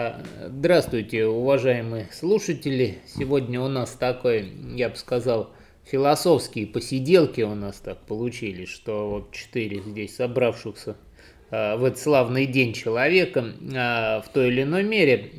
А, 0.00 0.22
здравствуйте, 0.46 1.26
уважаемые 1.26 2.06
слушатели. 2.12 2.98
Сегодня 3.08 3.60
у 3.60 3.66
нас 3.66 3.96
такой, 3.98 4.52
я 4.76 4.90
бы 4.90 4.94
сказал, 4.94 5.50
философские 5.82 6.68
посиделки 6.68 7.40
у 7.40 7.56
нас 7.56 7.78
так 7.80 7.98
получились, 8.06 8.68
что 8.68 9.10
вот 9.10 9.32
четыре 9.32 9.80
здесь 9.80 10.14
собравшихся 10.14 10.96
а, 11.50 11.76
в 11.76 11.84
этот 11.84 11.98
славный 11.98 12.46
день 12.46 12.74
человека 12.74 13.44
а, 13.74 14.20
в 14.20 14.28
той 14.28 14.50
или 14.50 14.62
иной 14.62 14.84
мере 14.84 15.32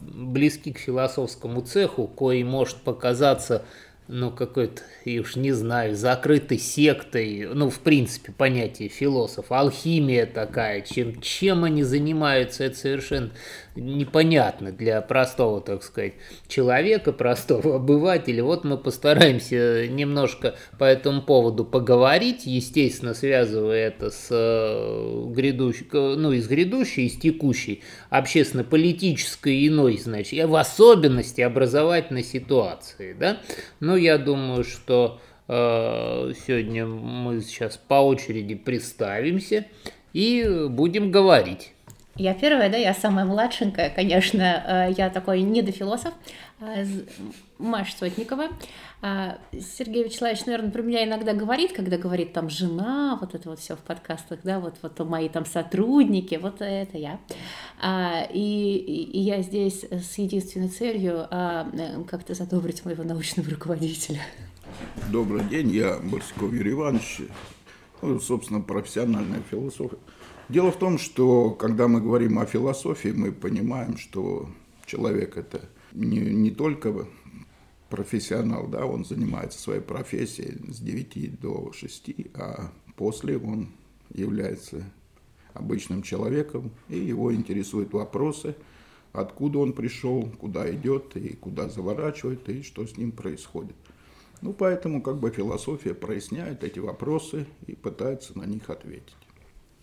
близки 0.00 0.72
к 0.72 0.78
философскому 0.78 1.62
цеху, 1.62 2.06
кой 2.06 2.44
может 2.44 2.76
показаться 2.76 3.64
ну, 4.08 4.30
какой-то, 4.30 4.80
я 5.04 5.20
уж 5.20 5.36
не 5.36 5.52
знаю, 5.52 5.94
закрытой 5.94 6.58
сектой, 6.58 7.46
ну, 7.52 7.68
в 7.68 7.78
принципе, 7.80 8.32
понятие 8.32 8.88
философ, 8.88 9.52
алхимия 9.52 10.24
такая, 10.24 10.80
чем, 10.80 11.20
чем 11.20 11.64
они 11.64 11.82
занимаются, 11.82 12.64
это 12.64 12.76
совершенно 12.76 13.30
непонятно 13.76 14.72
для 14.72 15.00
простого, 15.02 15.60
так 15.60 15.82
сказать, 15.82 16.14
человека, 16.48 17.12
простого 17.12 17.76
обывателя. 17.76 18.42
Вот 18.42 18.64
мы 18.64 18.78
постараемся 18.78 19.86
немножко 19.88 20.56
по 20.78 20.84
этому 20.84 21.20
поводу 21.20 21.66
поговорить, 21.66 22.46
естественно, 22.46 23.12
связывая 23.12 23.88
это 23.88 24.10
с 24.10 24.28
э, 24.30 25.24
грядущей, 25.28 25.86
ну, 25.92 26.32
из 26.32 26.48
грядущей, 26.48 27.06
из 27.06 27.18
текущей 27.18 27.82
общественно-политической 28.08 29.66
иной, 29.66 29.98
значит, 29.98 30.48
в 30.48 30.56
особенности 30.56 31.42
образовательной 31.42 32.24
ситуации, 32.24 33.12
да. 33.12 33.38
Но 33.80 33.97
я 33.98 34.16
думаю, 34.18 34.64
что 34.64 35.20
э, 35.48 36.32
сегодня 36.46 36.86
мы 36.86 37.40
сейчас 37.40 37.76
по 37.76 37.94
очереди 37.94 38.54
представимся 38.54 39.66
и 40.12 40.66
будем 40.68 41.10
говорить. 41.10 41.72
Я 42.16 42.34
первая, 42.34 42.68
да, 42.68 42.76
я 42.76 42.94
самая 42.94 43.24
младшенькая, 43.24 43.90
конечно, 43.90 44.88
э, 44.88 44.94
я 44.96 45.08
такой 45.08 45.42
недофилософ, 45.42 46.12
э, 46.60 46.84
Маша 47.58 47.96
Сотникова. 47.96 48.48
Э, 49.00 49.36
Сергей 49.52 50.04
Вячеславович, 50.04 50.46
наверное, 50.46 50.70
про 50.70 50.82
меня 50.82 51.04
иногда 51.04 51.32
говорит, 51.34 51.72
когда 51.72 51.96
говорит 51.98 52.32
там 52.32 52.50
жена, 52.50 53.16
вот 53.20 53.34
это 53.34 53.48
вот 53.48 53.58
все 53.58 53.76
в 53.76 53.80
подкастах, 53.80 54.40
да, 54.42 54.60
вот, 54.60 54.76
вот 54.82 54.98
мои 55.08 55.28
там 55.28 55.46
сотрудники, 55.46 56.38
вот 56.40 56.60
это 56.60 56.98
я. 56.98 57.20
И, 58.32 59.08
и 59.12 59.20
я 59.20 59.42
здесь 59.42 59.84
с 59.84 60.18
единственной 60.18 60.68
целью 60.68 61.28
как-то 62.08 62.34
задобрить 62.34 62.84
моего 62.84 63.04
научного 63.04 63.48
руководителя. 63.50 64.20
Добрый 65.10 65.44
день, 65.44 65.70
я 65.70 65.98
Барсиков 65.98 66.52
Юрий 66.52 66.72
Иванович, 66.72 67.22
ну, 68.02 68.20
собственно, 68.20 68.60
профессиональная 68.60 69.42
философия. 69.50 69.98
Дело 70.48 70.70
в 70.72 70.78
том, 70.78 70.98
что 70.98 71.50
когда 71.50 71.88
мы 71.88 72.00
говорим 72.00 72.38
о 72.38 72.46
философии, 72.46 73.08
мы 73.08 73.32
понимаем, 73.32 73.96
что 73.96 74.48
человек 74.86 75.36
это 75.36 75.62
не, 75.92 76.20
не 76.20 76.50
только 76.50 77.06
профессионал, 77.88 78.66
да, 78.66 78.86
он 78.86 79.04
занимается 79.04 79.58
своей 79.58 79.80
профессией 79.80 80.58
с 80.72 80.80
9 80.80 81.40
до 81.40 81.72
6, 81.72 82.10
а 82.34 82.70
после 82.96 83.38
он 83.38 83.68
является 84.12 84.84
обычным 85.54 86.02
человеком, 86.02 86.70
и 86.88 86.98
его 86.98 87.34
интересуют 87.34 87.92
вопросы, 87.92 88.54
откуда 89.12 89.58
он 89.58 89.72
пришел, 89.72 90.30
куда 90.38 90.70
идет, 90.72 91.16
и 91.16 91.34
куда 91.34 91.68
заворачивает, 91.68 92.48
и 92.48 92.62
что 92.62 92.86
с 92.86 92.96
ним 92.96 93.12
происходит. 93.12 93.76
Ну, 94.40 94.52
поэтому 94.52 95.02
как 95.02 95.18
бы 95.18 95.30
философия 95.30 95.94
проясняет 95.94 96.62
эти 96.62 96.78
вопросы 96.78 97.46
и 97.66 97.74
пытается 97.74 98.38
на 98.38 98.44
них 98.44 98.70
ответить. 98.70 99.16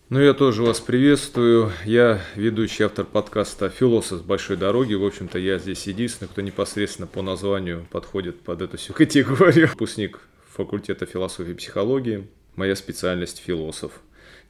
Ну, 0.08 0.20
я 0.20 0.34
тоже 0.34 0.62
вас 0.62 0.78
приветствую. 0.78 1.72
Я 1.84 2.20
ведущий 2.36 2.84
автор 2.84 3.04
подкаста 3.04 3.68
«Философ 3.68 4.20
с 4.20 4.22
большой 4.22 4.56
дороги». 4.56 4.94
В 4.94 5.04
общем-то, 5.04 5.36
я 5.36 5.58
здесь 5.58 5.84
единственный, 5.88 6.28
кто 6.28 6.42
непосредственно 6.42 7.08
по 7.08 7.22
названию 7.22 7.88
подходит 7.90 8.40
под 8.40 8.62
эту 8.62 8.76
всю 8.76 8.92
категорию. 8.94 9.66
Выпускник 9.66 10.20
факультета 10.48 11.06
философии 11.06 11.50
и 11.50 11.54
психологии. 11.54 12.28
Моя 12.54 12.76
специальность– 12.76 13.42
философ 13.44 14.00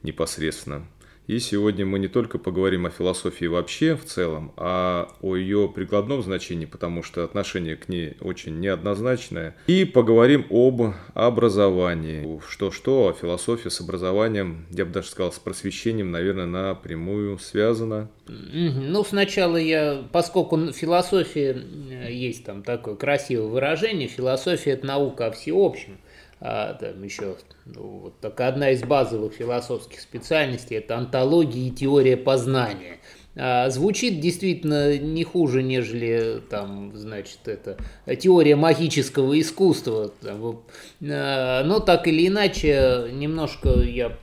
непосредственно. 0.03 0.85
И 1.27 1.39
сегодня 1.39 1.85
мы 1.85 1.99
не 1.99 2.07
только 2.07 2.37
поговорим 2.37 2.85
о 2.85 2.89
философии 2.89 3.45
вообще 3.45 3.97
в 3.97 4.05
целом, 4.05 4.53
а 4.55 5.09
о 5.21 5.35
ее 5.35 5.67
прикладном 5.67 6.23
значении, 6.23 6.65
потому 6.65 7.03
что 7.03 7.25
отношение 7.25 7.75
к 7.75 7.89
ней 7.89 8.15
очень 8.21 8.61
неоднозначное. 8.61 9.53
И 9.67 9.83
поговорим 9.83 10.45
об 10.49 10.93
образовании. 11.13 12.39
Что-что, 12.47 13.09
а 13.09 13.13
философия 13.13 13.69
с 13.69 13.81
образованием, 13.81 14.67
я 14.71 14.85
бы 14.85 14.93
даже 14.93 15.09
сказал, 15.09 15.33
с 15.33 15.39
просвещением, 15.39 16.11
наверное, 16.11 16.45
напрямую 16.45 17.37
связана. 17.39 18.09
Ну, 18.27 19.03
сначала 19.03 19.57
я, 19.57 20.07
поскольку 20.13 20.71
философия, 20.71 21.61
э, 21.91 22.11
есть 22.11 22.45
там 22.45 22.63
такое 22.63 22.95
красивое 22.95 23.47
выражение, 23.47 24.07
философия– 24.07 24.71
это 24.71 24.85
наука 24.85 25.27
о 25.27 25.31
всеобщем 25.31 25.97
а, 26.39 26.73
там 26.73 27.03
еще 27.03 27.35
ну, 27.65 27.99
вот 28.03 28.19
такая 28.19 28.49
одна 28.49 28.71
из 28.71 28.83
базовых 28.83 29.33
философских 29.33 29.99
специальностей 29.99 30.77
это 30.77 30.97
антология 30.97 31.67
и 31.67 31.71
теория 31.71 32.15
познания. 32.17 32.97
А, 33.35 33.69
звучит 33.69 34.19
действительно 34.19 34.97
не 34.97 35.23
хуже, 35.23 35.63
нежели 35.63 36.41
там, 36.49 36.95
значит, 36.95 37.39
это 37.47 37.77
теория 38.17 38.55
магического 38.55 39.39
искусства. 39.39 40.11
Там, 40.21 40.63
а, 41.01 41.63
но 41.63 41.79
так 41.79 42.07
или 42.07 42.27
иначе, 42.27 43.09
немножко 43.11 43.69
я 43.69 44.17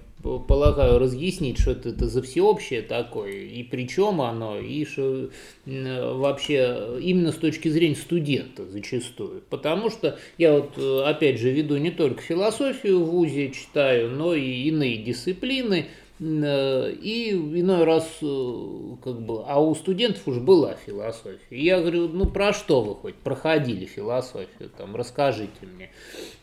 полагаю, 0.48 0.98
разъяснить, 0.98 1.58
что 1.58 1.72
это, 1.72 1.90
это 1.90 2.08
за 2.08 2.22
всеобщее 2.22 2.82
такое, 2.82 3.32
и 3.32 3.62
причем 3.62 4.20
оно, 4.20 4.58
и 4.58 4.84
что 4.84 5.30
вообще 5.66 6.98
именно 7.00 7.30
с 7.30 7.36
точки 7.36 7.68
зрения 7.68 7.94
студента 7.94 8.64
зачастую. 8.66 9.42
Потому 9.50 9.90
что 9.90 10.18
я 10.38 10.52
вот, 10.52 10.78
опять 11.06 11.38
же, 11.38 11.50
веду 11.50 11.76
не 11.76 11.90
только 11.90 12.22
философию 12.22 13.04
в 13.04 13.10
ВУЗе 13.10 13.50
читаю, 13.50 14.10
но 14.10 14.34
и 14.34 14.68
иные 14.68 14.96
дисциплины, 14.96 15.86
и 16.20 17.30
иной 17.32 17.84
раз, 17.84 18.08
как 18.20 19.20
бы, 19.20 19.42
а 19.46 19.60
у 19.60 19.74
студентов 19.74 20.26
уж 20.26 20.38
была 20.38 20.74
философия. 20.74 21.38
Я 21.50 21.80
говорю, 21.80 22.08
ну 22.08 22.26
про 22.26 22.52
что 22.52 22.82
вы 22.82 22.94
хоть 22.94 23.16
проходили 23.16 23.84
философию, 23.84 24.70
там, 24.78 24.94
расскажите 24.94 25.50
мне. 25.62 25.90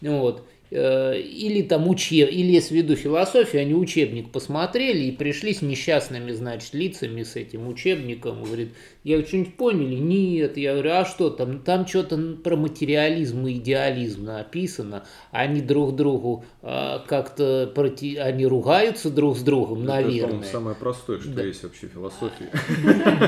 Вот. 0.02 0.44
Э, 0.74 1.20
или 1.20 1.64
там 1.64 1.90
учеб, 1.90 2.30
или 2.32 2.54
если 2.54 2.76
веду 2.76 2.96
философию, 2.96 3.64
они 3.64 3.74
учебник 3.74 4.32
посмотрели 4.32 5.00
и 5.04 5.12
пришли 5.12 5.54
с 5.54 5.62
несчастными, 5.62 6.32
значит, 6.32 6.74
лицами 6.74 7.24
с 7.24 7.36
этим 7.36 7.68
учебником, 7.68 8.44
говорит, 8.44 8.70
я 9.04 9.26
что-нибудь 9.26 9.56
поняли? 9.56 9.96
Нет. 9.96 10.58
Я 10.58 10.74
говорю, 10.74 10.92
а 10.92 11.06
что 11.06 11.32
там? 11.32 11.60
Там 11.60 11.88
что-то 11.88 12.18
про 12.44 12.56
материализм 12.56 13.48
и 13.48 13.54
идеализм 13.54 14.26
написано. 14.26 15.06
Они 15.32 15.60
друг 15.60 15.96
другу 15.96 16.46
а, 16.62 17.00
как-то, 17.08 17.72
проти... 17.74 18.18
они 18.18 18.46
ругаются 18.46 19.10
друг 19.10 19.38
с 19.38 19.42
другом, 19.42 19.86
наверное. 19.86 20.42
Это, 20.42 20.48
самое 20.48 20.76
простое, 20.76 21.20
что 21.20 21.32
да. 21.32 21.44
есть 21.44 21.64
вообще 21.64 21.88
в 21.88 21.94
философии. 21.94 22.46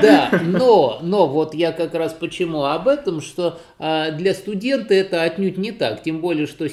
Да, 0.00 0.40
но, 0.44 1.00
но 1.02 1.26
вот 1.26 1.54
я 1.54 1.72
как 1.72 1.94
раз 1.94 2.12
почему 2.12 2.64
об 2.64 2.86
этом, 2.86 3.20
что 3.20 3.58
а, 3.78 4.12
для 4.12 4.32
студента 4.32 4.94
это 4.94 5.22
отнюдь 5.22 5.58
не 5.58 5.72
так. 5.72 6.02
Тем 6.02 6.20
более, 6.20 6.46
что 6.46 6.68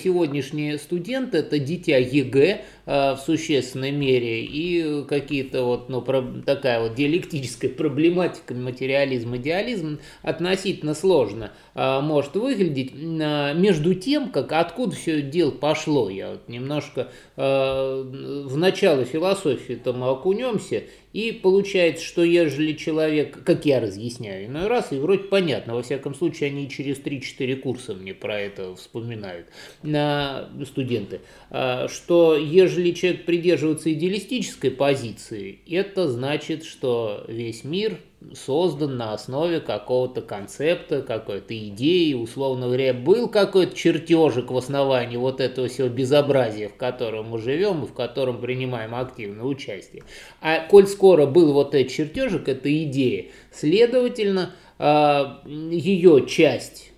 сегодняшние 0.61 0.77
студенты 0.77 1.37
это 1.39 1.59
дитя 1.59 1.97
ЕГЭ, 1.97 2.61
Э, 2.87 3.13
в 3.13 3.19
существенной 3.19 3.91
мере, 3.91 4.43
и 4.43 5.05
какие-то 5.07 5.63
вот, 5.63 5.87
ну, 5.87 6.01
про, 6.01 6.23
такая 6.45 6.81
вот 6.81 6.95
диалектическая 6.95 7.69
проблематика, 7.69 8.55
материализм, 8.55 9.35
идеализм 9.37 9.99
относительно 10.23 10.95
сложно 10.95 11.51
э, 11.73 11.99
может 12.01 12.35
выглядеть. 12.35 12.91
Э, 12.93 13.53
между 13.53 13.93
тем, 13.93 14.29
как 14.29 14.51
откуда 14.51 14.95
все 14.95 15.19
это 15.19 15.29
дело 15.29 15.51
пошло, 15.51 16.09
я 16.09 16.31
вот 16.31 16.49
немножко 16.49 17.09
в 17.37 18.57
начало 18.57 19.03
философии-то 19.05 19.93
мы 19.93 20.09
окунемся, 20.09 20.83
и 21.13 21.31
получается, 21.31 22.05
что 22.05 22.23
ежели 22.23 22.73
человек, 22.73 23.43
как 23.43 23.65
я 23.65 23.79
разъясняю, 23.79 24.45
иной 24.45 24.67
раз, 24.67 24.91
и 24.91 24.95
вроде 24.95 25.23
понятно, 25.23 25.75
во 25.75 25.83
всяком 25.83 26.15
случае, 26.15 26.49
они 26.51 26.69
через 26.69 26.99
3-4 26.99 27.55
курса 27.57 27.93
мне 27.93 28.13
про 28.13 28.39
это 28.39 28.75
вспоминают, 28.75 29.47
на 29.83 30.49
студенты, 30.65 31.21
что 31.49 32.37
ежели 32.37 32.91
человек 32.91 33.25
придерживается 33.25 33.91
идеалистической 33.91 34.71
позиции, 34.71 35.59
это 35.69 36.09
значит, 36.09 36.63
что 36.63 37.25
весь 37.27 37.63
мир 37.63 37.97
создан 38.35 38.97
на 38.97 39.13
основе 39.13 39.59
какого-то 39.59 40.21
концепта, 40.21 41.01
какой-то 41.01 41.57
идеи, 41.67 42.13
условно 42.13 42.67
говоря, 42.67 42.93
был 42.93 43.27
какой-то 43.27 43.75
чертежик 43.75 44.51
в 44.51 44.57
основании 44.57 45.17
вот 45.17 45.41
этого 45.41 45.67
всего 45.67 45.89
безобразия, 45.89 46.69
в 46.69 46.75
котором 46.75 47.29
мы 47.29 47.39
живем 47.39 47.83
и 47.83 47.87
в 47.87 47.93
котором 47.93 48.39
принимаем 48.39 48.95
активное 48.95 49.45
участие. 49.45 50.03
А 50.39 50.65
коль 50.67 50.87
скоро 50.87 51.25
был 51.25 51.53
вот 51.53 51.75
этот 51.75 51.91
чертежик, 51.91 52.47
эта 52.47 52.83
идея, 52.83 53.27
следовательно, 53.51 54.53
а, 54.77 55.41
ее 55.45 56.25
часть 56.27 56.90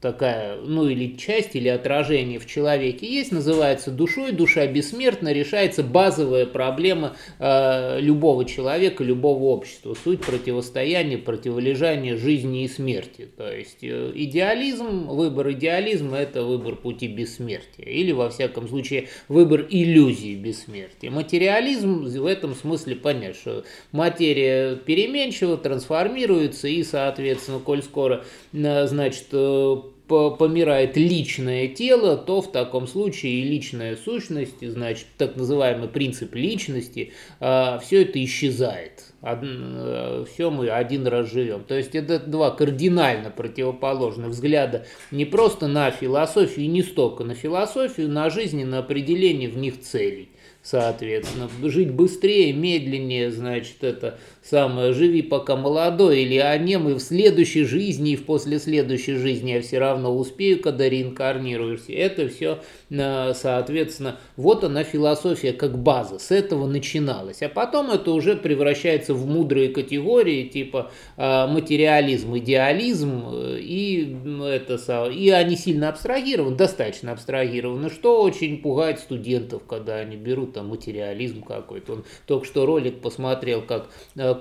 такая, 0.00 0.56
ну 0.56 0.88
или 0.88 1.16
часть, 1.16 1.54
или 1.54 1.68
отражение 1.68 2.38
в 2.38 2.46
человеке 2.46 3.06
есть, 3.06 3.32
называется 3.32 3.90
душой, 3.90 4.32
душа 4.32 4.66
бессмертна, 4.66 5.32
решается 5.32 5.82
базовая 5.82 6.46
проблема 6.46 7.16
э, 7.38 8.00
любого 8.00 8.44
человека, 8.46 9.04
любого 9.04 9.44
общества, 9.44 9.94
суть 10.02 10.20
противостояния, 10.20 11.18
противолежания 11.18 12.16
жизни 12.16 12.64
и 12.64 12.68
смерти. 12.68 13.28
То 13.36 13.52
есть 13.52 13.78
э, 13.82 14.12
идеализм, 14.14 15.08
выбор 15.08 15.50
идеализма– 15.52 16.16
это 16.18 16.44
выбор 16.44 16.76
пути 16.76 17.06
бессмертия, 17.06 17.86
или 17.86 18.12
во 18.12 18.30
всяком 18.30 18.68
случае 18.68 19.08
выбор 19.28 19.66
иллюзии 19.68 20.34
бессмертия. 20.34 21.10
Материализм 21.10 22.04
в 22.04 22.26
этом 22.26 22.54
смысле 22.54 22.96
понять, 22.96 23.36
что 23.36 23.64
материя 23.92 24.76
переменчива, 24.76 25.58
трансформируется 25.58 26.68
и, 26.68 26.82
соответственно, 26.82 27.58
коль 27.58 27.82
скоро, 27.82 28.24
э, 28.54 28.86
значит, 28.86 29.26
э, 29.32 29.76
помирает 30.10 30.96
личное 30.96 31.68
тело, 31.68 32.16
то 32.16 32.42
в 32.42 32.50
таком 32.50 32.86
случае 32.86 33.32
и 33.40 33.44
личная 33.44 33.96
сущность, 33.96 34.66
значит, 34.66 35.06
так 35.16 35.36
называемый 35.36 35.88
принцип 35.88 36.34
личности, 36.34 37.12
а, 37.38 37.78
все 37.78 38.02
это 38.02 38.22
исчезает. 38.24 39.04
Э, 39.22 40.24
все 40.32 40.50
мы 40.50 40.68
один 40.68 41.06
раз 41.06 41.30
живем. 41.30 41.64
То 41.64 41.76
есть 41.76 41.94
это 41.94 42.18
два 42.18 42.50
кардинально 42.50 43.30
противоположных 43.30 44.30
взгляда 44.30 44.86
не 45.10 45.24
просто 45.24 45.68
на 45.68 45.90
философию, 45.90 46.70
не 46.70 46.82
столько 46.82 47.24
на 47.24 47.34
философию, 47.34 48.08
на 48.08 48.30
жизнь 48.30 48.60
и 48.60 48.64
на 48.64 48.78
определение 48.78 49.48
в 49.48 49.56
них 49.56 49.80
целей 49.80 50.30
соответственно. 50.62 51.48
Жить 51.62 51.90
быстрее, 51.90 52.52
медленнее, 52.52 53.30
значит, 53.30 53.82
это 53.82 54.18
самое, 54.42 54.92
живи 54.92 55.22
пока 55.22 55.56
молодой, 55.56 56.20
или 56.20 56.36
а 56.36 56.56
не 56.58 56.78
мы 56.78 56.94
в 56.94 57.00
следующей 57.00 57.64
жизни 57.64 58.12
и 58.12 58.16
в 58.16 58.24
после 58.24 58.58
следующей 58.58 59.14
жизни 59.14 59.52
я 59.52 59.62
все 59.62 59.78
равно 59.78 60.14
успею, 60.14 60.60
когда 60.60 60.88
реинкарнируешься. 60.88 61.92
Это 61.92 62.28
все, 62.28 62.58
э, 62.90 63.32
соответственно, 63.34 64.16
вот 64.36 64.64
она 64.64 64.84
философия 64.84 65.52
как 65.52 65.78
база, 65.78 66.18
с 66.18 66.30
этого 66.30 66.66
начиналось. 66.66 67.42
А 67.42 67.48
потом 67.48 67.90
это 67.90 68.12
уже 68.12 68.36
превращается 68.36 69.14
в 69.14 69.26
мудрые 69.26 69.70
категории, 69.70 70.44
типа 70.44 70.90
э, 71.16 71.46
материализм, 71.46 72.36
идеализм, 72.36 73.22
э, 73.32 73.58
и, 73.60 74.16
это, 74.44 75.06
и 75.10 75.30
они 75.30 75.56
сильно 75.56 75.88
абстрагированы, 75.88 76.56
достаточно 76.56 77.12
абстрагированы, 77.12 77.88
что 77.88 78.22
очень 78.22 78.58
пугает 78.58 78.98
студентов, 79.00 79.62
когда 79.66 79.96
они 79.96 80.16
берут 80.16 80.49
там 80.50 80.68
материализм 80.68 81.42
какой-то. 81.42 81.94
Он 81.94 82.04
только 82.26 82.46
что 82.46 82.66
ролик 82.66 83.00
посмотрел, 83.00 83.62
как 83.62 83.88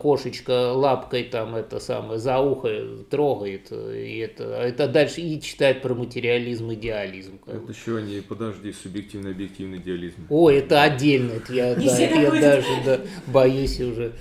кошечка 0.01 0.73
лапкой 0.73 1.23
там 1.23 1.55
это 1.55 1.79
самое 1.79 2.19
за 2.19 2.39
ухо 2.39 2.69
трогает, 3.09 3.71
и 3.71 4.17
это, 4.19 4.43
это 4.43 4.87
дальше 4.87 5.21
и 5.21 5.41
читает 5.41 5.81
про 5.81 5.93
материализм, 5.93 6.73
идеализм. 6.73 7.39
Это 7.45 7.71
еще 7.71 8.01
не, 8.01 8.21
подожди, 8.21 8.71
субъективный, 8.71 9.31
объективный 9.31 9.77
идеализм. 9.77 10.25
О, 10.29 10.49
это 10.49 10.83
отдельно, 10.83 11.33
это 11.33 11.53
я, 11.53 11.75
да, 11.75 11.81
это 11.81 12.19
я 12.19 12.31
даже 12.31 12.67
да, 12.85 12.99
боюсь 13.27 13.79
уже 13.79 14.13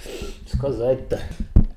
сказать-то. 0.52 1.20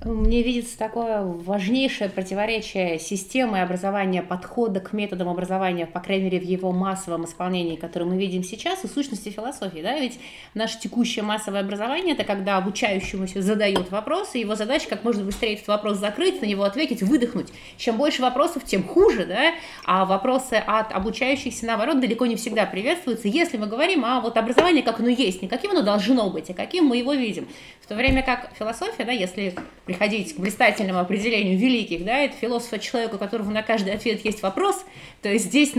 Мне 0.04 0.42
видится 0.42 0.80
такое 0.80 1.22
важнейшее 1.22 2.10
противоречие 2.10 2.98
системы 2.98 3.62
образования, 3.62 4.24
подхода 4.24 4.80
к 4.80 4.94
методам 4.94 5.30
образования, 5.30 5.86
по 5.86 6.00
крайней 6.00 6.24
мере, 6.24 6.40
в 6.40 6.44
его 6.44 6.72
массовом 6.72 7.26
исполнении, 7.26 7.76
которое 7.76 8.06
мы 8.06 8.18
видим 8.18 8.44
сейчас, 8.44 8.84
и 8.84 8.88
сущности 8.88 9.30
философии. 9.30 9.80
Да? 9.84 10.00
Ведь 10.00 10.20
наше 10.56 10.80
текущее 10.80 11.24
массовое 11.24 11.60
образование– 11.60 12.16
это 12.16 12.24
когда 12.24 12.58
обучающемуся 12.58 13.44
задают 13.44 13.92
вопросы, 13.92 14.40
его 14.40 14.56
задача 14.56 14.90
как 14.90 15.04
можно 15.04 15.24
быстрее 15.24 15.54
этот 15.54 15.68
вопрос 15.68 16.00
закрыть, 16.00 16.42
на 16.42 16.48
него 16.48 16.64
ответить, 16.64 17.04
выдохнуть. 17.04 17.50
Чем 17.78 17.98
больше 17.98 18.24
вопросов, 18.24 18.66
тем 18.66 18.84
хуже, 18.84 19.28
да? 19.28 19.54
а 19.86 20.06
вопросы 20.06 20.56
от 20.56 20.94
обучающихся, 20.94 21.68
наоборот, 21.68 22.00
далеко 22.00 22.26
не 22.26 22.38
всегда 22.38 22.66
приветствуются, 22.66 23.28
если 23.28 23.58
мы 23.58 23.68
говорим 23.68 24.04
о 24.04 24.20
вот 24.20 24.36
образовании, 24.36 24.82
как 24.82 25.00
оно 25.00 25.10
есть, 25.10 25.44
не 25.44 25.48
каким 25.48 25.70
оно 25.72 25.84
должно 25.84 26.32
быть, 26.32 26.50
а 26.50 26.56
каким 26.56 26.86
мы 26.86 26.98
его 26.98 27.14
видим. 27.14 27.48
То 27.92 27.96
время 27.98 28.24
как 28.24 28.52
философия, 28.58 29.04
да, 29.04 29.12
если 29.12 29.54
приходить 29.84 30.34
к 30.34 30.40
блистательному 30.40 31.00
определению 31.00 31.58
великих, 31.60 32.06
да, 32.06 32.20
это 32.20 32.38
философ 32.38 32.80
человека, 32.80 33.16
у 33.16 33.18
которого 33.18 33.50
на 33.50 33.64
каждый 33.64 33.94
ответ 33.94 34.24
есть 34.24 34.42
вопрос, 34.42 34.86
то 35.22 35.38
здесь 35.38 35.76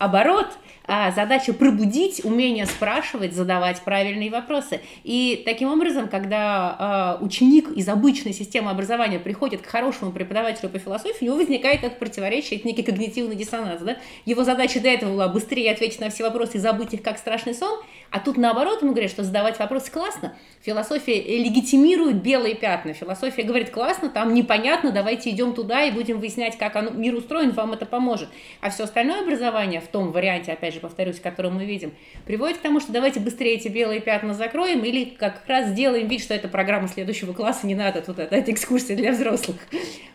наоборот– 0.00 0.48
а 0.92 1.12
задача 1.12 1.52
пробудить 1.52 2.24
умение 2.24 2.66
спрашивать, 2.66 3.32
задавать 3.32 3.80
правильные 3.82 4.28
вопросы. 4.28 4.80
И 5.04 5.40
таким 5.44 5.70
образом, 5.70 6.08
когда 6.08 7.18
э, 7.20 7.24
ученик 7.24 7.68
из 7.76 7.88
обычной 7.88 8.32
системы 8.32 8.72
образования 8.72 9.20
приходит 9.20 9.62
к 9.62 9.66
хорошему 9.66 10.10
преподавателю 10.10 10.68
по 10.68 10.80
философии, 10.80 11.22
у 11.22 11.24
него 11.26 11.36
возникает 11.36 11.84
это 11.84 11.94
противоречие, 11.94 12.58
это 12.58 12.66
некий 12.66 12.82
когнитивный 12.82 13.36
диссонанс. 13.36 13.82
Да? 13.82 13.98
Его 14.24 14.42
задача 14.42 14.80
до 14.80 14.88
этого 14.88 15.12
была 15.12 15.28
быстрее 15.28 15.70
ответить 15.70 16.00
на 16.00 16.10
все 16.10 16.24
вопросы 16.24 16.56
и 16.56 16.58
забыть 16.58 16.92
их 16.92 17.02
как 17.02 17.18
страшный 17.18 17.54
сон, 17.54 17.80
а 18.10 18.18
тут 18.18 18.36
наоборот 18.36 18.82
ему 18.82 18.90
говорят, 18.90 19.12
что 19.12 19.22
задавать 19.22 19.60
вопросы 19.60 19.92
классно. 19.92 20.34
Философия 20.62 21.20
легитимирует 21.38 22.20
белые 22.20 22.56
пятна. 22.56 22.94
Философия 22.94 23.44
говорит, 23.44 23.70
классно, 23.70 24.08
там 24.08 24.34
непонятно, 24.34 24.90
давайте 24.90 25.30
идем 25.30 25.54
туда 25.54 25.84
и 25.84 25.92
будем 25.92 26.18
выяснять, 26.18 26.58
как 26.58 26.74
оно, 26.74 26.90
мир 26.90 27.14
устроен, 27.14 27.52
вам 27.52 27.74
это 27.74 27.86
поможет. 27.86 28.28
А 28.60 28.70
все 28.70 28.84
остальное 28.84 29.22
образование 29.22 29.80
в 29.80 29.86
том 29.90 30.12
варианте, 30.12 30.52
опять 30.52 30.74
же, 30.74 30.80
повторюсь, 30.80 31.20
который 31.20 31.50
мы 31.50 31.64
видим, 31.64 31.92
приводит 32.24 32.58
к 32.58 32.60
тому, 32.60 32.80
что 32.80 32.92
давайте 32.92 33.20
быстрее 33.20 33.54
эти 33.54 33.68
белые 33.68 34.00
пятна 34.00 34.34
закроем 34.34 34.84
или 34.84 35.04
как 35.04 35.42
раз 35.46 35.70
сделаем 35.70 36.08
вид, 36.08 36.22
что 36.22 36.34
это 36.34 36.48
программа 36.48 36.88
следующего 36.88 37.32
класса, 37.32 37.66
не 37.66 37.74
надо 37.74 38.02
тут 38.02 38.18
это, 38.18 38.34
это 38.34 38.52
экскурсия 38.52 38.96
для 38.96 39.12
взрослых. 39.12 39.56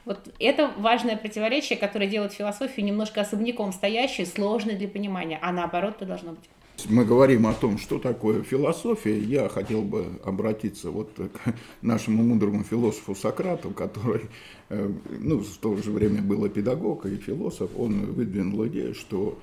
Вот 0.05 0.19
это 0.39 0.71
важное 0.77 1.17
противоречие, 1.17 1.77
которое 1.79 2.07
делает 2.07 2.33
философию 2.33 2.85
немножко 2.85 3.21
особняком 3.21 3.73
стоящей, 3.73 4.25
сложной 4.25 4.75
для 4.75 4.87
понимания, 4.87 5.39
а 5.41 5.51
наоборот-то 5.51 6.05
должно 6.05 6.31
быть. 6.31 6.49
Мы 6.89 7.05
говорим 7.05 7.47
о 7.47 7.53
том, 7.53 7.77
что 7.77 7.99
такое 7.99 8.43
философия. 8.43 9.17
Я 9.17 9.49
хотел 9.49 9.81
бы 9.81 10.19
обратиться 10.23 10.91
вот 10.91 11.09
к 11.15 11.53
нашему 11.81 12.21
мудрому 12.23 12.63
философу 12.63 13.15
Сократу, 13.15 13.71
который 13.71 14.25
э, 14.69 14.91
ну, 15.19 15.39
в 15.39 15.57
то 15.57 15.75
же 15.77 15.91
время 15.91 16.21
был 16.21 16.45
и 16.45 16.49
педагог, 16.49 17.05
и 17.05 17.15
философ. 17.15 17.71
Он 17.77 18.13
выдвинул 18.13 18.67
идею, 18.67 18.93
что 18.93 19.39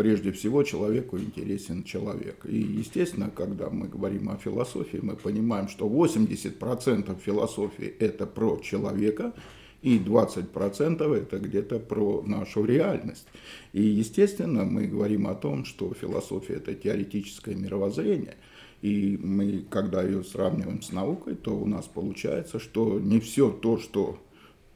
прежде 0.00 0.32
всего 0.32 0.62
человеку 0.62 1.18
интересен 1.18 1.84
человек. 1.84 2.46
И, 2.46 2.56
естественно, 2.56 3.30
когда 3.30 3.68
мы 3.68 3.86
говорим 3.86 4.30
о 4.30 4.38
философии, 4.38 4.98
мы 5.02 5.14
понимаем, 5.14 5.68
что 5.68 5.86
80% 5.90 7.20
философии– 7.20 7.84
это 7.98 8.26
про 8.26 8.58
человека, 8.62 9.34
и 9.82 9.98
20% 9.98 11.14
это 11.14 11.38
где-то 11.38 11.80
про 11.80 12.22
нашу 12.22 12.64
реальность. 12.64 13.26
И, 13.74 13.82
естественно, 13.82 14.64
мы 14.64 14.86
говорим 14.86 15.26
о 15.26 15.34
том, 15.34 15.66
что 15.66 15.92
философия– 15.92 16.54
это 16.64 16.72
теоретическое 16.72 17.54
мировоззрение, 17.54 18.38
и 18.80 19.18
мы, 19.22 19.66
когда 19.68 20.02
ее 20.02 20.24
сравниваем 20.24 20.80
с 20.80 20.92
наукой, 20.92 21.34
то 21.34 21.54
у 21.54 21.66
нас 21.66 21.84
получается, 21.84 22.58
что 22.58 22.98
не 22.98 23.20
все 23.20 23.50
то, 23.50 23.76
что 23.76 24.18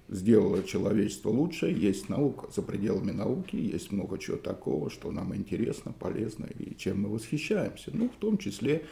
сделало 0.08 0.62
человечество 0.62 1.30
лучше, 1.30 1.66
есть 1.66 2.08
наука. 2.08 2.49
За 2.54 2.62
пределами 2.62 3.12
науки 3.12 3.56
есть 3.56 3.92
много 3.92 4.18
чего 4.18 4.37
такого, 4.37 4.90
что 4.90 5.11
нам 5.11 5.34
интересно, 5.34 5.92
полезно 5.92 6.46
и 6.58 6.76
чем 6.76 7.02
мы 7.02 7.08
восхищаемся. 7.08 7.90
Ну, 7.92 8.08
в 8.08 8.16
том 8.16 8.38
числе 8.38 8.84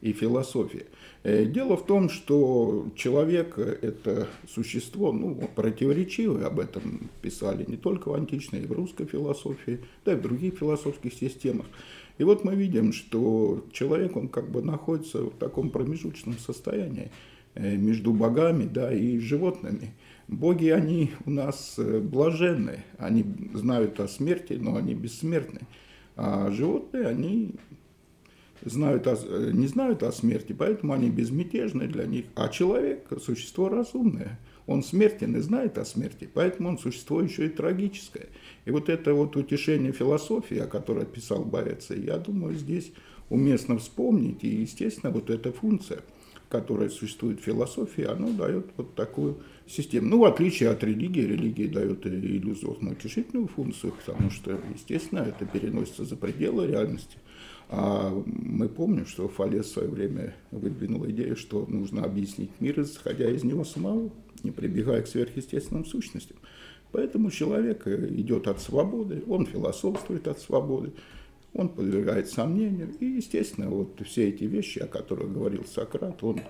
и 0.00 0.12
философия. 0.12 0.86
Э, 1.22 1.44
дело 1.44 1.76
в 1.76 1.84
том, 1.84 2.08
что 2.08 2.86
человек– 2.96 3.58
это 3.58 4.28
существо 4.48 5.12
ну, 5.12 5.34
противоречивое, 5.54 6.46
об 6.46 6.58
этом 6.58 7.10
писали 7.20 7.64
не 7.68 7.76
только 7.76 8.08
в 8.08 8.14
античной, 8.14 8.62
и 8.62 8.66
в 8.66 8.72
русской 8.72 9.06
философии, 9.06 9.80
да 10.04 10.12
и 10.12 10.16
в 10.16 10.22
других 10.22 10.58
философских 10.58 11.12
системах. 11.12 11.66
И 12.18 12.24
вот 12.24 12.44
мы 12.44 12.54
видим, 12.54 12.92
что 12.92 13.64
человек, 13.72 14.16
он 14.16 14.28
как 14.28 14.50
бы 14.50 14.62
находится 14.62 15.22
в 15.22 15.36
таком 15.38 15.70
промежуточном 15.70 16.38
состоянии 16.38 17.10
между 17.54 18.12
богами 18.12 18.64
да, 18.64 18.92
и 18.92 19.18
животными– 19.18 19.94
Боги, 20.30 20.68
они 20.68 21.10
у 21.26 21.30
нас 21.30 21.74
э, 21.76 21.98
блаженны, 21.98 22.84
они 22.98 23.24
знают 23.52 23.98
о 23.98 24.06
смерти, 24.06 24.52
но 24.52 24.76
они 24.76 24.94
бессмертны. 24.94 25.62
А 26.14 26.52
животные, 26.52 27.06
они 27.06 27.56
знают 28.64 29.08
о, 29.08 29.16
э, 29.20 29.50
не 29.52 29.66
знают 29.66 30.04
о 30.04 30.12
смерти, 30.12 30.52
поэтому 30.52 30.92
они 30.92 31.10
безмятежны 31.10 31.88
для 31.88 32.06
них. 32.06 32.26
А 32.36 32.48
человек– 32.48 33.08
существо 33.20 33.68
разумное. 33.68 34.38
Он 34.68 34.84
смертен 34.84 35.34
и 35.34 35.40
знает 35.40 35.78
о 35.78 35.84
смерти, 35.84 36.28
поэтому 36.32 36.68
он 36.68 36.78
существо 36.78 37.20
еще 37.20 37.46
и 37.46 37.48
трагическое. 37.48 38.28
И 38.66 38.70
вот 38.70 38.88
это 38.88 39.14
вот 39.14 39.34
утешение 39.34 39.90
философии, 39.90 40.58
о 40.58 40.68
которой 40.68 41.06
писал 41.06 41.44
Боэци, 41.44 41.96
я 41.96 42.18
думаю, 42.18 42.54
здесь 42.54 42.92
уместно 43.30 43.78
вспомнить. 43.78 44.44
И, 44.44 44.48
естественно, 44.48 45.10
вот 45.10 45.28
эта 45.28 45.50
функция, 45.50 46.02
которая 46.50 46.90
существует 46.90 47.40
в 47.40 47.44
философии, 47.44 48.04
она 48.04 48.30
дает 48.30 48.66
вот 48.76 48.94
такую 48.96 49.38
систем. 49.66 50.08
Ну, 50.08 50.18
в 50.18 50.24
отличие 50.24 50.68
от 50.68 50.82
религии, 50.82 51.22
религия 51.22 51.68
дает 51.68 52.04
иллюзорную 52.04 52.96
утешительную 52.96 53.46
функцию, 53.46 53.94
потому 54.04 54.30
что, 54.30 54.58
естественно, 54.74 55.20
это 55.20 55.46
переносится 55.46 56.04
за 56.04 56.16
пределы 56.16 56.66
реальности. 56.66 57.18
А 57.68 58.10
мы 58.26 58.68
помним, 58.68 59.06
что 59.06 59.28
Фалес 59.28 59.66
в 59.66 59.72
свое 59.72 59.88
время 59.88 60.34
выдвинул 60.50 61.08
идею, 61.10 61.36
что 61.36 61.64
нужно 61.68 62.02
объяснить 62.02 62.50
мир, 62.58 62.80
исходя 62.80 63.30
из 63.30 63.44
него 63.44 63.64
самого, 63.64 64.10
не 64.42 64.50
прибегая 64.50 65.02
к 65.02 65.06
сверхъестественным 65.06 65.84
сущностям. 65.84 66.36
Поэтому 66.90 67.30
человек 67.30 67.86
идет 67.86 68.48
от 68.48 68.60
свободы, 68.60 69.22
он 69.28 69.46
философствует 69.46 70.26
от 70.26 70.40
свободы, 70.40 70.90
он 71.54 71.68
подвергает 71.68 72.28
сомнению. 72.28 72.94
И, 73.00 73.06
естественно, 73.06 73.68
вот 73.68 74.00
все 74.06 74.28
эти 74.28 74.44
вещи, 74.44 74.78
о 74.78 74.86
которых 74.86 75.32
говорил 75.32 75.64
Сократ, 75.64 76.22
он 76.22 76.40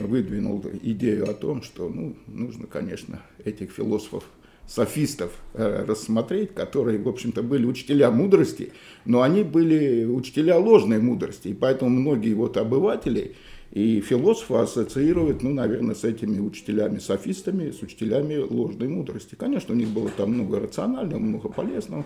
выдвинул 0.00 0.64
идею 0.82 1.30
о 1.30 1.34
том, 1.34 1.62
что 1.62 1.88
ну, 1.88 2.16
нужно, 2.26 2.66
конечно, 2.66 3.22
этих 3.44 3.70
философов 3.70 4.24
софистов 4.66 5.32
э, 5.54 5.84
рассмотреть, 5.86 6.54
которые, 6.54 6.98
в 6.98 7.08
общем-то, 7.08 7.42
были 7.42 7.64
учителя 7.64 8.10
мудрости, 8.10 8.72
но 9.06 9.22
они 9.22 9.42
были 9.42 10.04
учителя 10.04 10.58
ложной 10.58 11.00
мудрости, 11.00 11.48
и 11.48 11.54
поэтому 11.54 11.90
многие 11.90 12.34
вот 12.34 12.58
обыватели 12.58 13.34
и 13.70 14.00
философы 14.00 14.54
ассоциируют, 14.54 15.42
ну, 15.42 15.52
наверное, 15.52 15.94
с 15.94 16.04
этими 16.04 16.38
учителями-софистами, 16.38 17.70
с 17.70 17.82
учителями 17.82 18.36
ложной 18.36 18.88
мудрости. 18.88 19.34
Конечно, 19.34 19.74
у 19.74 19.76
них 19.76 19.88
было 19.88 20.08
там 20.08 20.32
много 20.32 20.60
рационального, 20.60 21.18
много 21.18 21.48
полезного, 21.48 22.04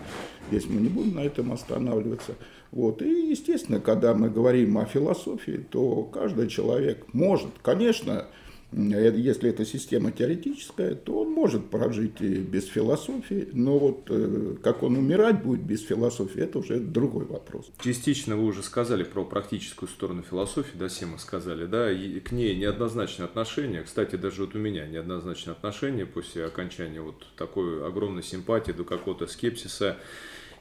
здесь 0.49 0.65
мы 0.67 0.81
не 0.81 0.89
будем 0.89 1.15
на 1.15 1.21
этом 1.21 1.53
останавливаться. 1.53 2.35
Вот. 2.71 3.01
И, 3.01 3.29
естественно, 3.29 3.79
когда 3.79 4.13
мы 4.13 4.29
говорим 4.29 4.77
о 4.77 4.85
философии, 4.85 5.65
то 5.69 6.03
каждый 6.03 6.47
человек 6.47 7.05
может, 7.13 7.51
конечно, 7.61 8.27
если 8.75 9.49
эта 9.49 9.65
система 9.65 10.11
теоретическая, 10.11 10.95
то 10.95 11.21
он 11.21 11.31
может 11.31 11.69
прожить 11.69 12.21
и 12.21 12.35
без 12.35 12.67
философии, 12.67 13.49
но 13.53 13.77
вот 13.77 14.07
э, 14.09 14.55
как 14.63 14.83
он 14.83 14.97
умирать 14.97 15.43
будет 15.43 15.61
без 15.61 15.83
философии, 15.83 16.41
это 16.41 16.59
уже 16.59 16.79
другой 16.79 17.25
вопрос. 17.25 17.71
Частично 17.79 18.35
вы 18.35 18.45
уже 18.45 18.63
сказали 18.63 19.03
про 19.03 19.23
практическую 19.23 19.89
сторону 19.89 20.23
философии, 20.23 20.77
да, 20.77 20.87
все 20.87 21.05
мы 21.05 21.19
сказали, 21.19 21.65
да, 21.65 21.91
и 21.91 22.19
к 22.19 22.31
ней 22.31 22.55
неоднозначное 22.55 23.27
отношение. 23.27 23.83
Кстати, 23.83 24.15
даже 24.15 24.45
вот 24.45 24.55
у 24.55 24.59
меня 24.59 24.87
неоднозначное 24.87 25.53
отношение 25.53 26.05
после 26.05 26.45
окончания 26.45 27.01
вот 27.01 27.25
такой 27.37 27.85
огромной 27.85 28.23
симпатии 28.23 28.71
до 28.71 28.83
какого-то 28.83 29.27
скепсиса. 29.27 29.97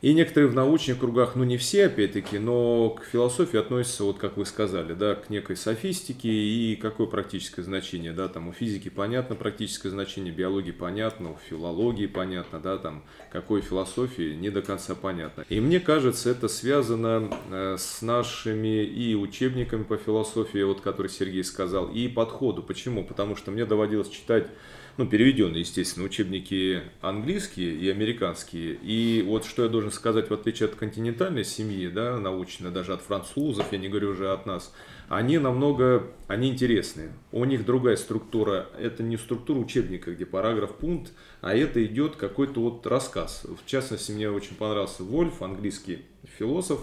И 0.02 0.14
некоторые 0.14 0.50
в 0.50 0.54
научных 0.56 0.98
кругах, 0.98 1.36
ну 1.36 1.44
не 1.44 1.56
все 1.58 1.86
опять-таки, 1.86 2.40
но 2.40 2.90
к 2.90 3.04
философии 3.04 3.56
относятся, 3.56 4.02
вот 4.02 4.18
как 4.18 4.36
вы 4.36 4.44
сказали, 4.44 4.94
да, 4.94 5.14
к 5.14 5.30
некой 5.30 5.56
софистике 5.56 6.28
и 6.28 6.74
какое 6.74 7.06
практическое 7.06 7.62
значение, 7.62 8.12
да, 8.12 8.26
там 8.26 8.48
у 8.48 8.52
физики 8.52 8.88
понятно 8.88 9.36
практическое 9.36 9.90
значение, 9.90 10.32
биологии 10.32 10.72
понятно, 10.72 11.30
у 11.30 11.36
филологии 11.48 12.08
понятно, 12.08 12.58
да, 12.58 12.78
там 12.78 13.04
какой 13.30 13.60
философии 13.60 14.34
не 14.34 14.50
до 14.50 14.60
конца 14.60 14.96
понятно. 14.96 15.44
И 15.48 15.60
мне 15.60 15.78
кажется, 15.78 16.30
это 16.30 16.48
связано 16.48 17.30
э, 17.52 17.76
с 17.78 18.02
нашими 18.02 18.82
и 18.82 19.14
учебниками 19.14 19.84
по 19.84 19.98
философии, 19.98 20.64
вот 20.64 20.80
который 20.80 21.12
Сергей 21.12 21.44
сказал, 21.44 21.86
и 21.86 22.08
подходу. 22.08 22.64
Почему? 22.64 23.04
Потому 23.04 23.36
что 23.36 23.52
мне 23.52 23.66
доводилось 23.66 24.08
читать 24.08 24.48
ну, 24.98 25.06
переведенные, 25.06 25.60
естественно, 25.60 26.04
учебники 26.04 26.82
английские 27.00 27.74
и 27.74 27.88
американские. 27.88 28.74
И 28.82 29.22
вот 29.26 29.44
что 29.44 29.62
я 29.62 29.68
должен 29.68 29.90
сказать, 29.90 30.28
в 30.28 30.34
отличие 30.34 30.68
от 30.68 30.74
континентальной 30.74 31.44
семьи, 31.44 31.88
да, 31.88 32.18
научной, 32.18 32.70
даже 32.70 32.92
от 32.92 33.00
французов, 33.00 33.66
я 33.72 33.78
не 33.78 33.88
говорю 33.88 34.10
уже 34.10 34.30
от 34.30 34.44
нас, 34.44 34.72
они 35.08 35.38
намного, 35.38 36.10
они 36.26 36.48
интересные. 36.48 37.12
У 37.32 37.44
них 37.44 37.64
другая 37.64 37.96
структура. 37.96 38.68
Это 38.78 39.02
не 39.02 39.16
структура 39.16 39.58
учебника, 39.58 40.12
где 40.12 40.26
параграф, 40.26 40.74
пункт, 40.76 41.12
а 41.40 41.54
это 41.54 41.84
идет 41.84 42.16
какой-то 42.16 42.60
вот 42.60 42.86
рассказ. 42.86 43.46
В 43.62 43.68
частности, 43.68 44.12
мне 44.12 44.30
очень 44.30 44.56
понравился 44.56 45.02
Вольф, 45.02 45.42
английский 45.42 46.02
философ, 46.38 46.80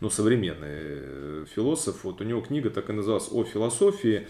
ну, 0.00 0.10
современный 0.10 0.68
э, 0.68 1.44
философ, 1.54 2.02
вот 2.02 2.20
у 2.20 2.24
него 2.24 2.40
книга 2.40 2.70
так 2.70 2.90
и 2.90 2.92
называлась 2.92 3.28
«О 3.30 3.44
философии», 3.44 4.26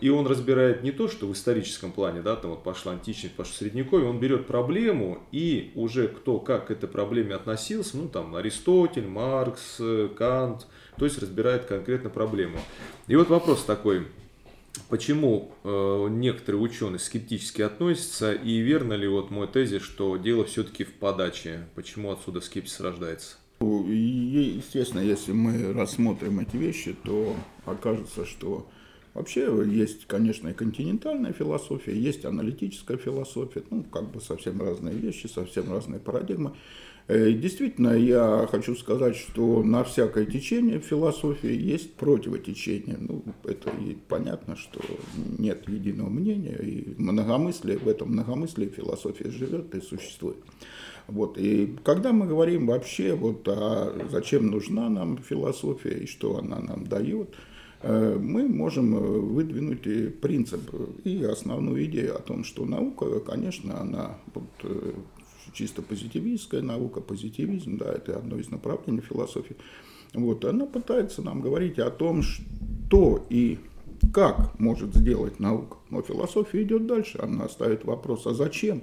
и 0.00 0.08
он 0.08 0.26
разбирает 0.26 0.82
не 0.82 0.90
то, 0.90 1.08
что 1.08 1.26
в 1.26 1.32
историческом 1.32 1.92
плане, 1.92 2.22
да, 2.22 2.36
там 2.36 2.50
вот 2.52 2.62
пошла 2.62 2.92
античность, 2.92 3.34
пошло 3.34 3.54
средневековье, 3.54 4.08
он 4.08 4.18
берет 4.18 4.46
проблему 4.46 5.22
и 5.32 5.72
уже 5.74 6.08
кто 6.08 6.38
как 6.38 6.68
к 6.68 6.70
этой 6.70 6.88
проблеме 6.88 7.34
относился, 7.34 7.96
ну 7.96 8.08
там 8.08 8.34
Аристотель, 8.34 9.06
Маркс, 9.06 9.80
Кант, 10.16 10.66
то 10.98 11.04
есть 11.04 11.18
разбирает 11.18 11.66
конкретно 11.66 12.10
проблему. 12.10 12.58
И 13.06 13.16
вот 13.16 13.28
вопрос 13.28 13.64
такой, 13.64 14.08
почему 14.88 15.52
э, 15.62 16.06
некоторые 16.10 16.60
ученые 16.60 16.98
скептически 16.98 17.62
относятся, 17.62 18.32
и 18.32 18.58
верно 18.58 18.94
ли 18.94 19.06
вот 19.06 19.30
мой 19.30 19.46
тезис, 19.46 19.82
что 19.82 20.16
дело 20.16 20.44
все-таки 20.44 20.84
в 20.84 20.94
подаче, 20.94 21.68
почему 21.74 22.10
отсюда 22.10 22.40
скепсис 22.40 22.80
рождается? 22.80 23.36
Естественно, 23.60 25.00
если 25.00 25.32
мы 25.32 25.72
рассмотрим 25.72 26.40
эти 26.40 26.56
вещи, 26.56 26.94
то 27.04 27.34
окажется, 27.64 28.26
что 28.26 28.68
Вообще 29.16 29.50
есть, 29.66 30.04
конечно, 30.04 30.48
и 30.48 30.52
континентальная 30.52 31.32
философия, 31.32 31.96
есть 31.98 32.26
аналитическая 32.26 32.98
философия, 32.98 33.62
ну, 33.70 33.82
как 33.82 34.10
бы 34.10 34.20
совсем 34.20 34.60
разные 34.60 34.94
вещи, 34.94 35.26
совсем 35.26 35.72
разные 35.72 36.00
парадигмы. 36.00 36.52
Э, 37.08 37.32
действительно, 37.32 37.94
я 37.96 38.46
хочу 38.50 38.76
сказать, 38.76 39.16
что 39.16 39.62
на 39.62 39.84
всякое 39.84 40.26
течение 40.26 40.80
в 40.80 40.84
философии 40.84 41.50
есть 41.50 41.94
противотечение. 41.94 42.98
Ну, 43.00 43.22
это 43.44 43.70
и 43.70 43.96
понятно, 44.06 44.54
что 44.54 44.80
нет 45.38 45.66
единого 45.66 46.10
мнения, 46.10 46.58
и 46.62 46.94
многомыслие, 47.00 47.78
в 47.78 47.88
этом 47.88 48.10
многомыслии 48.10 48.66
философия 48.66 49.30
живет 49.30 49.74
и 49.74 49.80
существует. 49.80 50.36
Вот. 51.06 51.38
И 51.38 51.74
когда 51.84 52.12
мы 52.12 52.26
говорим 52.26 52.66
вообще, 52.66 53.14
вот, 53.14 53.48
а 53.48 53.96
зачем 54.10 54.48
нужна 54.50 54.90
нам 54.90 55.16
философия 55.16 56.00
и 56.00 56.06
что 56.06 56.36
она 56.36 56.60
нам 56.60 56.86
дает, 56.86 57.34
мы 57.88 58.48
можем 58.48 58.96
э, 58.96 59.00
выдвинуть 59.00 60.20
принцип 60.20 60.62
и 61.04 61.22
основную 61.22 61.84
идею 61.84 62.16
о 62.16 62.20
том, 62.20 62.42
что 62.42 62.64
наука, 62.64 63.20
конечно, 63.20 63.80
она 63.80 64.18
вот, 64.34 64.44
э, 64.64 64.92
чисто 65.52 65.82
позитивистская 65.82 66.62
наука, 66.62 67.00
позитивизм, 67.00 67.78
да, 67.78 67.92
это 67.92 68.16
одно 68.16 68.38
из 68.38 68.50
направлений 68.50 69.00
философии. 69.00 69.56
Вот, 70.14 70.44
она 70.44 70.66
пытается 70.66 71.22
нам 71.22 71.40
говорить 71.40 71.78
о 71.78 71.90
том, 71.90 72.22
что 72.22 73.24
и 73.30 73.58
как 74.12 74.58
может 74.58 74.94
сделать 74.94 75.38
наука. 75.38 75.76
Но 75.90 76.02
философия 76.02 76.62
идет 76.62 76.86
дальше, 76.86 77.18
она 77.22 77.48
ставит 77.48 77.84
вопрос, 77.84 78.26
а 78.26 78.34
зачем 78.34 78.82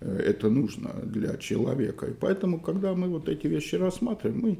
это 0.00 0.48
нужно 0.48 0.94
для 1.04 1.36
человека. 1.36 2.06
И 2.06 2.14
поэтому, 2.14 2.58
когда 2.58 2.94
мы 2.94 3.08
вот 3.08 3.28
эти 3.28 3.46
вещи 3.46 3.74
рассматриваем, 3.74 4.40
мы 4.40 4.58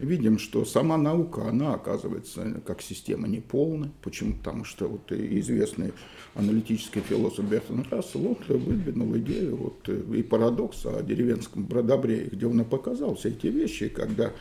видим, 0.00 0.38
что 0.38 0.64
сама 0.64 0.96
наука, 0.96 1.48
она 1.48 1.74
оказывается 1.74 2.60
как 2.66 2.82
система 2.82 3.28
неполная. 3.28 3.90
Почему? 4.02 4.34
Потому 4.34 4.64
что 4.64 4.88
вот 4.88 5.12
известный 5.12 5.92
аналитический 6.34 7.02
философ 7.02 7.44
Бертон 7.46 7.84
Рассел, 7.90 8.26
он 8.26 8.36
выдвинул 8.48 9.16
идею 9.18 9.56
вот, 9.56 9.88
и 9.88 10.22
парадокс 10.22 10.86
о 10.86 11.02
деревенском 11.02 11.64
бродобрее, 11.64 12.28
где 12.30 12.46
он 12.46 12.60
и 12.60 12.64
показал 12.64 13.14
все 13.14 13.28
эти 13.28 13.48
вещи, 13.48 13.88
когда 13.88 14.32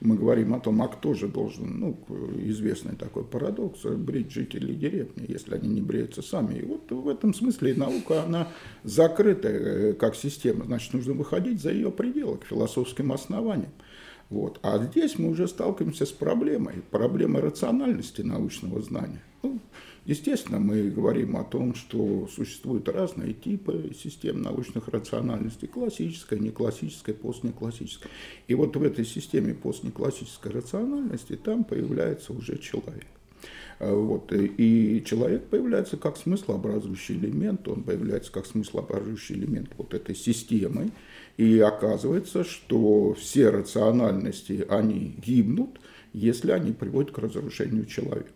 мы 0.00 0.16
говорим 0.16 0.54
о 0.54 0.60
том, 0.60 0.82
а 0.82 0.88
кто 0.88 1.14
же 1.14 1.28
должен, 1.28 1.78
ну, 1.78 1.98
известный 2.44 2.96
такой 2.96 3.24
парадокс, 3.24 3.84
брить 3.84 4.32
жителей 4.32 4.74
деревни, 4.74 5.24
если 5.28 5.54
они 5.54 5.68
не 5.68 5.80
бреются 5.80 6.22
сами. 6.22 6.58
И 6.58 6.64
вот 6.64 6.90
в 6.90 7.08
этом 7.08 7.34
смысле 7.34 7.74
наука, 7.74 8.24
она 8.24 8.48
закрытая 8.84 9.58
э, 9.58 9.92
как 9.94 10.16
система, 10.16 10.64
значит, 10.64 10.92
нужно 10.92 11.14
выходить 11.14 11.60
за 11.60 11.72
ее 11.72 11.90
пределы, 11.90 12.38
к 12.38 12.44
философским 12.44 13.12
основаниям. 13.12 13.72
Вот. 14.32 14.58
А 14.62 14.82
здесь 14.82 15.18
мы 15.18 15.28
уже 15.28 15.46
сталкиваемся 15.46 16.06
с 16.06 16.10
проблемой, 16.10 16.76
проблемой 16.90 17.42
рациональности 17.42 18.22
научного 18.22 18.80
знания. 18.80 19.22
Ну, 19.42 19.58
естественно, 20.06 20.58
мы 20.58 20.88
говорим 20.88 21.36
о 21.36 21.44
том, 21.44 21.74
что 21.74 22.26
существуют 22.34 22.88
разные 22.88 23.34
типы 23.34 23.92
систем 23.94 24.40
научных 24.40 24.88
рациональностей, 24.88 25.68
классическая, 25.68 26.38
неклассическая, 26.38 27.14
постнеклассическая. 27.14 28.10
И 28.48 28.54
вот 28.54 28.74
в 28.74 28.82
этой 28.82 29.04
системе 29.04 29.52
постнеклассической 29.52 30.50
рациональности 30.50 31.36
там 31.36 31.64
появляется 31.64 32.32
уже 32.32 32.56
человек. 32.56 33.04
А, 33.80 33.92
вот. 33.92 34.32
И 34.32 35.04
человек 35.04 35.44
появляется 35.48 35.98
как 35.98 36.16
смыслообразующий 36.16 37.16
элемент, 37.16 37.68
он 37.68 37.82
появляется 37.82 38.32
как 38.32 38.46
смыслообразующий 38.46 39.34
элемент 39.34 39.72
вот 39.76 39.92
этой 39.92 40.14
системы, 40.14 40.90
и 41.36 41.58
оказывается, 41.60 42.44
что 42.44 43.14
все 43.14 43.50
рациональности, 43.50 44.66
они 44.68 45.16
гибнут, 45.24 45.80
если 46.12 46.52
они 46.52 46.72
приводят 46.72 47.12
к 47.12 47.18
разрушению 47.18 47.86
человека. 47.86 48.30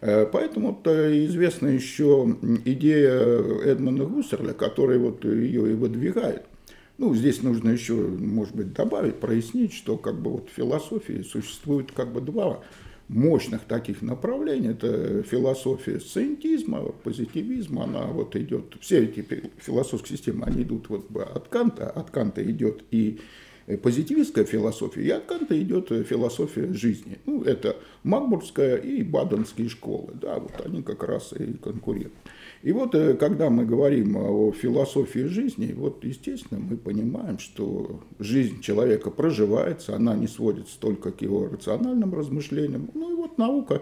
Э, 0.00 0.26
поэтому 0.26 0.68
вот 0.68 0.86
известна 0.86 1.68
еще 1.68 2.36
идея 2.64 3.20
Эдмона 3.64 4.04
Гуссерля, 4.04 4.52
который 4.52 4.98
вот 4.98 5.24
ее 5.24 5.72
и 5.72 5.74
выдвигает. 5.74 6.44
Ну, 6.98 7.14
здесь 7.14 7.42
нужно 7.42 7.70
еще, 7.70 7.94
может 7.94 8.54
быть, 8.54 8.74
добавить, 8.74 9.16
прояснить, 9.16 9.72
что 9.72 9.96
как 9.96 10.20
бы 10.20 10.32
вот 10.32 10.50
в 10.50 10.52
философии 10.54 11.22
существует 11.22 11.92
как 11.92 12.12
бы 12.12 12.20
два 12.20 12.62
мощных 13.10 13.62
таких 13.62 14.02
направлений. 14.02 14.68
Это 14.68 15.22
философия 15.24 15.98
сциентизма, 16.00 16.82
позитивизма, 17.02 17.84
она 17.84 18.06
вот 18.06 18.36
идет, 18.36 18.76
все 18.80 19.04
эти 19.04 19.26
философские 19.58 20.16
системы, 20.16 20.46
они 20.46 20.62
идут 20.62 20.88
вот 20.88 21.10
от 21.16 21.48
Канта, 21.48 21.90
от 21.90 22.10
Канта 22.10 22.42
идет 22.48 22.84
и 22.90 23.20
позитивистская 23.82 24.44
философия, 24.44 25.02
и 25.02 25.10
от 25.10 25.24
Канта 25.24 25.60
идет 25.60 25.88
философия 25.88 26.72
жизни. 26.72 27.18
Ну, 27.26 27.42
это 27.42 27.76
Магбургская 28.04 28.76
и 28.76 29.02
Баденские 29.02 29.68
школы, 29.68 30.12
да, 30.14 30.38
вот 30.38 30.52
они 30.64 30.82
как 30.82 31.02
раз 31.02 31.32
и 31.32 31.54
конкуренты. 31.54 32.10
И 32.62 32.72
вот, 32.72 32.92
когда 33.18 33.48
мы 33.48 33.64
говорим 33.64 34.16
о 34.16 34.52
философии 34.52 35.20
жизни, 35.20 35.72
вот, 35.72 36.04
естественно, 36.04 36.60
мы 36.60 36.76
понимаем, 36.76 37.38
что 37.38 38.00
жизнь 38.18 38.60
человека 38.60 39.10
проживается, 39.10 39.96
она 39.96 40.14
не 40.14 40.28
сводится 40.28 40.78
только 40.78 41.10
к 41.10 41.22
его 41.22 41.48
рациональным 41.48 42.12
размышлениям. 42.12 42.90
Ну 42.92 43.12
и 43.12 43.14
вот 43.14 43.38
наука 43.38 43.80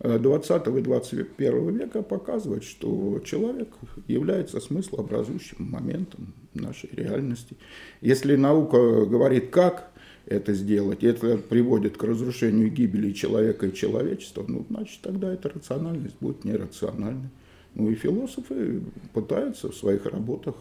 20 0.00 0.66
и 0.66 0.80
21 0.82 1.76
века 1.76 2.02
показывает, 2.02 2.64
что 2.64 3.20
человек 3.24 3.68
является 4.06 4.60
смыслообразующим 4.60 5.64
моментом 5.70 6.34
нашей 6.52 6.90
реальности. 6.92 7.56
Если 8.02 8.36
наука 8.36 9.06
говорит, 9.06 9.48
как 9.48 9.92
это 10.26 10.52
сделать, 10.52 11.04
это 11.04 11.38
приводит 11.38 11.96
к 11.96 12.04
разрушению 12.04 12.70
гибели 12.70 13.12
человека 13.12 13.66
и 13.66 13.74
человечества, 13.74 14.44
ну, 14.46 14.66
значит, 14.68 15.00
тогда 15.00 15.32
эта 15.32 15.48
рациональность 15.48 16.16
будет 16.20 16.44
нерациональной. 16.44 17.30
Ну 17.74 17.90
и 17.90 17.94
философы 17.94 18.82
пытаются 19.12 19.70
в 19.70 19.76
своих 19.76 20.06
работах 20.06 20.56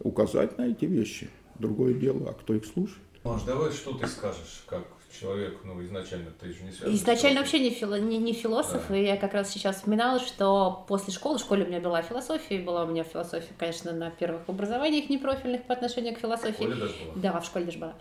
указать 0.00 0.58
на 0.58 0.68
эти 0.68 0.84
вещи. 0.84 1.28
Другое 1.58 1.94
дело, 1.94 2.30
а 2.30 2.32
кто 2.32 2.54
их 2.54 2.64
слушает? 2.64 3.02
Маш, 3.24 3.42
давай 3.42 3.72
что 3.72 3.92
ты 3.94 4.06
скажешь, 4.06 4.62
как 4.66 4.84
человек, 5.18 5.58
ну, 5.64 5.82
изначально 5.84 6.30
ты 6.40 6.52
же 6.52 6.62
не 6.62 6.70
связан. 6.70 6.94
Изначально 6.94 7.40
вообще 7.40 7.58
не, 7.58 7.70
фило, 7.70 7.98
не, 7.98 8.18
не 8.18 8.32
философ, 8.32 8.84
да. 8.88 8.96
и 8.96 9.04
я 9.04 9.16
как 9.16 9.34
раз 9.34 9.50
сейчас 9.50 9.76
вспоминала, 9.76 10.20
что 10.20 10.84
после 10.86 11.12
школы, 11.12 11.38
в 11.38 11.40
школе 11.40 11.64
у 11.64 11.68
меня 11.68 11.80
была 11.80 12.02
философия, 12.02 12.60
была 12.60 12.84
у 12.84 12.86
меня 12.86 13.04
философия, 13.04 13.52
конечно, 13.58 13.92
на 13.92 14.10
первых 14.10 14.48
образованиях 14.48 15.08
непрофильных 15.08 15.64
по 15.64 15.74
отношению 15.74 16.14
к 16.14 16.18
философии. 16.18 16.52
В 16.52 16.56
школе 16.56 16.74
даже 16.74 16.94
была? 17.04 17.14
Да, 17.16 17.40
в 17.40 17.44
школе 17.44 17.64
даже 17.64 17.78
была. 17.78 17.94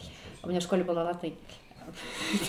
У 0.44 0.50
меня 0.50 0.60
в 0.60 0.64
школе 0.64 0.84
была 0.84 1.04
латынь. 1.04 1.36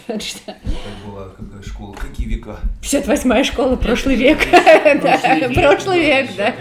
Так 0.07 0.23
что... 0.23 0.51
Это 0.51 1.07
была 1.07 1.29
какая 1.29 1.63
школа? 1.63 1.95
Какие 1.95 2.27
века? 2.27 2.59
58-я 2.83 3.45
школа, 3.45 3.77
прошлый 3.83 4.17
век. 4.17 4.39
Прошлый 5.55 6.01
век, 6.01 6.31
да. 6.37 6.55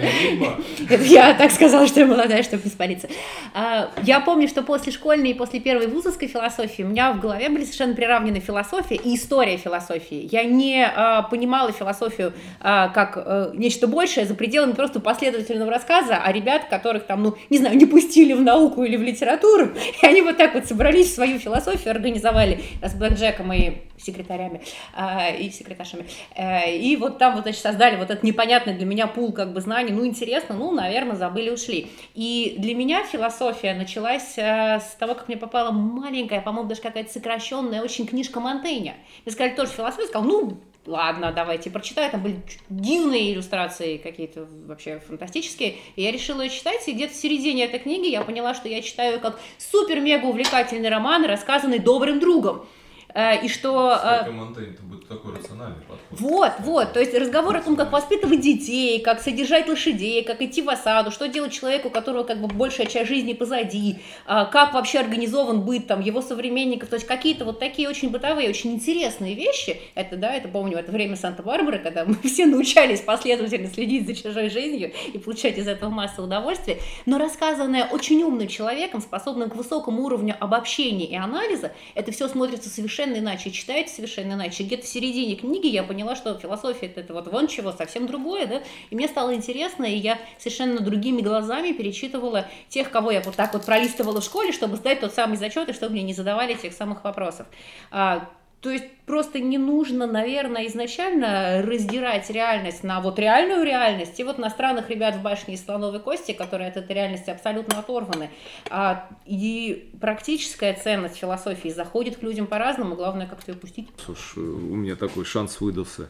Я 0.98 1.34
так 1.34 1.52
сказала, 1.52 1.88
что 1.88 2.00
я 2.00 2.06
молодая, 2.06 2.44
чтобы 2.44 2.64
не 2.66 2.70
спалиться. 2.70 3.08
А, 3.54 3.90
я 4.04 4.20
помню, 4.20 4.48
что 4.48 4.62
после 4.62 4.92
школьной 4.92 5.32
и 5.32 5.34
после 5.34 5.60
первой 5.60 5.88
вузовской 5.88 6.28
философии 6.28 6.84
у 6.84 6.88
меня 6.88 7.14
в 7.14 7.20
голове 7.20 7.50
были 7.50 7.64
совершенно 7.64 7.96
приравнены 7.96 8.40
философия 8.40 8.96
и 8.96 9.16
история 9.16 9.58
философии. 9.58 10.28
Я 10.32 10.44
не 10.44 10.86
а, 10.86 11.24
понимала 11.24 11.72
философию 11.72 12.34
а, 12.60 12.90
как 12.90 13.14
э, 13.16 13.52
нечто 13.54 13.88
большее 13.88 14.26
за 14.26 14.36
пределами 14.36 14.74
просто 14.74 15.00
последовательного 15.00 15.72
рассказа 15.72 16.18
о 16.18 16.32
ребят, 16.32 16.66
которых 16.70 17.06
там, 17.06 17.24
ну, 17.24 17.36
не 17.50 17.58
знаю, 17.58 17.78
не 17.78 17.86
пустили 17.86 18.34
в 18.34 18.42
науку 18.42 18.84
или 18.84 18.96
в 18.98 19.02
литературу, 19.02 19.70
и 20.02 20.06
они 20.06 20.22
вот 20.22 20.38
так 20.38 20.54
вот 20.54 20.66
собрались 20.66 21.08
в 21.08 21.16
свою 21.16 21.40
философию, 21.40 21.92
организовали 21.92 22.62
с 22.82 22.94
Блэкджеком 22.94 23.52
и 23.54 23.84
секретарями 23.98 24.62
э, 24.96 25.38
и 25.40 25.50
секретаршами. 25.50 26.06
Э, 26.36 26.76
и 26.76 26.96
вот 26.96 27.18
там 27.18 27.36
вот, 27.36 27.44
значит, 27.44 27.62
создали 27.62 27.96
вот 27.98 28.10
этот 28.12 28.24
непонятный 28.24 28.74
для 28.74 28.86
меня 28.86 29.08
пул 29.08 29.32
как 29.32 29.54
бы 29.54 29.62
знаний. 29.62 29.92
Ну, 29.92 30.06
интересно, 30.06 30.56
ну, 30.56 30.72
наверное, 30.72 31.16
забыли, 31.16 31.50
ушли. 31.50 31.88
И 32.14 32.56
для 32.58 32.76
меня 32.76 33.04
философия 33.04 33.74
началась 33.74 34.38
э, 34.38 34.80
с 34.80 34.96
того, 35.00 35.16
как 35.16 35.28
мне 35.28 35.38
попала 35.38 35.72
маленькая, 35.72 36.42
по-моему, 36.42 36.70
даже 36.70 36.82
какая-то 36.82 37.12
сокращенная 37.12 37.82
очень 37.82 38.06
книжка 38.06 38.40
Монтейня. 38.40 38.96
Мне 39.26 39.34
сказали, 39.34 39.56
тоже 39.56 39.72
философия, 39.72 40.08
сказал, 40.08 40.28
ну, 40.28 40.58
ладно, 40.88 41.32
давайте 41.32 41.70
прочитаю. 41.70 42.10
Там 42.12 42.24
были 42.24 42.42
дивные 42.70 43.34
иллюстрации 43.34 43.98
какие-то 43.98 44.48
вообще 44.66 45.00
фантастические. 45.00 45.76
И 45.96 46.02
я 46.02 46.12
решила 46.12 46.42
ее 46.42 46.50
читать, 46.50 46.88
и 46.88 46.94
где-то 46.94 47.14
в 47.14 47.18
середине 47.18 47.66
этой 47.66 47.80
книги 47.80 48.08
я 48.08 48.24
поняла, 48.24 48.54
что 48.54 48.68
я 48.68 48.82
читаю 48.82 49.20
как 49.20 49.40
супер-мега 49.58 50.26
увлекательный 50.26 50.90
роман, 50.90 51.26
рассказанный 51.26 51.80
добрым 51.80 52.20
другом. 52.20 52.66
Э, 53.14 53.44
и 53.44 53.48
что... 53.48 54.24
Монтейн, 54.32 54.72
это 54.72 54.84
будет 54.84 55.08
такой 55.08 55.36
рациональный 55.36 55.82
подход. 55.88 55.98
Вот, 56.12 56.52
вот, 56.60 56.94
то 56.94 57.00
есть 57.00 57.14
разговор 57.14 57.56
о 57.56 57.62
том, 57.62 57.76
как 57.76 57.92
воспитывать 57.92 58.42
детей, 58.42 59.00
как 59.02 59.22
содержать 59.22 59.68
лошадей, 59.68 60.24
как 60.24 60.42
идти 60.42 60.62
в 60.62 60.70
осаду, 60.70 61.12
что 61.12 61.28
делать 61.28 61.54
человеку, 61.54 61.88
у 61.88 61.92
которого 61.92 62.24
как 62.24 62.40
бы 62.40 62.48
большая 62.48 62.88
часть 62.88 63.10
жизни 63.10 63.34
позади, 63.34 64.00
а, 64.26 64.46
как 64.46 64.74
вообще 64.74 65.00
организован 65.00 65.62
быт 65.62 65.88
там 65.88 66.02
его 66.02 66.22
современников, 66.22 66.90
то 66.90 66.96
есть 66.96 67.08
какие-то 67.08 67.46
вот 67.46 67.60
такие 67.60 67.90
очень 67.90 68.10
бытовые, 68.10 68.50
очень 68.50 68.74
интересные 68.74 69.36
вещи. 69.36 69.80
Это, 69.96 70.18
да, 70.18 70.34
это 70.34 70.48
помню, 70.48 70.78
это 70.78 70.92
время 70.92 71.16
Санта-Барбары, 71.16 71.80
когда 71.80 72.06
мы 72.06 72.16
все 72.24 72.46
научались 72.46 73.02
последовательно 73.02 73.70
следить 73.70 74.08
за 74.08 74.16
чужой 74.16 74.50
жизнью 74.50 74.92
и 75.14 75.18
получать 75.18 75.58
из 75.58 75.68
этого 75.68 75.90
массу 75.90 76.24
удовольствия, 76.24 76.80
но 77.06 77.18
рассказанное 77.18 77.86
очень 77.86 78.22
умным 78.24 78.48
человеком, 78.48 79.02
способным 79.02 79.50
к 79.50 79.56
высокому 79.56 80.04
уровню 80.04 80.36
обобщения 80.40 81.06
и 81.06 81.16
анализа, 81.16 81.72
это 81.96 82.12
все 82.12 82.28
смотрится 82.28 82.70
совершенно 82.70 82.97
иначе, 83.04 83.52
читается 83.52 83.96
совершенно 83.96 84.34
иначе. 84.34 84.64
Где-то 84.64 84.86
в 84.86 84.88
середине 84.88 85.36
книги 85.36 85.68
я 85.68 85.84
поняла, 85.84 86.16
что 86.16 86.38
философия 86.38 86.88
это 86.96 87.14
вот 87.14 87.32
вон 87.32 87.48
чего, 87.48 87.72
совсем 87.72 88.08
другое, 88.08 88.48
да, 88.48 88.64
и 88.90 88.96
мне 88.96 89.08
стало 89.08 89.34
интересно, 89.36 89.86
и 89.86 89.96
я 89.98 90.20
совершенно 90.38 90.80
другими 90.80 91.22
глазами 91.22 91.72
перечитывала 91.72 92.48
тех, 92.70 92.90
кого 92.90 93.12
я 93.12 93.22
вот 93.22 93.36
так 93.36 93.54
вот 93.54 93.66
пролистывала 93.66 94.22
в 94.22 94.24
школе, 94.24 94.52
чтобы 94.52 94.78
сдать 94.78 95.00
тот 95.00 95.14
самый 95.14 95.38
зачет, 95.38 95.70
и 95.70 95.74
чтобы 95.74 95.94
мне 95.94 96.04
не 96.04 96.14
задавали 96.14 96.54
тех 96.54 96.74
самых 96.74 97.04
вопросов. 97.04 97.48
А, 97.92 98.30
то 98.62 98.72
есть 98.72 98.86
просто 99.06 99.40
не 99.40 99.58
нужно, 99.58 100.08
наверное, 100.08 100.68
изначально 100.68 101.62
раздирать 101.62 102.30
реальность 102.30 102.84
на 102.84 103.00
вот 103.02 103.20
реальную 103.20 103.64
реальность 103.64 104.20
и 104.20 104.24
вот 104.24 104.40
на 104.40 104.50
странных 104.50 104.90
ребят 104.90 105.16
в 105.16 105.22
башне 105.22 105.54
из 105.54 105.64
слоновой 105.64 106.00
кости, 106.00 106.32
которые 106.32 106.70
от 106.70 106.78
этой 106.78 106.96
реальности 106.96 107.30
абсолютно 107.30 107.80
оторваны. 107.80 108.32
А, 108.70 109.08
и 109.26 109.92
практическая 110.02 110.74
ценность 110.74 111.18
философии 111.18 111.70
заходит 111.70 112.18
к 112.18 112.24
людям 112.24 112.48
по-разному, 112.48 112.96
главное 112.96 113.28
как-то 113.28 113.52
ее 113.52 113.58
пустить. 113.58 113.90
Слушай, 114.04 114.44
у 114.44 114.76
меня 114.76 114.96
такой 114.96 115.24
шанс 115.24 115.62
выдался 115.62 116.10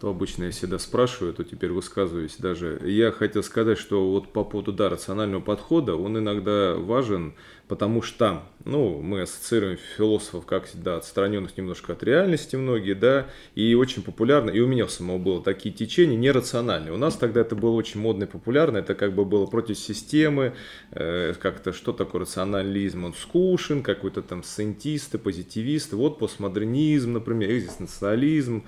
то 0.00 0.10
обычно 0.10 0.44
я 0.44 0.50
всегда 0.50 0.78
спрашиваю, 0.78 1.34
то 1.34 1.44
теперь 1.44 1.72
высказываюсь 1.72 2.36
даже. 2.36 2.80
Я 2.84 3.10
хотел 3.10 3.42
сказать, 3.42 3.78
что 3.78 4.10
вот 4.10 4.32
по 4.32 4.44
поводу 4.44 4.72
да, 4.72 4.88
рационального 4.88 5.40
подхода, 5.40 5.96
он 5.96 6.16
иногда 6.18 6.74
важен, 6.76 7.34
потому 7.68 8.00
что, 8.00 8.42
ну, 8.64 9.00
мы 9.02 9.22
ассоциируем 9.22 9.78
философов 9.96 10.46
как 10.46 10.68
да, 10.74 10.96
отстраненных 10.96 11.56
немножко 11.56 11.92
от 11.92 12.02
реальности 12.02 12.56
многие, 12.56 12.94
да, 12.94 13.26
и 13.54 13.74
очень 13.74 14.02
популярно, 14.02 14.50
и 14.50 14.60
у 14.60 14.66
меня 14.66 14.88
самого 14.88 15.18
было 15.18 15.42
такие 15.42 15.74
течения 15.74 16.16
нерациональные. 16.16 16.92
У 16.92 16.96
нас 16.96 17.16
тогда 17.16 17.42
это 17.42 17.54
было 17.54 17.72
очень 17.72 18.00
модно 18.00 18.24
и 18.24 18.26
популярно, 18.26 18.78
это 18.78 18.94
как 18.94 19.14
бы 19.14 19.24
было 19.24 19.46
против 19.46 19.78
системы, 19.78 20.54
э, 20.92 21.34
как-то 21.38 21.72
что 21.72 21.92
такое 21.92 22.22
рационализм, 22.22 23.04
он 23.04 23.14
скучен, 23.14 23.82
какой-то 23.82 24.22
там 24.22 24.42
сcientисты, 24.42 25.18
позитивисты, 25.18 25.96
вот 25.96 26.18
постмодернизм, 26.18 27.12
например, 27.12 27.50
экзистенциализм, 27.50 28.64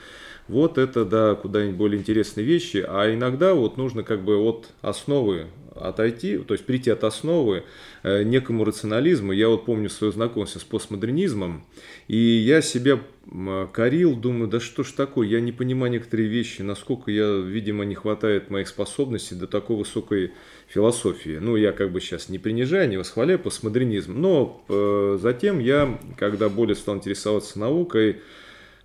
вот 0.46 0.76
это, 0.78 1.04
да, 1.04 1.34
куда-нибудь 1.36 1.76
более 1.76 2.00
интересные 2.00 2.44
вещи. 2.44 2.84
А 2.86 3.12
иногда 3.14 3.54
вот 3.54 3.76
нужно 3.76 4.02
как 4.02 4.22
бы 4.22 4.36
от 4.36 4.68
основы 4.82 5.46
отойти, 5.80 6.38
то 6.38 6.54
есть 6.54 6.66
прийти 6.66 6.90
от 6.90 7.04
основы 7.04 7.64
э, 8.02 8.22
некому 8.22 8.64
рационализму. 8.64 9.32
Я 9.32 9.48
вот 9.48 9.64
помню 9.64 9.88
свое 9.88 10.12
знакомство 10.12 10.58
с 10.58 10.64
постмодернизмом, 10.64 11.64
и 12.08 12.16
я 12.16 12.62
себя 12.62 13.00
корил, 13.72 14.16
думаю, 14.16 14.48
да 14.48 14.58
что 14.60 14.82
ж 14.82 14.92
такое, 14.92 15.28
я 15.28 15.40
не 15.40 15.52
понимаю 15.52 15.92
некоторые 15.92 16.28
вещи, 16.28 16.62
насколько 16.62 17.10
я, 17.10 17.36
видимо, 17.36 17.84
не 17.84 17.94
хватает 17.94 18.50
моих 18.50 18.66
способностей 18.66 19.34
до 19.34 19.46
такой 19.46 19.76
высокой 19.76 20.32
философии. 20.68 21.38
Ну, 21.40 21.56
я 21.56 21.72
как 21.72 21.92
бы 21.92 22.00
сейчас 22.00 22.28
не 22.28 22.38
принижаю, 22.38 22.88
не 22.88 22.96
восхваляю 22.96 23.38
постмодернизм, 23.38 24.20
но 24.20 24.64
э, 24.68 25.18
затем 25.20 25.60
я, 25.60 26.00
когда 26.18 26.48
более 26.48 26.74
стал 26.74 26.96
интересоваться 26.96 27.58
наукой, 27.58 28.20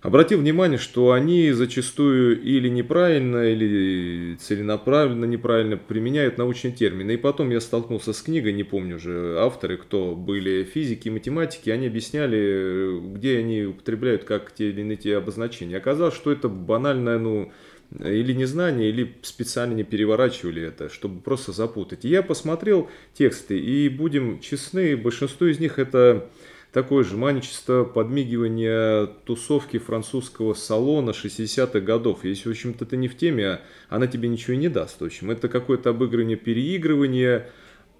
обратил 0.06 0.38
внимание, 0.38 0.78
что 0.78 1.10
они 1.10 1.50
зачастую 1.50 2.40
или 2.40 2.68
неправильно, 2.68 3.50
или 3.50 4.36
целенаправленно 4.36 5.24
неправильно 5.24 5.76
применяют 5.76 6.38
научные 6.38 6.72
термины. 6.72 7.14
И 7.14 7.16
потом 7.16 7.50
я 7.50 7.60
столкнулся 7.60 8.12
с 8.12 8.22
книгой, 8.22 8.52
не 8.52 8.62
помню 8.62 8.96
уже 8.96 9.36
авторы, 9.40 9.76
кто 9.76 10.14
были 10.14 10.62
физики, 10.62 11.08
математики, 11.08 11.70
они 11.70 11.88
объясняли, 11.88 13.00
где 13.14 13.38
они 13.38 13.64
употребляют 13.64 14.22
как 14.22 14.52
те 14.52 14.70
или 14.70 14.82
иные 14.82 14.96
те 14.96 15.16
обозначения. 15.16 15.76
Оказалось, 15.76 16.14
что 16.14 16.30
это 16.30 16.48
банальное, 16.48 17.18
ну, 17.18 17.52
или 17.98 18.32
незнание, 18.32 18.90
или 18.90 19.12
специально 19.22 19.74
не 19.74 19.82
переворачивали 19.82 20.62
это, 20.62 20.88
чтобы 20.88 21.20
просто 21.20 21.50
запутать. 21.50 22.04
И 22.04 22.08
я 22.08 22.22
посмотрел 22.22 22.88
тексты, 23.12 23.58
и 23.58 23.88
будем 23.88 24.38
честны, 24.38 24.96
большинство 24.96 25.48
из 25.48 25.58
них 25.58 25.80
это 25.80 26.30
такое 26.76 27.04
же 27.04 27.16
манчество 27.16 27.84
подмигивание 27.84 29.06
тусовки 29.24 29.78
французского 29.78 30.52
салона 30.52 31.12
60-х 31.12 31.80
годов. 31.80 32.22
Если, 32.22 32.50
в 32.50 32.52
общем-то, 32.52 32.84
ты 32.84 32.98
не 32.98 33.08
в 33.08 33.16
теме, 33.16 33.62
она 33.88 34.06
тебе 34.06 34.28
ничего 34.28 34.58
не 34.58 34.68
даст. 34.68 35.00
В 35.00 35.04
общем, 35.06 35.30
это 35.30 35.48
какое-то 35.48 35.88
обыгрывание, 35.88 36.36
переигрывание, 36.36 37.48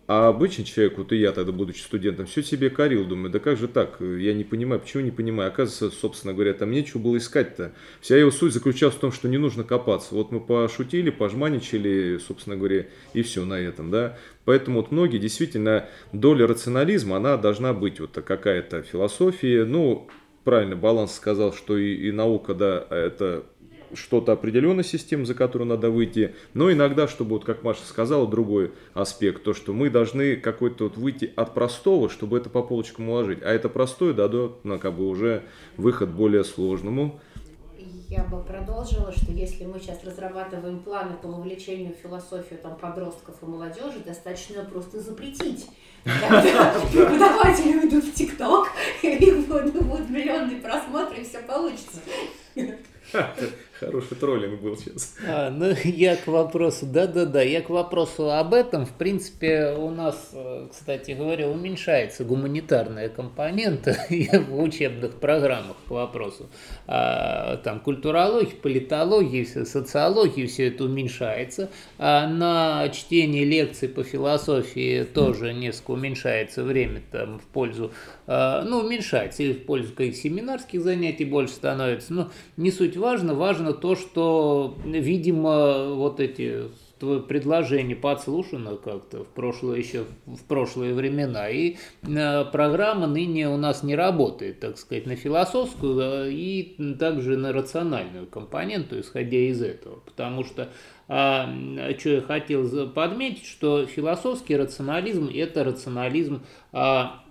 А 0.06 0.28
обычный 0.28 0.64
человек, 0.64 0.98
вот 0.98 1.10
и 1.12 1.16
я 1.16 1.32
тогда, 1.32 1.50
будучи 1.50 1.80
студентом, 1.80 2.26
все 2.26 2.40
себе 2.40 2.70
корил, 2.70 3.04
думаю, 3.04 3.30
да 3.30 3.40
как 3.40 3.58
же 3.58 3.66
так, 3.66 4.00
я 4.00 4.34
не 4.34 4.44
понимаю, 4.44 4.80
почему 4.80 5.02
не 5.02 5.10
понимаю. 5.10 5.48
Оказывается, 5.48 5.90
собственно 5.90 6.32
говоря, 6.32 6.54
там 6.54 6.70
нечего 6.70 7.00
было 7.00 7.16
искать-то. 7.16 7.72
Вся 8.00 8.16
его 8.16 8.30
суть 8.30 8.52
заключалась 8.52 8.94
в 8.94 9.00
том, 9.00 9.10
что 9.10 9.26
не 9.28 9.36
нужно 9.36 9.64
копаться. 9.64 10.14
Вот 10.14 10.30
мы 10.30 10.38
пошутили, 10.38 11.10
пожманичали, 11.10 12.18
собственно 12.18 12.56
говоря, 12.56 12.86
и 13.14 13.22
все 13.22 13.44
на 13.44 13.54
этом, 13.54 13.90
да. 13.90 14.16
Поэтому 14.44 14.80
вот 14.80 14.92
многие, 14.92 15.18
действительно, 15.18 15.88
доля 16.12 16.46
рационализма, 16.46 17.16
она 17.16 17.36
должна 17.36 17.74
быть 17.74 17.98
вот 17.98 18.12
какая-то 18.12 18.82
философия, 18.82 19.64
ну, 19.64 20.08
правильно 20.44 20.76
баланс 20.76 21.16
сказал, 21.16 21.52
что 21.52 21.76
и, 21.76 21.94
и 21.94 22.12
наука, 22.12 22.54
да, 22.54 22.86
это 22.90 23.44
что-то 23.96 24.32
определенная 24.32 24.84
система, 24.84 25.24
за 25.24 25.34
которую 25.34 25.68
надо 25.68 25.90
выйти, 25.90 26.34
но 26.54 26.70
иногда, 26.70 27.08
чтобы, 27.08 27.30
вот 27.30 27.44
как 27.44 27.62
Маша 27.62 27.84
сказала, 27.84 28.26
другой 28.26 28.72
аспект, 28.94 29.42
то, 29.42 29.54
что 29.54 29.72
мы 29.72 29.90
должны 29.90 30.36
какой-то 30.36 30.84
вот 30.84 30.96
выйти 30.96 31.32
от 31.36 31.54
простого, 31.54 32.08
чтобы 32.08 32.38
это 32.38 32.50
по 32.50 32.62
полочкам 32.62 33.08
уложить, 33.08 33.42
а 33.42 33.50
это 33.52 33.68
простое 33.68 34.12
дадет, 34.12 34.52
ну, 34.64 34.78
как 34.78 34.94
бы 34.94 35.08
уже 35.08 35.42
выход 35.76 36.10
более 36.10 36.44
сложному, 36.44 37.20
я 38.08 38.22
бы 38.22 38.40
продолжила, 38.44 39.10
что 39.10 39.32
если 39.32 39.64
мы 39.64 39.80
сейчас 39.80 40.04
разрабатываем 40.04 40.78
планы 40.78 41.16
по 41.16 41.26
вовлечению 41.26 41.92
в 41.92 41.96
философию 41.96 42.60
там, 42.62 42.76
подростков 42.76 43.34
и 43.42 43.46
молодежи, 43.46 43.98
достаточно 44.04 44.64
просто 44.64 45.00
запретить. 45.00 45.66
Преподаватели 46.04 47.78
уйдут 47.78 48.04
в 48.04 48.14
ТикТок, 48.14 48.68
и 49.02 49.32
будут 49.40 50.08
миллионные 50.08 50.60
просмотры, 50.60 51.20
и 51.20 51.24
все 51.24 51.40
получится. 51.42 52.00
Хороший 53.80 54.16
троллинг 54.16 54.60
был 54.62 54.76
сейчас. 54.76 55.16
А, 55.28 55.50
ну, 55.50 55.74
я 55.84 56.16
к 56.16 56.26
вопросу, 56.26 56.86
да-да-да, 56.86 57.42
я 57.42 57.60
к 57.60 57.68
вопросу 57.68 58.30
об 58.30 58.54
этом. 58.54 58.86
В 58.86 58.92
принципе, 58.92 59.74
у 59.76 59.90
нас, 59.90 60.30
э, 60.32 60.68
кстати 60.70 61.10
говоря, 61.10 61.48
уменьшается 61.48 62.24
гуманитарная 62.24 63.10
компонента 63.10 63.96
в 64.48 64.60
учебных 64.60 65.16
программах 65.20 65.76
к 65.86 65.90
вопросу. 65.90 66.48
А, 66.86 67.58
там 67.58 67.80
культурологии, 67.80 68.54
политологии, 68.54 69.44
социологии, 69.44 70.46
все 70.46 70.68
это 70.68 70.84
уменьшается. 70.84 71.68
А 71.98 72.26
на 72.26 72.88
чтение 72.88 73.44
лекций 73.44 73.88
по 73.88 74.02
философии 74.04 75.02
тоже 75.02 75.52
несколько 75.52 75.90
уменьшается 75.90 76.64
время 76.64 77.02
там 77.12 77.38
в 77.38 77.44
пользу, 77.44 77.92
а, 78.26 78.62
ну, 78.62 78.78
уменьшается, 78.78 79.42
или 79.42 79.52
в 79.52 79.66
пользу 79.66 79.92
каких 79.92 80.16
семинарских 80.16 80.80
занятий 80.80 81.26
больше 81.26 81.52
становится. 81.52 82.14
Но 82.14 82.30
не 82.56 82.70
суть 82.70 82.96
важно, 82.96 83.34
важно 83.34 83.65
важно 83.66 83.72
то, 83.72 83.94
что, 83.94 84.76
видимо, 84.84 85.94
вот 85.94 86.20
эти 86.20 86.64
твое 86.98 87.20
предложение 87.20 87.94
подслушано 87.94 88.76
как-то 88.76 89.24
в 89.24 89.28
прошлое 89.28 89.78
еще 89.78 90.04
в 90.24 90.42
прошлые 90.44 90.94
времена. 90.94 91.50
И 91.50 91.76
э, 92.02 92.44
программа 92.46 93.06
ныне 93.06 93.50
у 93.50 93.58
нас 93.58 93.82
не 93.82 93.94
работает 93.94 94.60
так 94.60 94.78
сказать 94.78 95.06
на 95.06 95.14
философскую 95.14 96.30
и 96.30 96.94
также 96.98 97.36
на 97.36 97.52
рациональную 97.52 98.26
компоненту 98.26 98.98
исходя 98.98 99.36
из 99.36 99.60
этого. 99.60 99.96
Потому 100.06 100.44
что 100.44 100.70
а, 101.08 101.48
что 101.98 102.10
я 102.10 102.20
хотел 102.22 102.88
подметить 102.88 103.44
что 103.44 103.86
философский 103.86 104.56
рационализм 104.56 105.30
это 105.32 105.64
рационализм 105.64 106.42
а, 106.72 107.22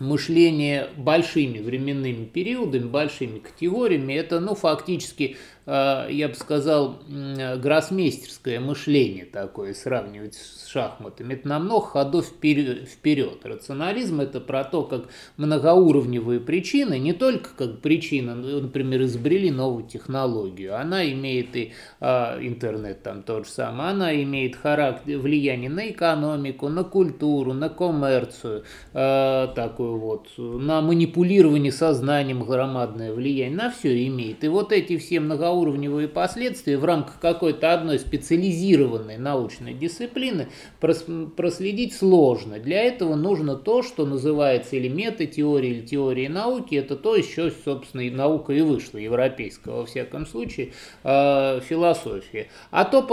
мышление 0.00 0.88
большими 0.96 1.58
временными 1.58 2.24
периодами, 2.24 2.86
большими 2.86 3.38
категориями, 3.40 4.12
это, 4.12 4.40
ну, 4.40 4.54
фактически 4.54 5.36
я 5.68 6.28
бы 6.28 6.34
сказал, 6.34 6.98
гроссмейстерское 7.08 8.58
мышление 8.58 9.26
такое, 9.26 9.74
сравнивать 9.74 10.34
с 10.34 10.66
шахматами. 10.66 11.34
Это 11.34 11.48
на 11.48 11.58
много 11.58 11.86
ходов 11.86 12.26
вперед. 12.26 13.44
Рационализм– 13.44 14.20
это 14.22 14.40
про 14.40 14.64
то, 14.64 14.82
как 14.84 15.08
многоуровневые 15.36 16.40
причины, 16.40 16.98
не 16.98 17.12
только 17.12 17.50
как 17.56 17.80
причина, 17.80 18.34
например, 18.34 19.02
изобрели 19.02 19.50
новую 19.50 19.84
технологию, 19.84 20.78
она 20.78 21.04
имеет 21.10 21.54
и 21.56 21.72
а, 22.00 22.38
интернет 22.40 23.02
там 23.02 23.22
тот 23.22 23.46
же 23.46 23.52
самый, 23.52 23.90
она 23.90 24.14
имеет 24.22 24.56
характер, 24.56 25.18
влияние 25.18 25.70
на 25.70 25.90
экономику, 25.90 26.68
на 26.68 26.84
культуру, 26.84 27.52
на 27.52 27.68
коммерцию, 27.68 28.64
а, 28.94 29.48
такую 29.48 29.98
вот, 29.98 30.28
на 30.38 30.80
манипулирование 30.80 31.72
сознанием 31.72 32.42
громадное 32.42 33.12
влияние, 33.12 33.56
на 33.56 33.70
все 33.70 34.06
имеет. 34.06 34.44
И 34.44 34.48
вот 34.48 34.72
эти 34.72 34.96
все 34.96 35.20
многоуровневые 35.20 35.57
многоуровневые 35.58 36.08
последствия 36.08 36.78
в 36.78 36.84
рамках 36.84 37.18
какой-то 37.20 37.72
одной 37.72 37.98
специализированной 37.98 39.18
научной 39.18 39.74
дисциплины 39.74 40.48
проследить 40.80 41.94
сложно. 41.94 42.58
Для 42.58 42.82
этого 42.82 43.14
нужно 43.14 43.56
то, 43.56 43.82
что 43.82 44.06
называется 44.06 44.76
или 44.76 44.88
метатеория, 44.88 45.70
или 45.70 45.86
теория 45.86 46.28
науки. 46.28 46.74
Это 46.76 46.96
то, 46.96 47.16
еще, 47.16 47.52
собственно, 47.64 48.02
и 48.02 48.10
наука 48.10 48.52
и 48.52 48.60
вышла, 48.60 48.98
европейская, 48.98 49.72
во 49.72 49.86
всяком 49.86 50.26
случае, 50.26 50.72
э, 51.04 51.60
философия. 51.60 52.48
А 52.70 52.84
то, 52.84 53.06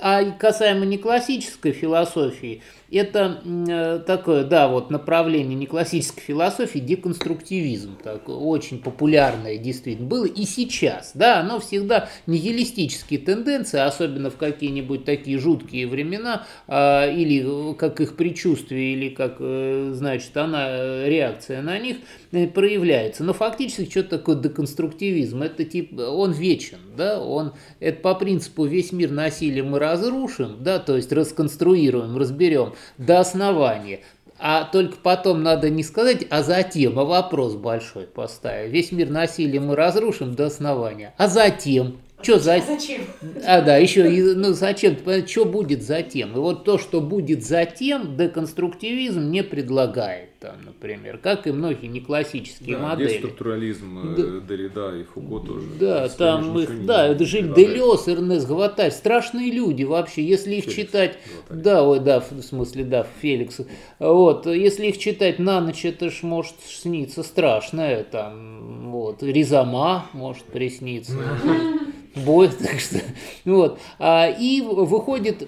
а 0.00 0.24
касаемо 0.32 0.84
не 0.84 0.98
классической 0.98 1.72
философии, 1.72 2.62
это 2.90 3.42
э, 3.44 4.00
такое, 4.06 4.44
да, 4.44 4.68
вот 4.68 4.90
направление 4.90 5.56
неклассической 5.56 6.22
философии, 6.22 6.78
деконструктивизм, 6.78 7.96
так, 8.02 8.28
очень 8.28 8.80
популярное 8.80 9.58
действительно 9.58 10.08
было. 10.08 10.24
И 10.24 10.44
сейчас, 10.44 11.12
да, 11.14 11.40
оно 11.40 11.58
всегда 11.60 12.08
нигилистические 12.26 13.18
тенденции, 13.18 13.80
особенно 13.80 14.30
в 14.30 14.36
какие-нибудь 14.36 15.04
такие 15.04 15.38
жуткие 15.38 15.86
времена, 15.86 16.46
э, 16.68 17.14
или 17.14 17.74
как 17.74 18.00
их 18.00 18.16
предчувствие, 18.16 18.92
или 18.92 19.08
как, 19.08 19.36
э, 19.40 19.90
значит, 19.94 20.36
она, 20.36 20.66
э, 20.68 21.08
реакция 21.08 21.62
на 21.62 21.78
них 21.78 21.96
проявляется. 22.44 23.24
Но 23.24 23.32
фактически 23.32 23.90
что 23.90 24.02
такое 24.02 24.36
деконструктивизм? 24.36 25.42
Это 25.42 25.64
типа, 25.64 26.02
он 26.02 26.32
вечен, 26.32 26.78
да, 26.96 27.20
он, 27.20 27.54
это 27.80 28.00
по 28.00 28.14
принципу 28.14 28.64
весь 28.64 28.92
мир 28.92 29.10
насилием 29.10 29.70
мы 29.70 29.78
разрушим, 29.78 30.56
да, 30.60 30.78
то 30.78 30.96
есть 30.96 31.12
расконструируем, 31.12 32.16
разберем, 32.16 32.74
до 32.98 33.20
основания. 33.20 34.00
А 34.38 34.64
только 34.64 34.96
потом 35.02 35.42
надо 35.42 35.70
не 35.70 35.82
сказать, 35.82 36.26
а 36.28 36.42
затем, 36.42 36.98
а 36.98 37.04
вопрос 37.04 37.54
большой 37.54 38.04
поставить. 38.04 38.70
Весь 38.70 38.92
мир 38.92 39.08
насилием 39.08 39.68
мы 39.68 39.76
разрушим 39.76 40.34
до 40.34 40.46
основания. 40.46 41.14
А 41.16 41.28
затем, 41.28 41.96
что 42.26 42.40
за... 42.40 42.54
А 42.54 42.60
зачем? 42.60 43.02
А, 43.46 43.60
да, 43.62 43.76
еще, 43.76 44.04
ну 44.34 44.52
зачем, 44.52 44.96
что 45.26 45.44
будет 45.44 45.84
затем? 45.84 46.32
И 46.32 46.38
вот 46.38 46.64
то, 46.64 46.76
что 46.76 47.00
будет 47.00 47.44
затем, 47.44 48.16
деконструктивизм 48.16 49.30
не 49.30 49.44
предлагает, 49.44 50.30
там, 50.40 50.56
например, 50.64 51.18
как 51.18 51.46
и 51.46 51.52
многие 51.52 51.86
неклассические 51.86 52.78
да, 52.78 52.88
модели. 52.88 53.12
Деструктурализм, 53.12 53.98
э, 53.98 54.16
да. 54.16 54.46
Деррида 54.48 54.96
и 54.96 55.04
Фуко 55.04 55.46
тоже. 55.46 55.66
Да, 55.78 56.08
там 56.08 56.58
их, 56.58 56.84
да, 56.84 57.06
это 57.06 57.24
Жиль 57.24 57.54
Делес, 57.54 58.08
Эрнест 58.08 58.48
Гватарь, 58.48 58.90
страшные 58.90 59.52
люди 59.52 59.84
вообще, 59.84 60.24
если 60.24 60.56
их 60.56 60.64
Феликс 60.64 60.76
читать, 60.76 61.18
Гватарь. 61.46 61.62
да, 61.62 61.88
ой, 61.88 62.00
да, 62.00 62.20
в 62.20 62.42
смысле, 62.42 62.84
да, 62.84 63.06
Феликс, 63.22 63.60
вот, 64.00 64.46
если 64.46 64.88
их 64.88 64.98
читать 64.98 65.38
на 65.38 65.60
ночь, 65.60 65.84
это 65.84 66.10
ж 66.10 66.24
может 66.24 66.56
сниться 66.66 67.22
страшное, 67.22 68.02
там, 68.02 68.90
вот, 68.90 69.22
Ризама 69.22 70.06
может 70.12 70.44
присниться 70.44 71.14
бой, 72.16 72.48
так 72.62 72.80
что, 72.80 73.00
вот. 73.44 73.78
А, 73.98 74.28
и 74.28 74.60
выходит 74.60 75.46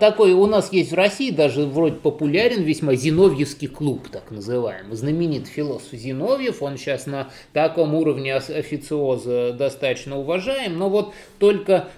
такой, 0.00 0.32
у 0.32 0.46
нас 0.46 0.72
есть 0.72 0.92
в 0.92 0.94
России 0.94 1.30
даже 1.30 1.64
вроде 1.64 1.96
популярен 1.96 2.62
весьма 2.62 2.94
Зиновьевский 2.94 3.68
клуб, 3.68 4.08
так 4.10 4.30
называемый, 4.30 4.96
знаменитый 4.96 5.50
философ 5.52 5.92
Зиновьев, 5.92 6.62
он 6.62 6.76
сейчас 6.76 7.06
на 7.06 7.30
таком 7.52 7.94
уровне 7.94 8.34
официоза 8.34 9.52
достаточно 9.52 10.18
уважаем, 10.18 10.76
но 10.78 10.90
вот 10.90 11.14
только 11.38 11.88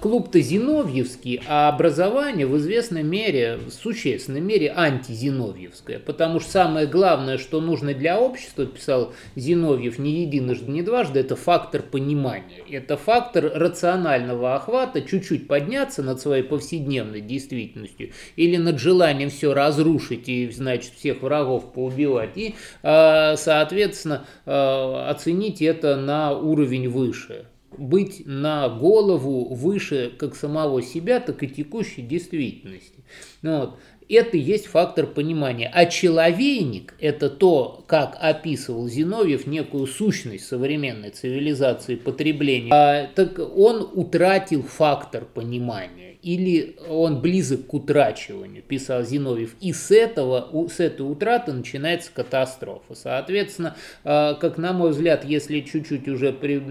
клуб-то 0.00 0.40
Зиновьевский, 0.40 1.42
а 1.46 1.68
образование 1.68 2.46
в 2.46 2.56
известной 2.58 3.02
мере, 3.02 3.58
в 3.66 3.70
существенной 3.70 4.40
мере 4.40 4.72
антизиновьевское, 4.74 5.98
потому 5.98 6.40
что 6.40 6.50
самое 6.50 6.86
главное, 6.86 7.38
что 7.38 7.60
нужно 7.60 7.94
для 7.94 8.20
общества, 8.20 8.66
писал 8.66 9.12
Зиновьев 9.36 9.98
не 9.98 10.22
единожды, 10.22 10.70
не 10.70 10.82
дважды, 10.82 11.20
это 11.20 11.36
фактор 11.36 11.82
понимания, 11.82 12.62
это 12.70 12.96
фактор 12.96 13.41
фактор 13.42 13.60
рационального 13.60 14.54
охвата 14.54 15.02
чуть-чуть 15.02 15.48
подняться 15.48 16.02
над 16.02 16.20
своей 16.20 16.42
повседневной 16.42 17.20
действительностью 17.20 18.10
или 18.36 18.56
над 18.56 18.78
желанием 18.78 19.30
все 19.30 19.54
разрушить 19.54 20.28
и, 20.28 20.50
значит, 20.50 20.92
всех 20.94 21.22
врагов 21.22 21.72
поубивать, 21.72 22.36
и, 22.36 22.54
а, 22.82 23.36
соответственно, 23.36 24.26
а, 24.46 25.08
оценить 25.10 25.62
это 25.62 25.96
на 25.96 26.32
уровень 26.32 26.88
выше 26.88 27.46
быть 27.78 28.24
на 28.26 28.68
голову 28.68 29.54
выше 29.54 30.12
как 30.18 30.36
самого 30.36 30.82
себя, 30.82 31.20
так 31.20 31.42
и 31.42 31.48
текущей 31.48 32.02
действительности. 32.02 33.02
Ну, 33.40 33.60
вот. 33.60 33.78
Это 34.14 34.36
есть 34.36 34.66
фактор 34.66 35.06
понимания. 35.06 35.70
А 35.72 35.86
человейник– 35.86 36.94
это 37.00 37.30
то, 37.30 37.84
как 37.86 38.16
описывал 38.20 38.88
Зиновьев 38.88 39.46
некую 39.46 39.86
сущность 39.86 40.46
современной 40.46 41.10
цивилизации 41.10 41.96
потребления. 41.96 42.72
А, 42.72 43.06
так 43.14 43.38
он 43.38 43.88
утратил 43.94 44.62
фактор 44.62 45.24
понимания 45.24 46.11
или 46.22 46.76
он 46.88 47.20
близок 47.20 47.66
к 47.66 47.74
утрачиванию, 47.74 48.62
писал 48.62 49.02
Зиновьев. 49.02 49.56
И 49.60 49.72
с, 49.72 49.90
этого, 49.90 50.48
с 50.68 50.78
этой 50.78 51.02
утраты 51.02 51.52
начинается 51.52 52.12
катастрофа. 52.12 52.94
Соответственно, 52.94 53.76
а, 54.04 54.34
как 54.34 54.56
на 54.56 54.72
мой 54.72 54.90
взгляд, 54.90 55.24
если 55.24 55.60
чуть-чуть 55.60 56.08
уже 56.08 56.32
при 56.32 56.62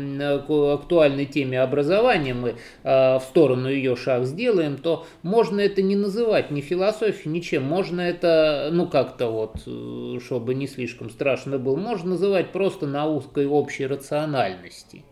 актуальной 0.74 1.26
теме 1.26 1.62
образования 1.62 2.34
мы 2.34 2.56
а, 2.84 3.20
в 3.20 3.24
сторону 3.24 3.70
ее 3.70 3.96
шаг 3.96 4.26
сделаем, 4.26 4.78
то 4.78 5.06
можно 5.22 5.60
это 5.60 5.82
не 5.82 5.96
называть 5.96 6.50
ни 6.52 6.62
философией, 6.62 7.34
ничем. 7.34 7.64
Можно 7.64 8.02
это, 8.02 8.70
ну 8.72 8.88
как-то 8.88 9.28
вот, 9.28 9.56
э, 9.68 10.20
чтобы 10.26 10.56
не 10.56 10.68
слишком 10.68 11.10
страшно 11.10 11.58
было, 11.58 11.76
можно 11.76 12.12
называть 12.12 12.52
просто 12.52 12.88
наукой 12.88 13.46
общей 13.46 13.86
рациональности 13.86 15.04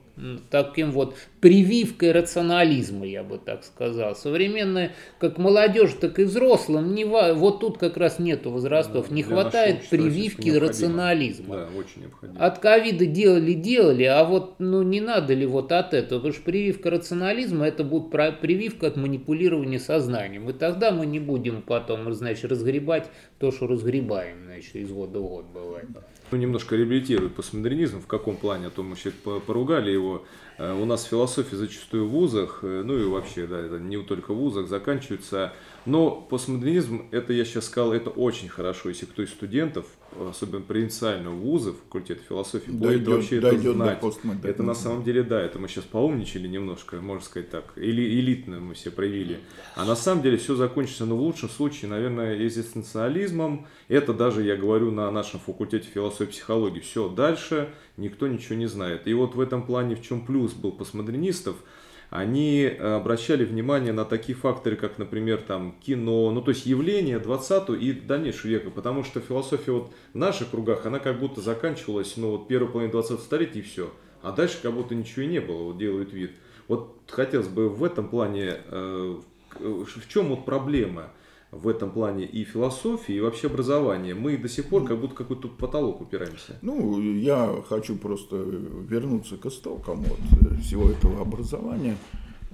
таким 0.50 0.92
вот 0.92 1.16
прививкой 1.40 2.12
рационализма, 2.12 3.06
я 3.06 3.24
бы 3.24 3.38
так 3.38 3.64
сказал. 3.64 4.16
Современная, 4.16 4.94
как 5.20 5.38
молодежь, 5.38 5.94
так 6.00 6.20
и 6.20 6.24
взрослым, 6.24 6.94
не, 6.94 7.06
вот 7.06 7.60
тут 7.60 7.78
как 7.78 7.98
раз 7.98 8.20
нету 8.20 8.52
возрастов, 8.52 9.10
да, 9.10 9.16
не 9.16 9.24
хватает 9.24 9.88
прививки 9.90 10.50
рационализма. 10.50 11.56
Да, 11.56 11.70
очень 11.78 12.02
необходимо. 12.02 12.46
От 12.46 12.60
ковида 12.60 13.06
делали, 13.06 13.54
делали, 13.54 14.04
а 14.04 14.24
вот 14.24 14.56
ну 14.60 14.84
не 14.84 15.02
надо 15.02 15.34
ли 15.34 15.46
вот 15.46 15.72
от 15.72 15.94
этого, 15.94 16.20
потому 16.20 16.34
что 16.34 16.44
прививка 16.44 16.90
рационализма 16.90 17.66
это 17.68 17.84
будет 17.84 18.12
прививка 18.40 18.88
от 18.88 18.98
манипулирования 18.98 19.80
сознанием, 19.80 20.50
и 20.50 20.54
тогда 20.54 20.92
мы 20.92 21.06
не 21.06 21.20
будем 21.20 21.62
потом, 21.62 22.12
значит, 22.14 22.52
разгребать 22.52 23.10
то, 23.40 23.52
что 23.52 23.68
разгребаем, 23.68 24.44
значит, 24.46 24.76
из 24.76 24.90
года 24.92 25.20
в 25.20 25.28
год 25.28 25.46
бывает. 25.54 25.88
Ну, 25.94 26.02
немножко 26.38 26.76
реабилитирует 26.76 27.36
постмодернизм. 27.36 28.02
В 28.02 28.08
каком 28.08 28.38
плане? 28.38 28.68
А 28.68 28.70
то 28.70 28.84
мы 28.84 28.96
сейчас 28.96 29.14
поругали 29.46 29.92
его. 29.92 30.26
Э, 30.60 30.74
у 30.74 30.86
нас 30.86 31.06
философия 31.06 31.56
зачастую 31.56 32.06
в 32.06 32.10
вузах, 32.10 32.60
э, 32.64 32.84
ну 32.86 32.98
и 32.98 33.06
вообще, 33.06 33.48
да, 33.48 33.60
это 33.60 33.80
не 33.80 33.98
только 34.04 34.34
в 34.34 34.38
вузах, 34.38 34.68
заканчивается. 34.68 35.54
Но 35.86 36.12
постмодернизм, 36.12 37.08
это 37.12 37.32
я 37.32 37.46
сейчас 37.46 37.66
сказал, 37.66 37.94
это 37.94 38.10
очень 38.10 38.50
хорошо, 38.50 38.90
если 38.90 39.06
кто 39.06 39.24
из 39.24 39.30
студентов 39.30 39.86
особенно 40.30 40.62
провинциального 40.62 41.34
вуза, 41.34 41.74
факультета 41.74 42.22
философии, 42.28 42.72
будет 42.72 43.08
вообще 43.08 43.38
это 43.38 43.58
знать. 43.74 44.02
Это 44.44 44.64
на 44.64 44.74
самом 44.74 45.04
деле, 45.04 45.24
да, 45.24 45.42
это 45.42 45.60
мы 45.60 45.68
сейчас 45.68 45.86
поумничали 45.86 46.48
немножко, 46.48 46.98
можно 46.98 47.24
сказать 47.24 47.50
так, 47.50 47.74
или 47.76 48.02
элитно 48.20 48.60
мы 48.60 48.74
все 48.74 48.92
проявили. 48.92 49.40
А 49.76 49.86
на 49.86 49.96
самом 49.96 50.22
деле 50.22 50.38
все 50.38 50.56
закончится, 50.56 51.06
ну, 51.06 51.16
в 51.16 51.22
лучшем 51.22 51.50
случае, 51.50 51.90
наверное, 51.90 52.46
экзистенциализмом. 52.46 53.68
Это 53.88 54.14
даже, 54.14 54.44
я 54.44 54.56
говорю, 54.56 54.92
на 54.92 55.10
нашем 55.12 55.40
факультете 55.40 55.88
философии 55.88 56.30
и 56.30 56.32
психологии. 56.32 56.80
Все, 56.80 57.08
дальше 57.08 57.70
никто 58.00 58.28
ничего 58.28 58.56
не 58.56 58.68
знает. 58.68 59.08
И 59.08 59.14
вот 59.14 59.36
в 59.36 59.40
этом 59.40 59.64
плане 59.64 59.96
в 59.96 60.02
чем 60.02 60.26
плюс 60.26 60.54
был 60.54 60.72
постмодернистов– 60.72 61.58
они 62.10 62.64
э, 62.64 62.96
обращали 62.96 63.46
внимание 63.46 63.94
на 63.94 64.04
такие 64.04 64.36
факторы, 64.36 64.76
как, 64.76 64.98
например, 64.98 65.42
там, 65.42 65.76
кино, 65.80 66.32
ну, 66.32 66.42
то 66.42 66.50
есть 66.50 66.66
явления 66.66 67.20
20 67.20 67.70
и 67.70 67.92
дальнейшего 67.94 68.50
века, 68.50 68.72
потому 68.72 69.04
что 69.04 69.20
философия 69.20 69.72
вот 69.74 69.92
в 70.14 70.18
наших 70.18 70.50
кругах, 70.50 70.86
она 70.86 70.98
как 70.98 71.20
будто 71.20 71.42
заканчивалась, 71.42 72.18
ну, 72.18 72.32
вот 72.32 72.48
первой 72.48 72.72
половине 72.72 72.92
20 72.92 73.20
столетия 73.20 73.60
и 73.60 73.62
все, 73.62 73.92
а 74.24 74.32
дальше 74.32 74.58
как 74.62 74.74
будто 74.74 74.96
ничего 74.96 75.24
и 75.24 75.28
не 75.28 75.40
было, 75.40 75.66
вот 75.66 75.78
делают 75.78 76.12
вид. 76.12 76.32
Вот 76.68 76.98
хотелось 77.08 77.48
бы 77.48 77.70
в 77.70 77.84
этом 77.84 78.10
плане, 78.10 78.56
э, 78.66 79.20
в 79.60 80.08
чем 80.08 80.30
вот 80.30 80.46
проблема? 80.46 81.12
В 81.52 81.68
этом 81.68 81.90
плане 81.92 82.26
и 82.26 82.44
философии, 82.44 83.16
и 83.16 83.20
вообще 83.20 83.48
образования. 83.48 84.14
Мы 84.14 84.38
до 84.38 84.48
сих 84.48 84.66
пор 84.66 84.86
как 84.86 85.00
будто 85.00 85.16
какой-то 85.16 85.48
потолок 85.48 86.02
упираемся. 86.02 86.58
Ну, 86.62 87.02
я 87.02 87.64
хочу 87.68 87.96
просто 87.96 88.36
вернуться 88.38 89.38
к 89.38 89.46
истокам 89.48 90.04
вот 90.04 90.20
всего 90.62 90.90
этого 90.90 91.22
образования. 91.22 91.98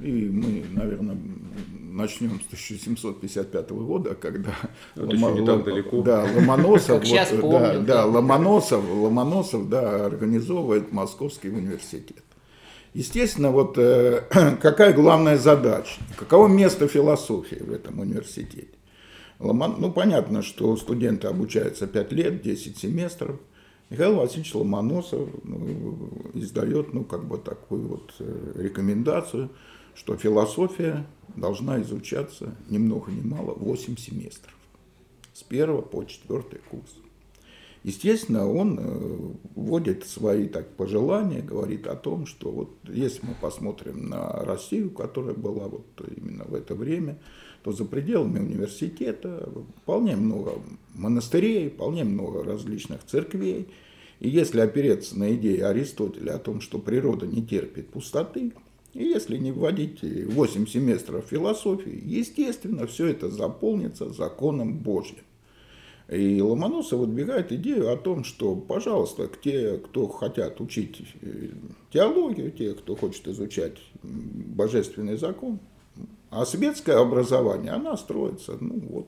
И 0.02 0.12
мы, 0.30 0.66
наверное, 0.72 1.18
начнем 1.80 2.42
с 2.42 2.48
1755 2.48 3.70
года, 3.72 4.16
когда 4.16 4.54
Это 4.96 5.06
Лома... 5.06 5.32
не 5.32 5.46
так 5.46 5.64
далеко. 5.64 6.02
Да, 6.02 6.28
Ломоносов, 6.36 7.04
вот, 7.42 7.52
да, 7.52 7.80
да, 7.80 8.06
Ломоносов, 8.06 8.84
Ломоносов 8.90 9.70
да, 9.70 10.06
организовывает 10.06 10.92
Московский 10.92 11.50
университет. 11.50 12.24
Естественно, 12.94 13.52
вот 13.52 13.78
э, 13.78 14.24
какая 14.62 14.94
главная 14.94 15.38
задача? 15.38 16.02
Каково 16.18 16.48
место 16.48 16.88
философии 16.90 17.62
в 17.62 17.72
этом 17.72 18.00
университете? 18.00 18.68
Ломон... 19.40 19.76
Ну, 19.80 19.92
понятно, 19.92 20.42
что 20.42 20.76
студенты 20.78 21.28
обучаются 21.28 21.88
5 21.88 22.12
лет, 22.14 22.42
10 22.42 22.78
семестров. 22.78 23.40
Михаил 23.90 24.16
Васильевич 24.16 24.56
Ломоносов 24.56 25.30
ну, 25.44 26.10
издает, 26.34 26.94
ну, 26.94 27.04
как 27.04 27.26
бы 27.26 27.38
такую 27.38 27.88
вот 27.88 28.16
э, 28.20 28.54
рекомендацию, 28.56 29.52
что 29.94 30.18
философия 30.18 31.06
должна 31.36 31.82
изучаться 31.82 32.56
ни 32.70 32.78
много 32.78 33.12
ни 33.12 33.22
мало 33.22 33.54
8 33.54 33.98
семестров. 33.98 34.56
С 35.34 35.44
первого 35.44 35.82
по 35.82 36.04
четвертый 36.06 36.60
курс. 36.70 36.98
Естественно, 37.86 38.52
он 38.52 38.80
э, 38.80 39.34
вводит 39.54 40.08
свои 40.08 40.48
так, 40.48 40.68
пожелания, 40.70 41.44
говорит 41.44 41.86
о 41.86 41.96
том, 41.96 42.26
что 42.26 42.50
вот 42.50 42.70
если 42.88 43.24
мы 43.24 43.36
посмотрим 43.40 44.10
на 44.10 44.28
Россию, 44.44 44.90
которая 44.90 45.36
была 45.36 45.68
вот 45.68 45.86
именно 46.18 46.46
в 46.46 46.56
это 46.56 46.74
время, 46.74 47.20
то 47.62 47.74
за 47.74 47.86
пределами 47.86 48.40
университета 48.40 49.48
вполне 49.84 50.16
много 50.16 50.54
монастырей, 50.96 51.70
вполне 51.70 52.06
много 52.06 52.44
различных 52.44 53.06
церквей. 53.06 53.68
И 54.20 54.30
если 54.30 54.62
опереться 54.62 55.20
на 55.20 55.36
идеи 55.36 55.60
Аристотеля 55.60 56.38
о 56.38 56.40
том, 56.40 56.62
что 56.62 56.80
природа 56.80 57.28
не 57.28 57.46
терпит 57.46 57.90
пустоты, 57.90 58.52
и 58.96 59.04
если 59.04 59.38
не 59.38 59.52
вводить 59.52 60.00
8 60.02 60.66
семестров 60.66 61.28
философии, 61.30 62.02
естественно, 62.04 62.88
все 62.88 63.06
это 63.06 63.30
заполнится 63.30 64.10
законом 64.10 64.80
Божьим. 64.80 65.24
И 66.08 66.40
Ломоносов 66.40 67.00
выдвигает 67.00 67.52
идею 67.52 67.92
о 67.92 67.98
том, 67.98 68.24
что, 68.24 68.56
пожалуйста, 68.56 69.28
те, 69.42 69.78
кто 69.78 70.08
хотят 70.08 70.62
учить 70.62 71.02
э, 71.22 71.50
теологию, 71.92 72.52
те, 72.52 72.74
кто 72.74 72.96
хочет 72.96 73.28
изучать 73.28 73.78
божественный 74.04 75.18
закон, 75.18 75.60
а 76.30 76.46
светское 76.46 76.98
образование, 76.98 77.72
она 77.72 77.98
строится, 77.98 78.58
ну 78.60 78.80
вот, 78.90 79.08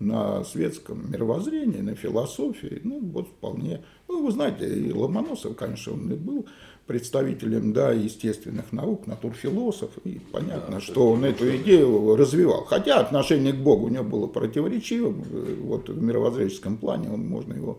на 0.00 0.42
светском 0.44 1.12
мировоззрении, 1.12 1.80
на 1.80 1.94
философии, 1.94 2.80
ну 2.82 3.00
вот 3.00 3.28
вполне. 3.28 3.84
Ну, 4.08 4.24
вы 4.24 4.32
знаете, 4.32 4.68
и 4.68 4.92
Ломоносов, 4.92 5.56
конечно, 5.56 5.92
он 5.92 6.12
и 6.12 6.16
был 6.16 6.46
представителем, 6.86 7.72
да, 7.72 7.92
естественных 7.92 8.72
наук, 8.72 9.06
натурфилософ, 9.06 9.90
и 10.04 10.20
понятно, 10.32 10.76
да, 10.76 10.80
что 10.80 11.10
он 11.10 11.24
эту 11.24 11.56
идею 11.56 12.16
развивал. 12.16 12.64
Хотя 12.64 13.00
отношение 13.00 13.52
к 13.52 13.56
Богу 13.56 13.86
у 13.86 13.88
него 13.88 14.04
было 14.04 14.26
противоречивым, 14.26 15.24
вот 15.62 15.88
в 15.88 16.02
мировоззренческом 16.02 16.76
плане 16.76 17.10
он, 17.10 17.26
можно 17.26 17.54
его 17.54 17.78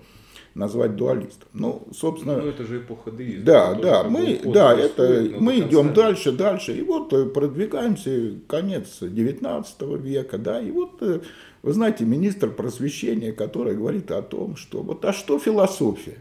назвать 0.56 0.96
дуалистом. 0.96 1.48
Ну, 1.54 1.88
собственно... 1.94 2.38
Ну, 2.38 2.48
это 2.48 2.64
же 2.64 2.80
эпоха 2.80 3.12
деизма. 3.12 3.46
Да, 3.46 3.74
да, 3.74 4.04
мы, 4.04 4.40
да, 4.46 4.74
это, 4.74 5.32
мы 5.40 5.60
идем 5.60 5.94
дальше, 5.94 6.32
дальше, 6.32 6.74
и 6.74 6.82
вот 6.82 7.12
э, 7.14 7.26
продвигаемся, 7.26 8.36
конец 8.48 9.00
19 9.02 9.82
века, 10.02 10.38
да, 10.38 10.62
и 10.62 10.72
вот, 10.72 11.02
э, 11.02 11.22
вы 11.64 11.74
знаете, 11.74 12.06
министр 12.06 12.52
просвещения, 12.52 13.32
который 13.32 13.76
говорит 13.76 14.12
о 14.12 14.22
том, 14.22 14.56
что 14.56 14.84
вот, 14.84 15.04
а 15.06 15.14
что 15.14 15.40
философия? 15.40 16.20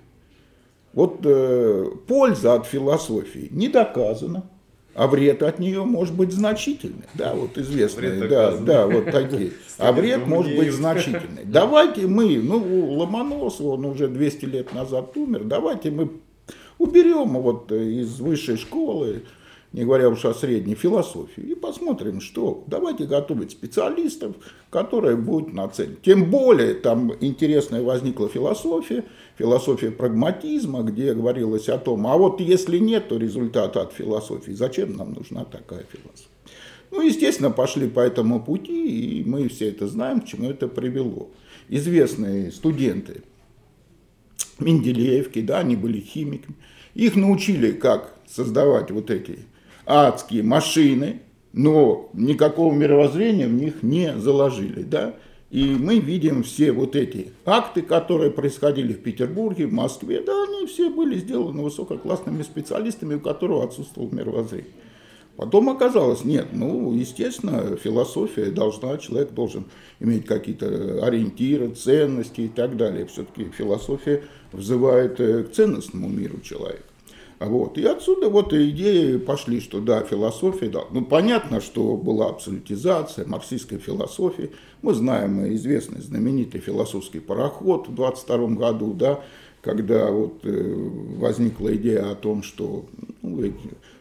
Вот 0.92 1.20
э, 1.24 1.86
польза 2.06 2.54
от 2.54 2.66
философии 2.66 3.48
не 3.50 3.68
доказана. 3.68 4.44
А 4.94 5.06
вред 5.06 5.42
от 5.42 5.58
нее 5.58 5.84
может 5.84 6.14
быть 6.14 6.32
значительный. 6.32 7.04
Да, 7.14 7.32
вот 7.34 7.56
известные, 7.56 8.28
да, 8.28 8.58
да, 8.58 8.86
вот 8.86 9.10
такие. 9.10 9.52
А 9.78 9.90
вред 9.90 10.26
может 10.26 10.54
быть 10.54 10.70
значительный. 10.70 11.44
Давайте 11.44 12.06
мы, 12.06 12.36
ну, 12.36 12.92
Ломоносов, 12.98 13.62
он 13.62 13.86
уже 13.86 14.06
200 14.08 14.44
лет 14.44 14.74
назад 14.74 15.16
умер, 15.16 15.44
давайте 15.44 15.90
мы 15.90 16.10
уберем 16.76 17.30
вот 17.38 17.72
из 17.72 18.20
высшей 18.20 18.58
школы 18.58 19.22
не 19.72 19.84
говоря 19.84 20.08
уж 20.08 20.24
о 20.24 20.34
средней 20.34 20.74
философии, 20.74 21.40
и 21.40 21.54
посмотрим, 21.54 22.20
что. 22.20 22.64
Давайте 22.66 23.06
готовить 23.06 23.52
специалистов, 23.52 24.36
которые 24.70 25.16
будут 25.16 25.54
нацелены. 25.54 25.96
Тем 26.02 26.30
более, 26.30 26.74
там 26.74 27.12
интересная 27.20 27.82
возникла 27.82 28.28
философия, 28.28 29.04
философия 29.38 29.90
прагматизма, 29.90 30.82
где 30.82 31.14
говорилось 31.14 31.68
о 31.68 31.78
том, 31.78 32.06
а 32.06 32.16
вот 32.16 32.40
если 32.40 32.78
нет 32.78 33.10
результата 33.10 33.82
от 33.82 33.92
философии, 33.92 34.52
зачем 34.52 34.96
нам 34.96 35.14
нужна 35.14 35.44
такая 35.44 35.84
философия? 35.90 36.28
Ну, 36.90 37.00
естественно, 37.00 37.50
пошли 37.50 37.88
по 37.88 38.00
этому 38.00 38.44
пути, 38.44 39.20
и 39.20 39.24
мы 39.24 39.48
все 39.48 39.70
это 39.70 39.88
знаем, 39.88 40.20
к 40.20 40.26
чему 40.26 40.50
это 40.50 40.68
привело. 40.68 41.30
Известные 41.70 42.52
студенты 42.52 43.22
Менделеевки, 44.58 45.40
да, 45.40 45.60
они 45.60 45.76
были 45.76 46.00
химиками, 46.00 46.56
их 46.92 47.16
научили, 47.16 47.72
как 47.72 48.14
создавать 48.26 48.90
вот 48.90 49.10
эти 49.10 49.38
адские 49.86 50.42
машины, 50.42 51.22
но 51.52 52.10
никакого 52.12 52.72
мировоззрения 52.74 53.46
в 53.46 53.52
них 53.52 53.82
не 53.82 54.16
заложили, 54.16 54.82
да. 54.82 55.14
И 55.50 55.64
мы 55.64 55.98
видим 55.98 56.42
все 56.44 56.72
вот 56.72 56.96
эти 56.96 57.32
акты, 57.44 57.82
которые 57.82 58.30
происходили 58.30 58.94
в 58.94 59.02
Петербурге, 59.02 59.66
в 59.66 59.72
Москве, 59.72 60.22
да, 60.22 60.44
они 60.44 60.66
все 60.66 60.88
были 60.88 61.18
сделаны 61.18 61.62
высококлассными 61.62 62.42
специалистами, 62.42 63.16
у 63.16 63.20
которых 63.20 63.64
отсутствовал 63.64 64.10
мировоззрение. 64.10 64.72
Потом 65.36 65.70
оказалось, 65.70 66.24
нет, 66.24 66.48
ну, 66.52 66.92
естественно, 66.92 67.76
философия 67.76 68.46
должна, 68.46 68.98
человек 68.98 69.32
должен 69.32 69.64
иметь 69.98 70.26
какие-то 70.26 71.04
ориентиры, 71.04 71.70
ценности 71.70 72.42
и 72.42 72.48
так 72.48 72.76
далее. 72.76 73.06
Все-таки 73.06 73.50
философия 73.50 74.24
взывает 74.52 75.18
э, 75.20 75.44
к 75.44 75.52
ценностному 75.52 76.08
миру 76.08 76.40
человека. 76.40 76.84
Вот. 77.46 77.78
И 77.78 77.84
отсюда 77.84 78.28
вот 78.28 78.52
идеи 78.52 79.16
пошли, 79.16 79.60
что 79.60 79.80
да, 79.80 80.02
философия, 80.02 80.68
да. 80.68 80.80
Ну, 80.90 81.04
понятно, 81.04 81.60
что 81.60 81.96
была 81.96 82.28
абсолютизация 82.28 83.26
марксистской 83.26 83.78
философии. 83.78 84.50
Мы 84.82 84.94
знаем 84.94 85.46
известный 85.54 86.00
знаменитый 86.00 86.60
философский 86.60 87.20
пароход 87.20 87.88
в 87.88 87.94
22 87.94 88.48
году, 88.48 88.92
да, 88.94 89.20
когда 89.60 90.10
вот 90.10 90.44
э, 90.44 90.74
возникла 91.18 91.74
идея 91.76 92.10
о 92.10 92.14
том, 92.14 92.42
что 92.42 92.86
ну, 93.22 93.52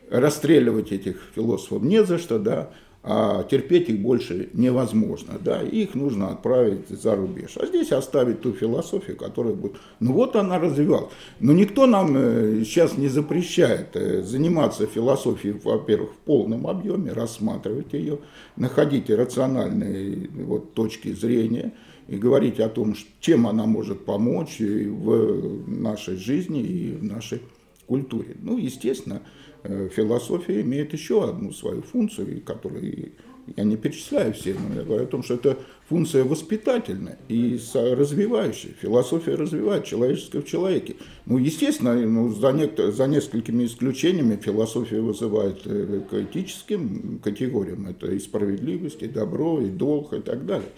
расстреливать 0.09 0.91
этих 0.91 1.17
философов 1.35 1.83
не 1.83 2.03
за 2.03 2.17
что, 2.17 2.39
да, 2.39 2.71
а 3.03 3.43
терпеть 3.43 3.89
их 3.89 3.99
больше 3.99 4.49
невозможно, 4.53 5.39
да, 5.43 5.63
их 5.63 5.95
нужно 5.95 6.29
отправить 6.29 6.87
за 6.89 7.15
рубеж. 7.15 7.57
А 7.57 7.65
здесь 7.65 7.91
оставить 7.91 8.41
ту 8.41 8.53
философию, 8.53 9.17
которая 9.17 9.55
будет, 9.55 9.77
ну 9.99 10.13
вот 10.13 10.35
она 10.35 10.59
развивалась. 10.59 11.11
Но 11.39 11.51
никто 11.51 11.87
нам 11.87 12.15
э, 12.15 12.63
сейчас 12.63 12.97
не 12.97 13.07
запрещает 13.07 13.95
э, 13.95 14.21
заниматься 14.21 14.85
философией, 14.85 15.59
во-первых, 15.63 16.11
в 16.11 16.17
полном 16.25 16.67
объеме, 16.67 17.11
рассматривать 17.11 17.91
ее, 17.93 18.19
находить 18.55 19.09
рациональные 19.09 20.29
вот, 20.35 20.75
точки 20.75 21.11
зрения 21.11 21.73
и 22.07 22.17
говорить 22.17 22.59
о 22.59 22.69
том, 22.69 22.95
чем 23.19 23.47
она 23.47 23.65
может 23.65 24.05
помочь 24.05 24.59
в 24.59 25.67
нашей 25.67 26.17
жизни 26.17 26.61
и 26.61 26.91
в 26.91 27.03
нашей 27.03 27.41
культуре. 27.87 28.35
Ну, 28.41 28.57
естественно, 28.57 29.21
Э, 29.21 29.50
философия 29.63 30.61
имеет 30.61 30.93
еще 30.93 31.23
одну 31.23 31.51
свою 31.51 31.81
функцию, 31.81 32.41
которую 32.45 33.11
я 33.57 33.63
не 33.63 33.75
перечисляю 33.75 34.33
все, 34.33 34.53
но 34.55 34.75
я 34.75 34.83
говорю 34.83 35.03
о 35.03 35.07
том, 35.07 35.23
что 35.23 35.35
это 35.35 35.57
функция 35.89 36.23
воспитательная 36.23 37.17
и 37.27 37.59
развивающая. 37.73 38.71
Философия 38.81 39.35
развивает 39.35 39.85
человеческое 39.85 40.41
в 40.41 40.45
человеке. 40.45 40.95
Ну, 41.25 41.37
естественно, 41.37 41.93
ну, 41.95 42.33
за, 42.33 42.51
не, 42.51 42.69
за 42.91 43.07
несколькими 43.07 43.65
исключениями 43.65 44.39
философия 44.41 45.01
вызывает 45.01 45.61
э, 45.65 46.01
к 46.09 46.13
этическим 46.13 47.19
категориям. 47.23 47.87
Это 47.87 48.11
и 48.11 48.19
справедливость, 48.19 49.01
и 49.01 49.07
добро, 49.07 49.61
и 49.61 49.69
долг, 49.69 50.13
и 50.13 50.21
так 50.21 50.45
далее. 50.45 50.69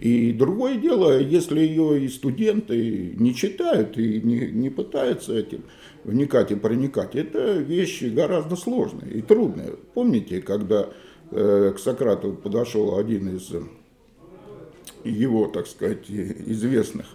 И 0.00 0.32
другое 0.32 0.76
дело, 0.76 1.18
если 1.18 1.60
ее 1.60 2.04
и 2.04 2.08
студенты 2.08 3.14
не 3.16 3.34
читают 3.34 3.96
и 3.96 4.20
не, 4.20 4.48
не 4.48 4.70
пытаются 4.70 5.34
этим 5.34 5.62
вникать 6.08 6.50
и 6.50 6.54
проникать, 6.54 7.14
это 7.14 7.52
вещи 7.58 8.04
гораздо 8.04 8.56
сложные 8.56 9.12
и 9.12 9.22
трудные. 9.22 9.74
Помните, 9.94 10.40
когда 10.40 10.88
э, 11.30 11.72
к 11.76 11.78
Сократу 11.78 12.32
подошел 12.32 12.98
один 12.98 13.36
из 13.36 13.52
его, 15.04 15.46
так 15.48 15.66
сказать, 15.66 16.10
известных 16.10 17.06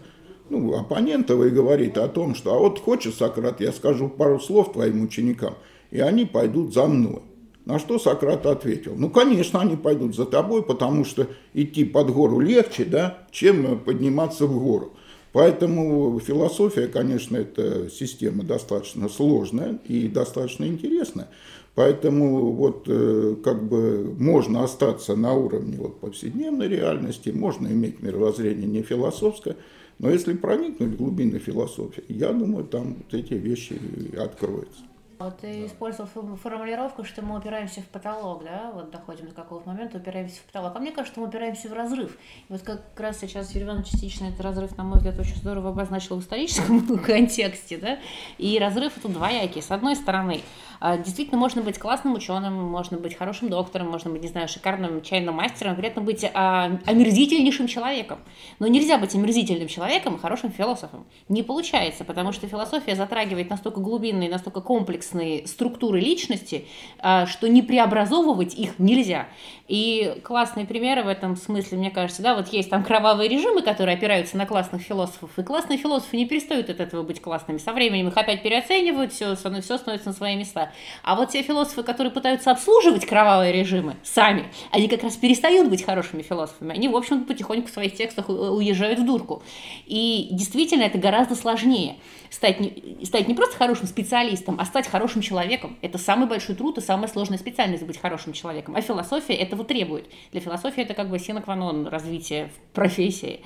ну, 0.49 0.77
оппонентов 0.77 1.43
и 1.43 1.49
говорит 1.49 1.97
о 1.97 2.07
том, 2.07 2.35
что 2.35 2.53
а 2.53 2.59
вот 2.59 2.79
хочешь, 2.79 3.15
Сократ, 3.15 3.59
я 3.61 3.71
скажу 3.71 4.09
пару 4.09 4.39
слов 4.39 4.73
твоим 4.73 5.03
ученикам, 5.03 5.55
и 5.89 5.99
они 5.99 6.25
пойдут 6.25 6.73
за 6.73 6.85
мной. 6.85 7.21
На 7.65 7.79
что 7.79 7.97
Сократ 7.97 8.45
ответил, 8.45 8.93
ну, 8.97 9.09
конечно, 9.09 9.61
они 9.61 9.77
пойдут 9.77 10.15
за 10.15 10.25
тобой, 10.25 10.63
потому 10.63 11.05
что 11.05 11.27
идти 11.53 11.85
под 11.85 12.11
гору 12.11 12.39
легче, 12.39 12.83
да, 12.83 13.19
чем 13.31 13.79
подниматься 13.79 14.45
в 14.45 14.61
гору. 14.61 14.93
Поэтому 15.33 16.19
философия, 16.19 16.87
конечно, 16.87 17.37
это 17.37 17.89
система 17.89 18.43
достаточно 18.43 19.09
сложная 19.09 19.79
и 19.87 20.07
достаточно 20.07 20.65
интересная. 20.65 21.27
Поэтому 21.73 22.51
вот 22.51 22.83
э, 22.87 23.35
как 23.43 23.67
бы 23.67 24.15
можно 24.19 24.63
остаться 24.63 25.15
на 25.15 25.33
уровне 25.33 25.75
вот 25.77 25.99
повседневной 25.99 26.67
реальности, 26.67 27.29
можно 27.29 27.67
иметь 27.67 27.99
мировоззрение 27.99 28.67
не 28.67 28.83
философское, 28.83 29.57
но 29.97 30.11
если 30.11 30.33
проникнуть 30.33 30.93
в 30.93 30.97
глубины 30.97 31.39
философии, 31.39 32.03
я 32.09 32.31
думаю, 32.31 32.65
там 32.65 32.97
вот 32.97 33.13
эти 33.19 33.33
вещи 33.33 33.79
откроются. 34.15 34.81
Вот 35.19 35.39
ты 35.39 35.65
использовал 35.65 36.09
формулировку, 36.35 37.03
что 37.03 37.21
мы 37.21 37.37
упираемся 37.37 37.81
в 37.81 37.85
потолок, 37.85 38.43
да, 38.43 38.71
вот 38.73 38.89
доходим 38.89 39.27
до 39.27 39.33
какого-то 39.33 39.69
момента, 39.69 39.97
упираемся 39.97 40.41
в 40.41 40.43
потолок. 40.43 40.73
А 40.75 40.79
мне 40.79 40.91
кажется, 40.91 41.19
мы 41.19 41.27
упираемся 41.27 41.69
в 41.69 41.73
разрыв. 41.73 42.17
И 42.49 42.51
вот 42.51 42.61
как 42.63 42.81
раз 42.99 43.19
сейчас 43.19 43.53
Юрий 43.53 43.83
частично 43.83 44.25
этот 44.25 44.41
разрыв, 44.41 44.75
на 44.77 44.83
мой 44.83 44.97
взгляд, 44.97 45.19
очень 45.19 45.35
здорово 45.35 45.69
обозначил 45.69 46.17
в 46.17 46.21
историческом 46.21 46.97
контексте, 47.03 47.77
да, 47.77 47.99
и 48.37 48.57
разрыв 48.59 48.93
тут 49.01 49.13
двоякий. 49.13 49.61
С 49.61 49.71
одной 49.71 49.95
стороны, 49.95 50.41
а, 50.79 50.97
действительно 50.97 51.37
можно 51.37 51.61
быть 51.61 51.77
классным 51.77 52.15
ученым, 52.15 52.55
можно 52.55 52.97
быть 52.97 53.15
хорошим 53.15 53.49
доктором, 53.49 53.91
можно 53.91 54.09
быть, 54.09 54.21
не 54.21 54.27
знаю, 54.27 54.47
шикарным 54.47 55.01
чайным 55.01 55.35
мастером, 55.35 55.75
при 55.75 55.87
этом 55.87 56.05
быть 56.05 56.25
а, 56.33 56.79
омерзительнейшим 56.85 57.67
человеком. 57.67 58.19
Но 58.59 58.67
нельзя 58.67 58.97
быть 58.97 59.15
омерзительным 59.15 59.67
человеком 59.67 60.15
и 60.15 60.19
хорошим 60.19 60.51
философом. 60.51 61.05
Не 61.29 61.43
получается, 61.43 62.03
потому 62.03 62.31
что 62.31 62.47
философия 62.47 62.95
затрагивает 62.95 63.49
настолько 63.49 63.79
глубинные, 63.79 64.29
настолько 64.29 64.59
комплексные 64.59 65.02
структуры 65.03 65.99
личности, 65.99 66.65
а, 66.99 67.25
что 67.25 67.47
не 67.47 67.61
преобразовывать 67.61 68.55
их 68.55 68.79
нельзя. 68.79 69.27
И 69.67 70.19
классные 70.23 70.65
примеры 70.65 71.03
в 71.03 71.07
этом 71.07 71.37
смысле, 71.37 71.77
мне 71.77 71.89
кажется, 71.89 72.21
да, 72.21 72.35
вот 72.35 72.49
есть 72.49 72.69
там 72.69 72.83
кровавые 72.83 73.29
режимы, 73.29 73.61
которые 73.61 73.95
опираются 73.95 74.35
на 74.35 74.45
классных 74.45 74.81
философов, 74.81 75.29
и 75.37 75.43
классные 75.43 75.77
философы 75.77 76.17
не 76.17 76.25
перестают 76.25 76.69
от 76.69 76.81
этого 76.81 77.01
быть 77.03 77.21
классными. 77.21 77.59
Со 77.59 77.71
временем 77.71 78.09
их 78.09 78.17
опять 78.17 78.43
переоценивают, 78.43 79.13
все, 79.13 79.35
все 79.35 79.77
становится 79.77 80.09
на 80.09 80.13
свои 80.13 80.35
места. 80.35 80.71
А 81.01 81.15
вот 81.15 81.29
те 81.29 81.41
философы, 81.43 81.83
которые 81.83 82.11
пытаются 82.11 82.51
обслуживать 82.51 83.05
кровавые 83.05 83.53
режимы 83.53 83.95
сами, 84.03 84.51
они 84.71 84.89
как 84.89 85.01
раз 85.03 85.15
перестают 85.15 85.69
быть 85.69 85.83
хорошими 85.83 86.21
философами. 86.21 86.75
Они, 86.75 86.89
в 86.89 86.95
общем-то, 86.95 87.25
потихоньку 87.25 87.69
в 87.69 87.71
своих 87.71 87.95
текстах 87.95 88.27
уезжают 88.29 88.99
в 88.99 89.05
дурку. 89.05 89.43
И 89.85 90.27
действительно, 90.31 90.83
это 90.83 90.97
гораздо 90.97 91.35
сложнее. 91.35 91.95
Стать 92.29 92.59
не, 92.59 93.05
стать 93.05 93.27
не 93.27 93.33
просто 93.33 93.55
хорошим 93.55 93.87
специалистом, 93.87 94.57
а 94.59 94.65
стать 94.65 94.87
хорошим 94.93 95.23
человеком. 95.23 95.75
Это 95.81 95.97
самый 95.97 96.27
большой 96.27 96.53
труд 96.53 96.77
и 96.77 96.81
самая 96.81 97.07
сложная 97.07 97.39
специальность 97.39 97.83
быть 97.83 97.99
хорошим 97.99 98.31
человеком. 98.31 98.75
А 98.75 98.81
философия 98.81 99.33
этого 99.33 99.65
требует. 99.65 100.07
Для 100.31 100.39
философии 100.39 100.83
это 100.83 100.93
как 100.93 101.09
бы 101.09 101.17
синокванон 101.17 101.87
развития 101.87 102.51
профессии. 102.73 103.41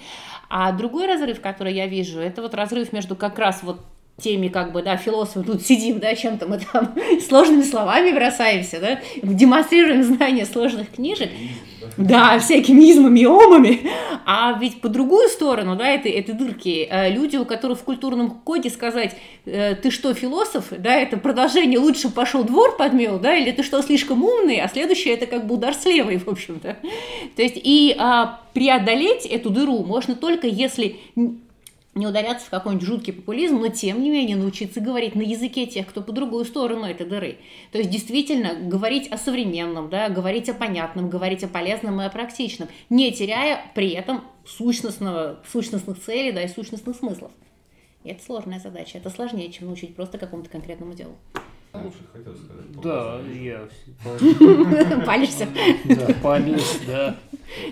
А 0.49 0.73
другой 0.73 1.07
разрыв, 1.07 1.39
который 1.39 1.73
я 1.73 1.87
вижу, 1.87 2.19
это 2.19 2.41
вот 2.41 2.53
разрыв 2.53 2.91
между 2.91 3.15
как 3.15 3.39
раз 3.39 3.63
вот 3.63 3.79
теми, 4.21 4.47
как 4.47 4.71
бы, 4.71 4.81
да, 4.81 4.97
философы, 4.97 5.43
тут 5.43 5.61
сидим, 5.61 5.99
да, 5.99 6.15
чем-то 6.15 6.47
мы 6.47 6.59
там 6.59 6.95
сложными 7.27 7.61
словами 7.61 8.11
бросаемся, 8.11 8.79
да, 8.79 8.99
демонстрируем 9.21 10.03
знания 10.03 10.45
сложных 10.45 10.89
книжек, 10.91 11.29
да, 11.97 12.39
всякими 12.39 12.91
измами 12.91 13.19
и 13.19 13.25
омами, 13.25 13.81
а 14.25 14.57
ведь 14.59 14.81
по 14.81 14.89
другую 14.89 15.29
сторону, 15.29 15.75
да, 15.75 15.87
этой, 15.89 16.11
этой 16.11 16.33
дырки, 16.33 16.87
э, 16.89 17.11
люди, 17.11 17.37
у 17.37 17.45
которых 17.45 17.79
в 17.79 17.83
культурном 17.83 18.31
коде 18.43 18.71
сказать, 18.71 19.15
э, 19.45 19.75
ты 19.75 19.91
что, 19.91 20.13
философ, 20.15 20.65
да, 20.71 20.95
это 20.95 21.17
продолжение 21.17 21.77
лучше 21.77 22.09
пошел 22.09 22.43
двор 22.43 22.75
подмел, 22.75 23.19
да, 23.19 23.35
или 23.35 23.51
ты 23.51 23.61
что, 23.61 23.83
слишком 23.83 24.23
умный, 24.23 24.59
а 24.59 24.67
следующее 24.67 25.13
это 25.13 25.27
как 25.27 25.45
бы 25.45 25.55
удар 25.55 25.75
с 25.75 25.85
левой, 25.85 26.17
в 26.17 26.27
общем-то. 26.27 26.77
То 27.35 27.41
есть 27.41 27.59
и 27.63 27.95
а, 27.99 28.41
преодолеть 28.53 29.27
эту 29.27 29.51
дыру 29.51 29.83
можно 29.83 30.15
только 30.15 30.47
если 30.47 30.95
не 31.97 32.07
ударяться 32.07 32.45
в 32.45 32.49
какой-нибудь 32.49 32.87
жуткий 32.87 33.13
популизм, 33.13 33.57
но 33.57 33.67
тем 33.67 34.01
не 34.01 34.09
менее 34.09 34.37
научиться 34.37 34.79
говорить 34.79 35.15
на 35.15 35.21
языке 35.21 35.65
тех, 35.65 35.87
кто 35.87 36.01
по 36.01 36.11
другую 36.11 36.45
сторону 36.45 36.85
этой 36.85 37.05
дыры. 37.05 37.37
То 37.71 37.79
есть 37.79 37.89
действительно 37.89 38.53
говорить 38.53 39.11
о 39.11 39.17
современном, 39.17 39.89
да, 39.89 40.09
говорить 40.09 40.49
о 40.49 40.53
понятном, 40.53 41.09
говорить 41.09 41.43
о 41.43 41.47
полезном 41.47 42.01
и 42.01 42.05
о 42.05 42.09
практичном, 42.09 42.69
не 42.89 43.11
теряя 43.11 43.71
при 43.75 43.89
этом 43.89 44.23
сущностного, 44.45 45.39
сущностных 45.51 45.99
целей 45.99 46.31
да, 46.31 46.43
и 46.43 46.47
сущностных 46.47 46.95
смыслов. 46.95 47.31
И 48.03 48.09
это 48.09 48.23
сложная 48.23 48.59
задача. 48.59 48.97
Это 48.97 49.09
сложнее, 49.09 49.51
чем 49.51 49.67
научить 49.67 49.95
просто 49.95 50.17
какому-то 50.17 50.49
конкретному 50.49 50.93
делу. 50.93 51.15
Да, 52.83 53.19
я... 53.33 53.67
Палишься? 55.05 55.47
Да, 55.85 56.07
палюсь, 56.21 56.79
да. 56.85 57.15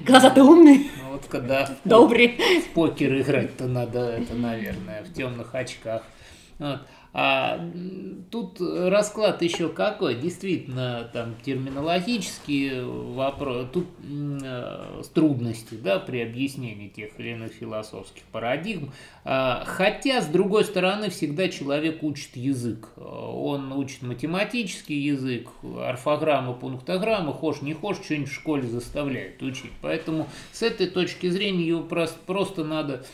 Глаза 0.05 0.29
ты 0.29 0.41
умный? 0.41 0.89
Ну, 0.97 1.11
вот 1.13 1.25
когда... 1.27 1.69
Добрый. 1.83 2.39
В 2.61 2.73
покер 2.73 3.21
играть-то 3.21 3.67
надо, 3.67 3.99
это, 4.17 4.33
наверное, 4.33 5.03
в 5.03 5.13
темных 5.13 5.53
очках. 5.53 6.03
Вот. 6.57 6.81
А 7.17 7.71
тут 8.29 8.59
расклад 8.59 9.41
еще 9.41 9.69
какой, 9.69 10.15
действительно, 10.15 11.09
там 11.13 11.35
терминологические 11.45 12.83
вопросы, 12.85 13.69
тут 13.71 13.87
э, 14.03 15.01
трудности, 15.13 15.75
да, 15.75 15.99
при 15.99 16.19
объяснении 16.19 16.89
тех 16.89 17.17
или 17.17 17.29
иных 17.29 17.53
философских 17.53 18.23
парадигм. 18.33 18.91
А, 19.23 19.63
хотя, 19.65 20.21
с 20.21 20.25
другой 20.25 20.65
стороны, 20.65 21.09
всегда 21.09 21.47
человек 21.47 22.03
учит 22.03 22.35
язык. 22.35 22.89
Он 22.97 23.71
учит 23.71 24.01
математический 24.01 24.99
язык, 24.99 25.47
орфограммы, 25.63 26.53
пунктограммы, 26.53 27.31
хошь 27.31 27.61
не 27.61 27.73
хошь, 27.73 28.01
что-нибудь 28.03 28.29
в 28.29 28.35
школе 28.35 28.67
заставляет 28.67 29.41
учить. 29.41 29.71
Поэтому 29.81 30.27
с 30.51 30.61
этой 30.61 30.87
точки 30.87 31.29
зрения 31.29 31.65
его 31.65 31.83
просто, 31.83 32.19
просто 32.25 32.65
надо 32.65 33.05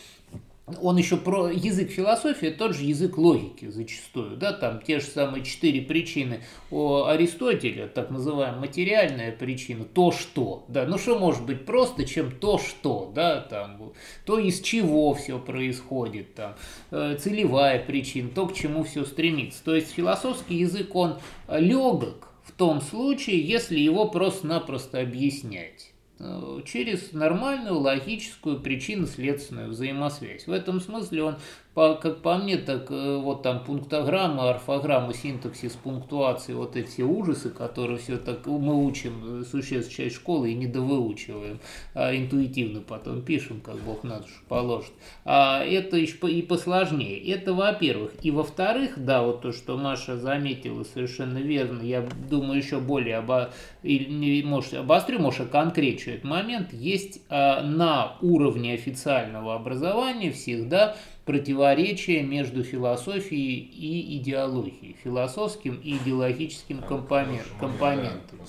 он 0.82 0.98
еще 0.98 1.18
про 1.18 1.50
язык 1.50 1.90
философии, 1.90 2.48
тот 2.48 2.76
же 2.76 2.84
язык 2.84 3.18
логики 3.18 3.70
зачастую, 3.70 4.38
да, 4.38 4.54
там 4.54 4.82
те 4.82 5.00
же 5.00 5.06
самые 5.06 5.44
четыре 5.44 5.82
причины 5.82 6.42
у 6.70 7.04
Аристотеля, 7.04 7.88
так 7.88 8.12
называемая 8.12 8.60
материальная 8.60 9.32
причина, 9.32 9.86
то 9.86 10.12
что, 10.12 10.64
да, 10.68 10.86
ну 10.86 10.98
что 10.98 11.18
может 11.18 11.46
быть 11.46 11.66
просто, 11.66 12.06
чем 12.06 12.32
то 12.32 12.58
что, 12.58 13.12
да, 13.14 13.42
там, 13.42 13.94
то 14.26 14.40
из 14.40 14.62
чего 14.62 15.14
все 15.14 15.40
происходит, 15.40 16.36
там, 16.36 16.56
э, 16.92 17.18
целевая 17.20 17.84
причина, 17.84 18.30
то 18.30 18.48
к 18.48 18.54
чему 18.54 18.84
все 18.84 19.04
стремится, 19.04 19.64
то 19.64 19.76
есть 19.76 19.92
философский 19.92 20.56
язык, 20.56 20.96
он 20.96 21.18
легок 21.50 22.30
в 22.44 22.52
том 22.52 22.82
случае, 22.82 23.42
если 23.42 23.80
его 23.80 24.08
просто-напросто 24.08 25.00
объяснять. 25.00 25.92
Э, 26.24 26.62
через 26.66 27.14
нормальную 27.14 27.80
логическую 27.80 28.60
причинно-следственную 28.60 29.70
взаимосвязь. 29.70 30.46
В 30.46 30.52
этом 30.52 30.80
смысле 30.80 31.24
он 31.24 31.36
по, 31.74 31.96
как 31.96 32.22
по 32.22 32.38
мне, 32.38 32.58
так 32.58 32.92
э, 32.92 33.18
вот 33.18 33.44
там 33.44 33.64
пунктограмма, 33.64 34.50
орфограмма, 34.50 35.14
синтаксис, 35.14 35.74
пунктуации, 35.74 36.54
вот 36.54 36.76
эти 36.76 36.88
все 36.88 37.04
ужасы, 37.04 37.50
которые 37.50 37.98
все 37.98 38.18
так 38.18 38.46
мы 38.46 38.86
учим, 38.86 39.42
э, 39.42 39.44
существ 39.46 39.94
часть 39.94 40.16
школы 40.16 40.52
и 40.52 40.54
не 40.54 40.68
довыучиваем, 40.68 41.60
а 41.94 42.14
интуитивно 42.14 42.82
потом 42.82 43.22
пишем, 43.22 43.62
как 43.62 43.78
Бог 43.78 44.04
на 44.04 44.20
душу 44.20 44.34
положит. 44.50 44.92
А 45.24 45.64
это 45.64 45.96
еще 45.96 46.30
и 46.30 46.42
посложнее. 46.42 47.18
Это 47.32 47.54
во-первых. 47.54 48.14
И 48.22 48.32
во-вторых, 48.32 48.94
да, 48.98 49.24
вот 49.24 49.42
то, 49.42 49.54
что 49.54 49.78
Маша 49.78 50.18
заметила 50.18 50.84
совершенно 50.84 51.38
верно, 51.38 51.82
я 51.82 52.06
думаю, 52.30 52.58
еще 52.58 52.80
более 52.80 53.18
обо... 53.18 53.52
или, 53.82 54.44
может, 54.44 54.74
обострю, 54.74 55.20
может, 55.20 55.50
конкречу 55.50 56.12
этот 56.12 56.26
момент, 56.26 56.74
есть 56.74 57.22
а, 57.30 57.64
на 57.64 58.18
уровне 58.22 58.74
официального 58.74 59.56
образования 59.56 60.32
всегда 60.32 60.98
противоречие 61.32 62.24
между 62.24 62.62
философией 62.62 63.60
и 63.60 64.18
идеологией, 64.18 64.98
философским 65.02 65.80
и 65.82 65.96
идеологическим 65.96 66.82
компонент, 66.82 67.48
компонентом. 67.58 68.40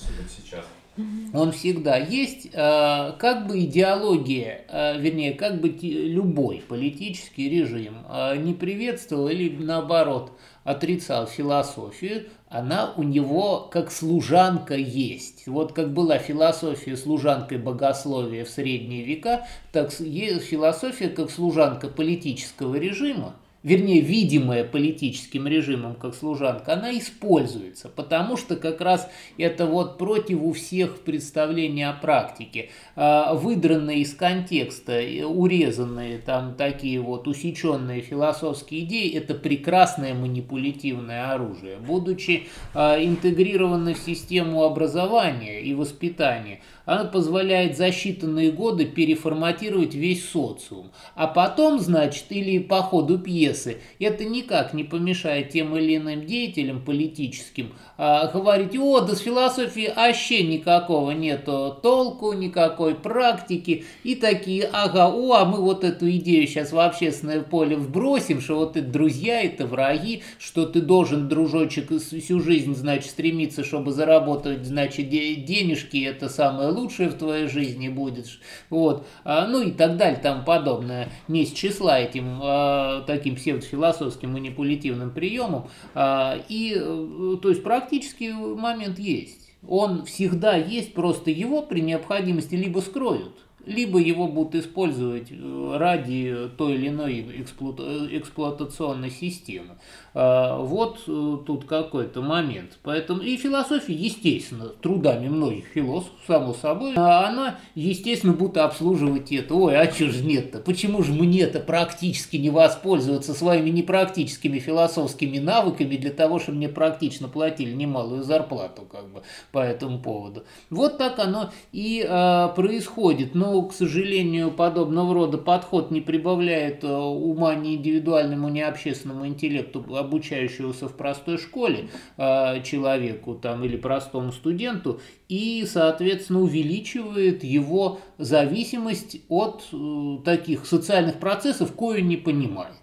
Он 1.33 1.53
всегда 1.53 1.95
есть, 1.95 2.49
а, 2.53 3.13
как 3.13 3.47
бы 3.47 3.61
идеология, 3.61 4.65
а, 4.67 4.97
вернее, 4.97 5.33
как 5.33 5.61
бы 5.61 5.69
любой 5.69 6.61
политический 6.67 7.49
режим 7.49 7.99
а, 8.09 8.35
не 8.35 8.53
приветствовал 8.53 9.29
или 9.29 9.55
наоборот 9.63 10.33
отрицал 10.63 11.27
философию, 11.27 12.25
она 12.49 12.93
у 12.95 13.03
него 13.03 13.67
как 13.71 13.91
служанка 13.91 14.75
есть. 14.75 15.47
Вот 15.47 15.73
как 15.73 15.93
была 15.93 16.17
философия 16.17 16.95
служанкой 16.95 17.57
богословия 17.57 18.45
в 18.45 18.49
средние 18.49 19.03
века, 19.03 19.45
так 19.71 19.91
философия 19.91 21.09
как 21.09 21.31
служанка 21.31 21.87
политического 21.87 22.75
режима 22.75 23.35
вернее, 23.63 24.01
видимая 24.01 24.63
политическим 24.63 25.47
режимом 25.47 25.95
как 25.95 26.13
служанка, 26.13 26.73
она 26.73 26.97
используется, 26.97 27.89
потому 27.89 28.37
что 28.37 28.55
как 28.57 28.81
раз 28.81 29.09
это 29.37 29.65
вот 29.65 29.97
против 29.97 30.41
у 30.41 30.51
всех 30.53 30.99
представлений 30.99 31.83
о 31.83 31.93
практике. 31.93 32.69
А, 32.95 33.33
выдранные 33.33 34.01
из 34.01 34.13
контекста, 34.13 35.01
урезанные 35.25 36.17
там 36.17 36.55
такие 36.55 36.99
вот 36.99 37.27
усеченные 37.27 38.01
философские 38.01 38.81
идеи, 38.81 39.15
это 39.15 39.33
прекрасное 39.33 40.13
манипулятивное 40.13 41.31
оружие. 41.31 41.77
Будучи 41.77 42.47
а, 42.73 43.01
интегрированы 43.01 43.93
в 43.93 43.99
систему 43.99 44.63
образования 44.63 45.61
и 45.61 45.73
воспитания, 45.73 46.61
она 46.85 47.05
позволяет 47.05 47.77
за 47.77 47.87
считанные 47.87 48.51
годы 48.51 48.85
переформатировать 48.85 49.95
весь 49.95 50.27
социум. 50.29 50.91
А 51.15 51.27
потом, 51.27 51.79
значит, 51.79 52.25
или 52.29 52.59
по 52.59 52.81
ходу 52.81 53.17
пьесы, 53.19 53.52
это 53.99 54.25
никак 54.25 54.73
не 54.73 54.83
помешает 54.83 55.49
тем 55.49 55.75
или 55.75 55.97
иным 55.97 56.25
деятелям 56.25 56.83
политическим 56.83 57.73
а, 57.97 58.27
говорить, 58.27 58.75
о, 58.77 59.01
да 59.01 59.15
с 59.15 59.19
философии 59.19 59.93
вообще 59.95 60.43
никакого 60.43 61.11
нету 61.11 61.77
толку, 61.81 62.33
никакой 62.33 62.95
практики, 62.95 63.85
и 64.03 64.15
такие, 64.15 64.69
ага, 64.71 65.09
о, 65.09 65.33
а 65.33 65.45
мы 65.45 65.61
вот 65.61 65.83
эту 65.83 66.09
идею 66.11 66.47
сейчас 66.47 66.71
в 66.71 66.79
общественное 66.79 67.41
поле 67.41 67.75
вбросим, 67.75 68.41
что 68.41 68.55
вот 68.55 68.77
это 68.77 68.87
друзья, 68.87 69.41
это 69.41 69.67
враги, 69.67 70.23
что 70.39 70.65
ты 70.65 70.81
должен, 70.81 71.27
дружочек, 71.27 71.91
всю 71.99 72.39
жизнь, 72.39 72.75
значит, 72.75 73.11
стремиться, 73.11 73.63
чтобы 73.63 73.91
заработать, 73.91 74.65
значит, 74.65 75.09
денежки, 75.09 76.03
это 76.03 76.29
самое 76.29 76.69
лучшее 76.69 77.09
в 77.09 77.13
твоей 77.13 77.47
жизни 77.47 77.89
будет, 77.89 78.27
вот, 78.69 79.05
а, 79.23 79.47
ну 79.47 79.61
и 79.61 79.71
так 79.71 79.97
далее, 79.97 80.19
там 80.19 80.45
подобное, 80.45 81.09
не 81.27 81.45
с 81.45 81.51
числа 81.51 81.99
этим 81.99 82.39
а, 82.41 83.01
таким 83.05 83.35
псевдофилософским 83.43 84.31
манипулятивным 84.31 85.11
приемом, 85.11 85.67
а, 85.93 86.39
и, 86.47 86.73
э, 86.75 87.37
то 87.41 87.49
есть, 87.49 87.63
практический 87.63 88.31
момент 88.31 88.99
есть. 88.99 89.51
Он 89.67 90.05
всегда 90.05 90.55
есть, 90.55 90.93
просто 90.93 91.29
его 91.31 91.61
при 91.61 91.81
необходимости 91.81 92.55
либо 92.55 92.79
скроют, 92.79 93.33
либо 93.65 93.99
его 93.99 94.27
будут 94.27 94.55
использовать 94.55 95.27
э, 95.31 95.77
ради 95.77 96.49
той 96.57 96.75
или 96.75 96.89
иной 96.89 97.41
эксплуата 97.41 98.07
эксплуатационной 98.11 99.09
системы. 99.09 99.77
А, 100.15 100.59
вот 100.59 100.99
э, 101.07 101.37
тут 101.45 101.65
какой-то 101.65 102.21
момент. 102.21 102.77
Поэтому 102.83 103.21
и 103.21 103.35
философия, 103.35 103.93
естественно, 103.93 104.65
трудами 104.65 105.27
многих 105.27 105.65
философов, 105.65 106.13
само 106.27 106.53
собой, 106.53 106.93
а 106.95 107.27
она, 107.27 107.59
естественно, 107.73 108.33
будет 108.33 108.57
обслуживать 108.57 109.31
это. 109.31 109.55
Ой, 109.55 109.75
а 109.75 109.91
что 109.91 110.09
же 110.09 110.23
нет-то? 110.23 110.59
Почему 110.59 111.01
же 111.01 111.13
мне-то 111.13 111.59
практически 111.59 112.37
не 112.37 112.51
воспользоваться 112.51 113.33
своими 113.33 113.69
непрактическими 113.69 114.59
философскими 114.59 115.39
навыками 115.39 115.97
для 115.97 116.11
того, 116.11 116.39
чтобы 116.39 116.57
мне 116.57 116.69
практично 116.69 117.27
платили 117.27 117.73
немалую 117.73 118.23
зарплату 118.23 118.83
как 118.83 119.09
бы 119.09 119.23
по 119.51 119.59
этому 119.59 119.99
поводу? 119.99 120.43
Вот 120.69 120.99
так 120.99 121.17
оно 121.17 121.49
и 121.71 122.05
а, 122.07 122.49
происходит. 122.49 123.33
Но, 123.33 123.63
к 123.63 123.73
сожалению, 123.73 124.51
подобного 124.51 125.13
рода 125.15 125.39
подход 125.39 125.89
не 125.89 126.01
прибавляет 126.01 126.83
ума 126.83 127.55
ни 127.55 127.75
индивидуальному, 127.75 128.49
ни 128.49 128.59
общественному 128.59 129.25
интеллекту 129.25 129.83
обучающегося 130.03 130.87
в 130.87 130.95
простой 130.95 131.37
школе 131.37 131.89
э, 132.17 132.61
человеку 132.63 133.35
там, 133.35 133.63
или 133.63 133.77
простому 133.77 134.31
студенту 134.31 134.99
и, 135.29 135.65
соответственно, 135.67 136.41
увеличивает 136.41 137.43
его 137.43 137.99
зависимость 138.17 139.21
от 139.29 139.63
э, 139.71 140.17
таких 140.23 140.65
социальных 140.65 141.19
процессов, 141.19 141.73
кое 141.75 142.01
не 142.01 142.17
понимает. 142.17 142.75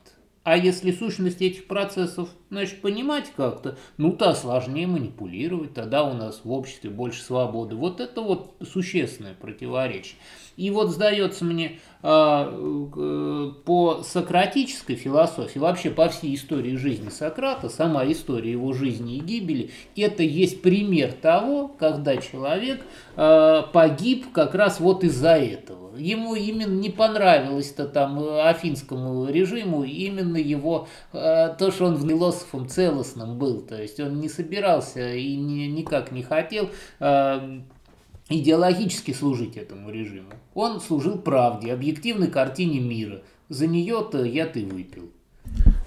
А 0.42 0.56
если 0.56 0.90
сущность 0.90 1.42
этих 1.42 1.66
процессов, 1.66 2.30
значит, 2.50 2.80
понимать 2.80 3.32
как-то, 3.36 3.78
ну, 3.96 4.12
то 4.12 4.34
сложнее 4.34 4.86
манипулировать, 4.86 5.74
тогда 5.74 6.04
у 6.04 6.12
нас 6.12 6.40
в 6.44 6.50
обществе 6.52 6.90
больше 6.90 7.22
свободы. 7.22 7.76
Вот 7.76 8.00
это 8.00 8.20
вот 8.20 8.54
существенное 8.62 9.34
противоречие. 9.34 10.16
И 10.56 10.70
вот 10.70 10.90
сдается 10.90 11.44
мне 11.44 11.78
а, 12.02 12.52
э, 12.52 13.50
по 13.64 14.02
сократической 14.02 14.94
философии, 14.94 15.58
вообще 15.58 15.90
по 15.90 16.08
всей 16.08 16.34
истории 16.34 16.76
жизни 16.76 17.08
Сократа, 17.08 17.68
сама 17.68 18.04
история 18.10 18.52
его 18.52 18.74
жизни 18.74 19.16
и 19.16 19.20
гибели, 19.20 19.70
это 19.96 20.22
есть 20.22 20.60
пример 20.60 21.12
того, 21.12 21.68
когда 21.68 22.16
человек 22.18 22.84
а, 23.16 23.62
погиб 23.62 24.32
как 24.32 24.54
раз 24.54 24.80
вот 24.80 25.04
из-за 25.04 25.36
этого. 25.36 25.96
Ему 25.96 26.34
именно 26.34 26.74
не 26.74 26.90
понравилось-то 26.90 27.86
там 27.86 28.22
афинскому 28.42 29.30
режиму, 29.30 29.84
именно 29.84 30.36
его, 30.36 30.88
а, 31.12 31.50
то, 31.50 31.70
что 31.70 31.86
он 31.86 31.96
философом 32.40 32.68
целостным 32.68 33.38
был, 33.38 33.60
то 33.60 33.80
есть 33.80 34.00
он 34.00 34.20
не 34.20 34.28
собирался 34.28 35.14
и 35.14 35.36
ни, 35.36 35.66
никак 35.66 36.12
не 36.12 36.22
хотел 36.22 36.70
идеологически 38.28 39.12
служить 39.12 39.56
этому 39.56 39.90
режиму. 39.90 40.30
Он 40.54 40.80
служил 40.80 41.18
правде, 41.18 41.72
объективной 41.72 42.28
картине 42.28 42.80
мира. 42.80 43.22
За 43.48 43.66
нее-то 43.66 44.24
я 44.24 44.46
ты 44.46 44.64
выпил. 44.64 45.10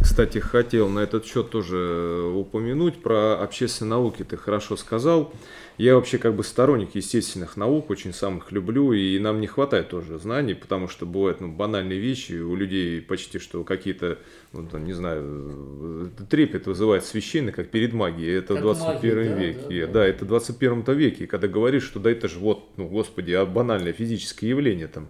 Кстати, 0.04 0.40
хотел 0.40 0.90
на 0.90 1.00
этот 1.00 1.26
счет 1.26 1.50
тоже 1.50 2.30
упомянуть 2.36 3.02
про 3.02 3.42
общественные 3.42 3.92
науки. 3.92 4.24
Ты 4.24 4.36
хорошо 4.36 4.76
сказал. 4.76 5.34
Я 5.78 5.96
вообще 5.96 6.18
как 6.18 6.36
бы 6.36 6.44
сторонник 6.44 6.94
естественных 6.94 7.56
наук, 7.56 7.90
очень 7.90 8.14
сам 8.14 8.40
их 8.40 8.52
люблю, 8.52 8.92
и 8.92 9.18
нам 9.18 9.40
не 9.40 9.48
хватает 9.48 9.88
тоже 9.90 10.20
знаний, 10.20 10.56
потому 10.56 10.90
что 10.90 11.06
бывают 11.06 11.40
ну, 11.40 11.48
банальные 11.48 12.00
вещи, 12.00 12.34
у 12.34 12.54
людей 12.54 13.02
почти 13.02 13.40
что 13.40 13.64
какие-то, 13.64 14.20
ну, 14.52 14.68
там, 14.68 14.84
не 14.84 14.94
знаю, 14.94 16.12
трепет 16.30 16.68
вызывает 16.68 17.06
священный, 17.06 17.54
как 17.54 17.70
перед 17.70 17.94
магией. 17.94 18.38
Это 18.38 18.56
Как 18.56 18.58
в 18.58 18.62
21 18.62 19.18
магия, 19.18 19.30
да, 19.30 19.40
веке. 19.40 19.88
да, 19.88 19.94
Да, 19.94 20.06
это 20.06 20.26
в 20.26 20.28
21 20.28 20.84
веке, 20.96 21.28
когда 21.28 21.48
говоришь, 21.48 21.84
что 21.84 22.00
да 22.02 22.12
это 22.12 22.28
же 22.28 22.40
вот, 22.40 22.66
ну, 22.76 22.88
господи, 22.90 23.32
а 23.32 23.46
банальное 23.46 23.94
физическое 23.94 24.48
явление 24.50 24.88
там 24.88 25.08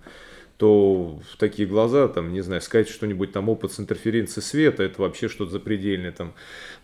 то 0.63 1.19
в 1.29 1.35
такие 1.35 1.67
глаза, 1.67 2.07
там, 2.07 2.31
не 2.31 2.39
знаю, 2.39 2.61
сказать 2.61 2.87
что-нибудь 2.87 3.33
там 3.33 3.49
опыт 3.49 3.73
с 3.73 3.81
интерференцией 3.81 4.45
света, 4.45 4.83
это 4.83 5.01
вообще 5.01 5.27
что-то 5.27 5.51
запредельное 5.51 6.13
там. 6.13 6.31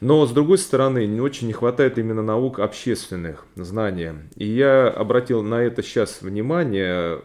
Но, 0.01 0.25
с 0.25 0.33
другой 0.33 0.57
стороны, 0.57 1.21
очень 1.21 1.47
не 1.47 1.53
хватает 1.53 1.97
именно 1.97 2.21
наук 2.21 2.59
общественных, 2.59 3.45
знания. 3.55 4.29
И 4.35 4.45
я 4.45 4.89
обратил 4.89 5.43
на 5.43 5.61
это 5.61 5.81
сейчас 5.81 6.21
внимание, 6.21 7.21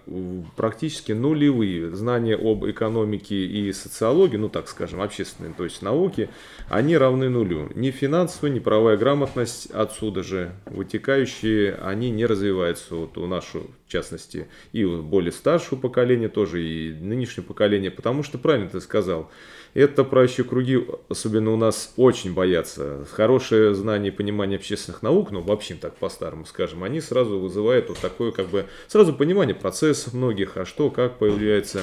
практически 0.54 1.10
нулевые 1.10 1.92
знания 1.92 2.36
об 2.36 2.64
экономике 2.64 3.34
и 3.34 3.72
социологии, 3.72 4.36
ну, 4.36 4.48
так 4.48 4.68
скажем, 4.68 5.02
общественные, 5.02 5.54
то 5.54 5.64
есть 5.64 5.82
науки, 5.82 6.30
они 6.68 6.96
равны 6.96 7.30
нулю. 7.30 7.68
Ни 7.74 7.90
финансовая, 7.90 8.52
ни 8.52 8.60
правовая 8.60 8.96
грамотность 8.96 9.72
отсюда 9.72 10.22
же 10.22 10.52
вытекающие, 10.66 11.74
они 11.82 12.12
не 12.12 12.26
развиваются 12.26 12.94
вот 12.94 13.18
у 13.18 13.26
нашу, 13.26 13.66
в 13.86 13.92
частности, 13.92 14.48
и 14.72 14.84
более 14.84 15.32
старшего 15.32 15.78
поколения 15.78 16.28
тоже, 16.28 16.62
и 16.62 16.92
нынешнее 16.92 17.44
поколение, 17.44 17.90
потому 17.90 18.22
что, 18.22 18.38
правильно 18.38 18.70
ты 18.70 18.80
сказал, 18.80 19.30
это 19.74 20.04
правящие 20.04 20.44
круги, 20.44 20.86
особенно 21.08 21.52
у 21.52 21.56
нас, 21.56 21.92
очень 21.96 22.32
боятся. 22.32 23.04
Хорошее 23.10 23.74
знание 23.74 24.12
и 24.12 24.14
понимание 24.14 24.56
общественных 24.56 25.02
наук, 25.02 25.32
ну, 25.32 25.40
вообще 25.40 25.74
так 25.74 25.96
по-старому 25.96 26.46
скажем, 26.46 26.84
они 26.84 27.00
сразу 27.00 27.38
вызывают 27.38 27.88
вот 27.88 27.98
такое, 27.98 28.30
как 28.30 28.48
бы, 28.48 28.66
сразу 28.86 29.12
понимание 29.12 29.54
процессов 29.54 30.14
многих, 30.14 30.56
а 30.56 30.64
что, 30.64 30.90
как 30.90 31.18
появляется. 31.18 31.80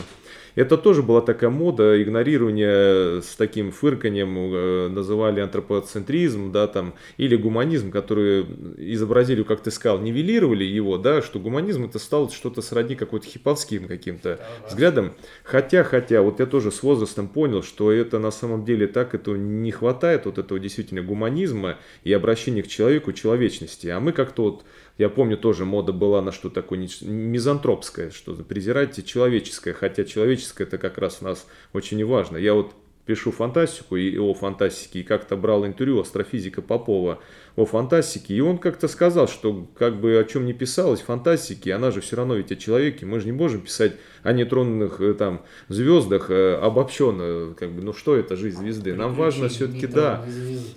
Это 0.55 0.77
тоже 0.77 1.03
была 1.03 1.21
такая 1.21 1.49
мода, 1.49 2.01
игнорирование 2.01 3.21
с 3.21 3.35
таким 3.35 3.71
фырканьем 3.71 4.37
э, 4.37 4.89
называли 4.89 5.39
антропоцентризм, 5.39 6.51
да, 6.51 6.67
там, 6.67 6.93
или 7.17 7.35
гуманизм, 7.35 7.91
который 7.91 8.45
изобразили, 8.77 9.43
как 9.43 9.61
ты 9.61 9.71
сказал, 9.71 9.99
нивелировали 9.99 10.63
его, 10.63 10.97
да, 10.97 11.21
что 11.21 11.39
гуманизм 11.39 11.85
это 11.85 11.99
стало 11.99 12.29
что-то 12.29 12.61
сродни 12.61 12.95
какой-то 12.95 13.27
хиповским 13.27 13.87
каким-то 13.87 14.39
взглядом. 14.67 15.13
Хотя, 15.43 15.83
хотя, 15.83 16.21
вот 16.21 16.39
я 16.39 16.45
тоже 16.45 16.71
с 16.71 16.83
возрастом 16.83 17.27
понял, 17.27 17.63
что 17.63 17.91
это 17.91 18.19
на 18.19 18.31
самом 18.31 18.65
деле 18.65 18.87
так, 18.87 19.15
это 19.15 19.31
не 19.31 19.71
хватает 19.71 20.25
вот 20.25 20.37
этого 20.37 20.59
действительно 20.59 21.01
гуманизма 21.01 21.77
и 22.03 22.13
обращения 22.13 22.63
к 22.63 22.67
человеку, 22.67 23.13
человечности. 23.13 23.87
А 23.87 23.99
мы 23.99 24.11
как-то 24.11 24.43
вот 24.43 24.63
я 25.01 25.09
помню, 25.09 25.35
тоже 25.35 25.65
мода 25.65 25.91
была 25.91 26.21
на 26.21 26.31
что 26.31 26.51
такое 26.51 26.87
мизантропское, 27.01 28.11
что 28.11 28.35
презирать 28.35 29.03
человеческое, 29.03 29.73
хотя 29.73 30.03
человеческое 30.03 30.65
это 30.65 30.77
как 30.77 30.99
раз 30.99 31.17
у 31.21 31.25
нас 31.25 31.47
очень 31.73 32.05
важно. 32.05 32.37
Я 32.37 32.53
вот 32.53 32.71
пишу 33.07 33.31
фантастику 33.31 33.95
и 33.95 34.15
о 34.19 34.35
фантастике, 34.35 34.99
и 34.99 35.03
как-то 35.03 35.35
брал 35.35 35.65
интервью 35.65 36.01
астрофизика 36.01 36.61
Попова 36.61 37.19
о 37.55 37.65
фантастике, 37.65 38.35
и 38.35 38.41
он 38.41 38.59
как-то 38.59 38.87
сказал, 38.87 39.27
что 39.27 39.67
как 39.75 39.99
бы 39.99 40.19
о 40.19 40.23
чем 40.23 40.45
не 40.45 40.53
писалось 40.53 41.01
фантастики, 41.01 41.69
она 41.69 41.89
же 41.89 42.01
все 42.01 42.15
равно 42.15 42.35
ведь 42.35 42.51
о 42.51 42.55
человеке, 42.55 43.07
мы 43.07 43.19
же 43.19 43.25
не 43.25 43.31
можем 43.31 43.61
писать 43.61 43.93
о 44.21 44.33
нейтронных 44.33 45.01
э, 45.01 45.15
там 45.15 45.41
звездах 45.67 46.29
э, 46.29 46.59
обобщенно, 46.61 47.55
как 47.55 47.71
бы, 47.71 47.81
ну 47.81 47.91
что 47.91 48.15
это 48.15 48.35
жизнь 48.35 48.59
звезды, 48.59 48.93
нам 48.93 49.15
важно 49.15 49.49
все-таки, 49.49 49.87
да, 49.87 50.23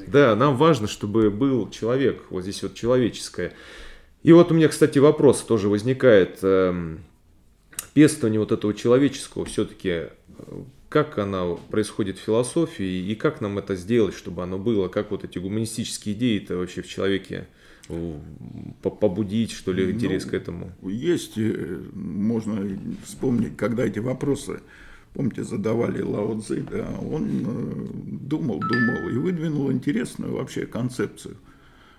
да, 0.06 0.34
нам 0.34 0.56
важно, 0.56 0.88
чтобы 0.88 1.30
был 1.30 1.68
человек, 1.68 2.22
вот 2.30 2.42
здесь 2.42 2.62
вот 2.62 2.74
человеческое. 2.74 3.52
И 4.24 4.32
вот 4.32 4.50
у 4.50 4.54
меня, 4.54 4.68
кстати, 4.68 4.98
вопрос 4.98 5.42
тоже 5.42 5.68
возникает. 5.68 6.38
Эм, 6.42 7.00
пестование 7.92 8.40
вот 8.40 8.52
этого 8.52 8.72
человеческого 8.72 9.44
все-таки, 9.44 9.88
э, 9.88 10.10
как 10.88 11.18
оно 11.18 11.60
происходит 11.70 12.18
в 12.18 12.22
философии 12.22 13.10
и 13.10 13.14
как 13.14 13.42
нам 13.42 13.58
это 13.58 13.76
сделать, 13.76 14.14
чтобы 14.14 14.42
оно 14.42 14.58
было, 14.58 14.88
как 14.88 15.10
вот 15.10 15.24
эти 15.24 15.38
гуманистические 15.38 16.14
идеи-то 16.14 16.56
вообще 16.56 16.80
в 16.80 16.88
человеке 16.88 17.48
э, 17.90 18.18
побудить, 18.82 19.52
что 19.52 19.72
ли, 19.72 19.90
интерес 19.90 20.24
ну, 20.24 20.30
к 20.30 20.34
этому? 20.34 20.72
Есть, 20.82 21.36
э, 21.36 21.82
можно 21.92 22.66
вспомнить, 23.04 23.58
когда 23.58 23.84
эти 23.84 23.98
вопросы, 23.98 24.60
помните, 25.12 25.44
задавали 25.44 26.00
Лао 26.00 26.40
Цзи, 26.40 26.64
да, 26.70 26.88
он 26.98 27.90
думал, 28.26 28.60
думал 28.60 29.10
и 29.10 29.18
выдвинул 29.18 29.70
интересную 29.70 30.32
вообще 30.32 30.64
концепцию– 30.64 31.36
Э, 31.46 31.53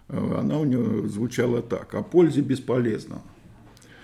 она 0.08 0.60
у 0.60 0.66
него 0.66 1.08
звучала 1.08 1.62
так, 1.62 1.94
о 1.96 2.04
пользе 2.04 2.42
бесполезного. 2.42 3.22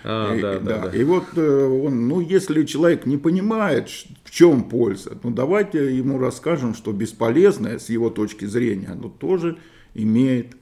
А, 0.04 0.36
и, 0.36 0.42
да, 0.42 0.60
да, 0.60 0.88
да. 0.88 0.98
И 0.98 1.04
вот 1.04 1.26
э, 1.36 1.66
он, 1.66 2.08
ну, 2.08 2.22
если 2.22 2.64
человек 2.64 3.06
не 3.06 3.18
понимает, 3.18 3.90
в 4.24 4.32
чем 4.32 4.64
польза, 4.64 5.18
ну, 5.24 5.30
давайте 5.30 5.96
ему 5.96 6.18
расскажем, 6.18 6.74
что 6.74 6.92
бесполезное 6.92 7.78
с 7.78 7.90
его 7.90 8.10
точки 8.10 8.46
зрения, 8.46 8.88
оно 8.88 9.10
тоже 9.10 9.58
имеет 9.94 10.56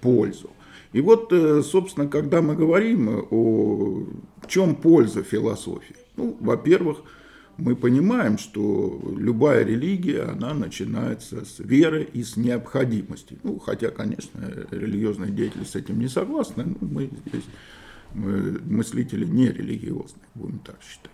пользу. 0.00 0.50
И 0.92 1.00
вот, 1.02 1.30
э, 1.30 1.62
собственно, 1.62 2.08
когда 2.08 2.40
мы 2.40 2.54
говорим 2.54 3.26
о 3.30 4.06
чем 4.48 4.76
польза 4.76 5.22
философии, 5.22 5.96
ну, 6.16 6.36
во-первых, 6.40 7.02
мы 7.58 7.74
понимаем, 7.74 8.38
что 8.38 9.00
любая 9.18 9.64
религия, 9.64 10.22
она 10.22 10.54
начинается 10.54 11.44
с 11.44 11.58
веры 11.58 12.08
и 12.12 12.22
с 12.22 12.36
необходимости. 12.36 13.38
Ну, 13.42 13.58
хотя, 13.58 13.90
конечно, 13.90 14.40
религиозные 14.70 15.30
деятели 15.30 15.64
с 15.64 15.74
этим 15.74 15.98
не 15.98 16.08
согласны, 16.08 16.64
но 16.64 16.86
мы 16.86 17.10
здесь 17.26 17.44
мы 18.14 18.60
мыслители 18.64 19.24
не 19.24 19.48
религиозные, 19.48 20.24
будем 20.34 20.58
так 20.60 20.76
считать. 20.82 21.10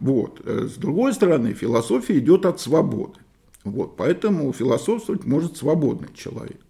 Вот. 0.00 0.40
С 0.44 0.76
другой 0.76 1.12
стороны, 1.12 1.52
философия 1.52 2.18
идет 2.18 2.46
от 2.46 2.60
свободы. 2.60 3.18
Вот. 3.64 3.96
Поэтому 3.96 4.52
философствовать 4.52 5.24
может 5.24 5.56
свободный 5.56 6.08
человек. 6.14 6.60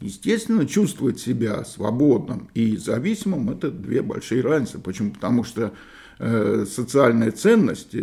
Естественно, 0.00 0.66
чувствовать 0.66 1.18
себя 1.18 1.64
свободным 1.64 2.48
и 2.54 2.76
зависимым– 2.76 3.50
это 3.50 3.70
две 3.70 4.02
большие 4.02 4.42
разницы. 4.42 4.78
Почему? 4.78 5.10
Потому 5.10 5.42
что 5.42 5.72
Э, 6.18 6.64
социальные 6.68 7.32
ценности 7.32 7.98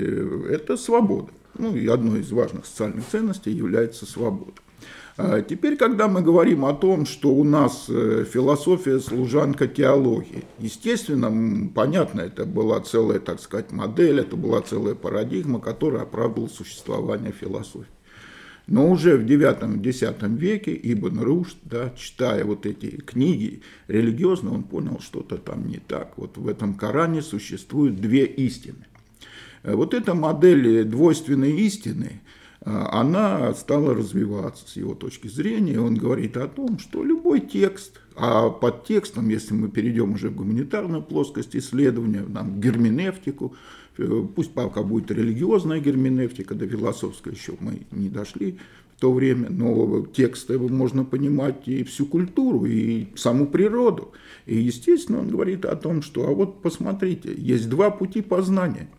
–это 0.50 0.78
свобода. 0.78 1.30
Ну 1.58 1.76
и 1.76 1.88
одной 1.88 2.22
из 2.22 2.32
важных 2.32 2.66
социальных 2.66 3.08
ценностей 3.08 3.52
является 3.52 4.06
свобода. 4.06 4.54
А 5.16 5.42
теперь, 5.42 5.78
когда 5.78 6.08
мы 6.08 6.22
говорим 6.22 6.66
о 6.66 6.74
том, 6.74 7.06
что 7.06 7.30
у 7.30 7.44
нас 7.44 7.86
э, 7.88 8.26
философия 8.32 9.00
служанка 9.00 9.68
теологии, 9.68 10.44
естественно, 10.58 11.70
понятно, 11.74 12.22
это 12.22 12.46
была 12.46 12.80
целая, 12.82 13.20
так 13.20 13.40
сказать, 13.40 13.72
модель, 13.72 14.22
это 14.22 14.36
была 14.36 14.62
целая 14.62 14.96
парадигма, 14.96 15.60
которая 15.60 16.04
оправдывала 16.04 16.50
существование 16.50 17.32
философии. 17.32 17.86
Но 18.68 18.90
уже 18.90 19.18
в 19.18 19.26
IX-X 19.26 20.22
веке 20.40 20.80
Ибн 20.82 21.20
Рушд, 21.20 21.58
да, 21.64 21.92
читая 21.98 22.46
вот 22.46 22.66
эти 22.66 22.92
книги 22.92 23.62
религиозно, 23.88 24.54
он 24.54 24.64
понял, 24.64 25.00
что-то 25.02 25.38
там 25.38 25.68
не 25.68 25.78
так. 25.80 26.14
Вот 26.18 26.38
в 26.38 26.48
этом 26.48 26.76
Коране 26.76 27.22
существуют 27.22 28.00
две 28.00 28.26
истины. 28.26 28.86
Э, 29.64 29.76
вот 29.76 29.94
эта 29.94 30.14
модель 30.14 30.86
двойственной 30.86 31.52
истины, 31.62 32.22
э, 32.62 32.70
она 32.70 33.54
стала 33.54 33.94
развиваться 33.94 34.66
с 34.70 34.78
его 34.78 34.96
точки 34.96 35.28
зрения. 35.28 35.82
Он 35.82 35.96
говорит 35.96 36.38
о 36.38 36.48
том, 36.48 36.80
что 36.80 37.04
любой 37.04 37.42
текст, 37.42 38.00
а 38.16 38.50
под 38.50 38.86
текстом, 38.86 39.28
если 39.28 39.54
мы 39.54 39.68
перейдем 39.68 40.14
уже 40.14 40.30
в 40.30 40.36
гуманитарную 40.36 41.04
плоскость 41.04 41.54
исследования, 41.54 42.24
нам 42.26 42.62
герменевтику, 42.62 43.56
пусть 44.36 44.54
пока 44.54 44.82
будет 44.84 45.12
религиозная 45.12 45.80
герменевтика, 45.80 46.56
до 46.56 46.68
философской 46.68 47.34
еще 47.34 47.54
мы 47.60 47.82
не 47.92 48.10
дошли 48.10 48.58
в 48.96 49.00
то 49.00 49.12
время, 49.12 49.50
но 49.50 50.06
тексты 50.06 50.58
можно 50.58 51.04
понимать 51.04 51.68
и 51.68 51.84
всю 51.84 52.06
культуру, 52.06 52.66
и 52.66 53.08
саму 53.16 53.48
природу. 53.48 54.12
И, 54.46 54.58
естественно, 54.58 55.20
он 55.20 55.30
говорит 55.30 55.66
о 55.66 55.76
том, 55.76 56.02
что, 56.02 56.28
а 56.28 56.32
вот 56.32 56.62
посмотрите, 56.62 57.34
есть 57.36 57.70
два 57.70 57.90
пути 57.90 58.22
познания. 58.22 58.90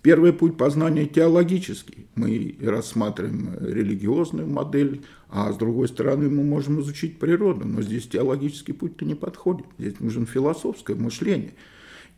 Первый 0.00 0.32
путь 0.32 0.56
познания 0.56 1.06
теологический. 1.06 2.06
Мы 2.14 2.56
рассматриваем 2.62 3.56
религиозную 3.60 4.46
модель, 4.46 5.02
а 5.28 5.52
с 5.52 5.56
другой 5.56 5.88
стороны 5.88 6.30
мы 6.30 6.44
можем 6.44 6.80
изучить 6.80 7.18
природу. 7.18 7.66
Но 7.66 7.82
здесь 7.82 8.06
теологический 8.06 8.74
путь-то 8.74 9.04
не 9.04 9.16
подходит. 9.16 9.66
Здесь 9.76 9.98
нужен 9.98 10.24
философское 10.24 10.94
мышление– 10.94 11.54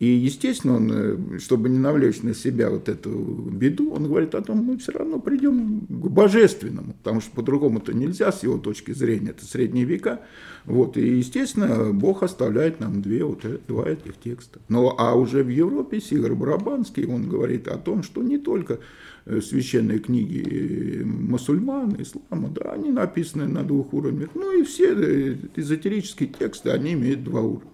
И, 0.01 0.07
естественно, 0.07 0.77
он, 0.77 1.39
чтобы 1.39 1.69
не 1.69 1.77
навлечь 1.77 2.23
на 2.23 2.33
себя 2.33 2.71
вот 2.71 2.89
эту 2.89 3.11
беду, 3.11 3.91
он 3.91 4.07
говорит 4.07 4.33
о 4.33 4.41
том, 4.41 4.57
мы 4.57 4.79
все 4.79 4.93
равно 4.93 5.19
придем 5.19 5.81
к 5.81 6.07
божественному, 6.09 6.93
потому 6.93 7.21
что 7.21 7.29
по-другому-то 7.35 7.93
нельзя 7.93 8.31
с 8.31 8.41
его 8.41 8.57
точки 8.57 8.93
зрения, 8.93 9.29
это 9.29 9.45
средние 9.45 9.85
века. 9.85 10.21
Вот, 10.65 10.97
и, 10.97 11.19
естественно, 11.19 11.93
Бог 11.93 12.23
оставляет 12.23 12.79
нам 12.79 13.03
две, 13.03 13.23
вот, 13.23 13.45
два 13.67 13.89
этих 13.89 14.19
текста. 14.19 14.59
Но, 14.69 14.95
а 14.97 15.13
уже 15.13 15.43
в 15.43 15.49
Европе 15.49 16.01
Сигар 16.01 16.33
Барабанский, 16.33 17.05
он 17.05 17.29
говорит 17.29 17.67
о 17.67 17.77
том, 17.77 18.01
что 18.01 18.23
не 18.23 18.39
только 18.39 18.79
э, 19.25 19.39
священные 19.39 19.99
книги 19.99 21.01
э, 21.01 21.03
мусульман, 21.03 21.97
ислама, 21.99 22.49
да, 22.49 22.71
они 22.71 22.89
написаны 22.89 23.47
на 23.47 23.61
двух 23.61 23.93
уровнях, 23.93 24.29
ну 24.33 24.51
и 24.51 24.63
все 24.63 24.95
э, 24.95 25.35
эзотерические 25.55 26.29
тексты, 26.29 26.71
они 26.71 26.93
имеют 26.93 27.23
два 27.23 27.41
уровня. 27.41 27.69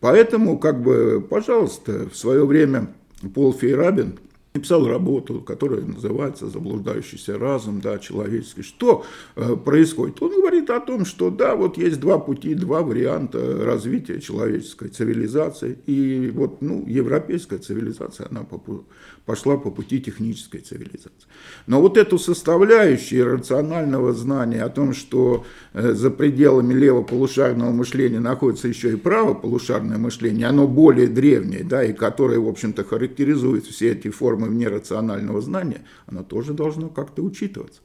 Поэтому, 0.00 0.58
как 0.58 0.80
бы, 0.82 1.20
пожалуйста, 1.28 2.08
в 2.08 2.16
свое 2.16 2.46
время 2.46 2.88
Пол 3.34 3.52
Фейрабин 3.52 4.18
написал 4.58 4.86
работу, 4.86 5.40
которая 5.40 5.82
называется 5.82 6.48
«Заблуждающийся 6.48 7.38
разум, 7.38 7.80
да, 7.80 7.98
человеческий». 7.98 8.62
Что 8.62 9.04
э, 9.36 9.56
происходит? 9.56 10.20
Он 10.22 10.30
говорит 10.30 10.70
о 10.70 10.80
том, 10.80 11.04
что 11.04 11.30
да, 11.30 11.56
вот 11.56 11.78
есть 11.78 12.00
два 12.00 12.18
пути, 12.18 12.54
два 12.54 12.82
варианта 12.82 13.64
развития 13.64 14.20
человеческой 14.20 14.88
цивилизации. 14.88 15.78
И 15.86 16.30
вот, 16.34 16.60
ну, 16.60 16.84
европейская 16.86 17.58
цивилизация, 17.58 18.26
она 18.30 18.42
по, 18.42 18.84
пошла 19.24 19.56
по 19.56 19.70
пути 19.70 20.00
технической 20.00 20.60
цивилизации. 20.60 21.28
Но 21.66 21.80
вот 21.80 21.96
эту 21.96 22.18
составляющую 22.18 23.24
рационального 23.30 24.12
знания 24.12 24.62
о 24.62 24.68
том, 24.68 24.94
что 24.94 25.44
э, 25.72 25.92
за 25.92 26.10
пределами 26.10 26.74
левополушарного 26.74 27.70
мышления 27.70 28.20
находится 28.20 28.68
еще 28.68 28.92
и 28.92 28.96
правополушарное 28.96 29.98
мышление, 29.98 30.46
оно 30.46 30.66
более 30.66 31.06
древнее, 31.06 31.62
да, 31.62 31.84
и 31.84 31.92
которое, 31.92 32.40
в 32.40 32.48
общем-то, 32.48 32.84
характеризует 32.84 33.66
все 33.66 33.92
эти 33.92 34.08
формы 34.08 34.47
вне 34.48 34.68
рационального 34.68 35.40
знания, 35.40 35.82
оно 36.06 36.22
тоже 36.22 36.52
должно 36.52 36.88
как-то 36.88 37.22
учитываться. 37.22 37.80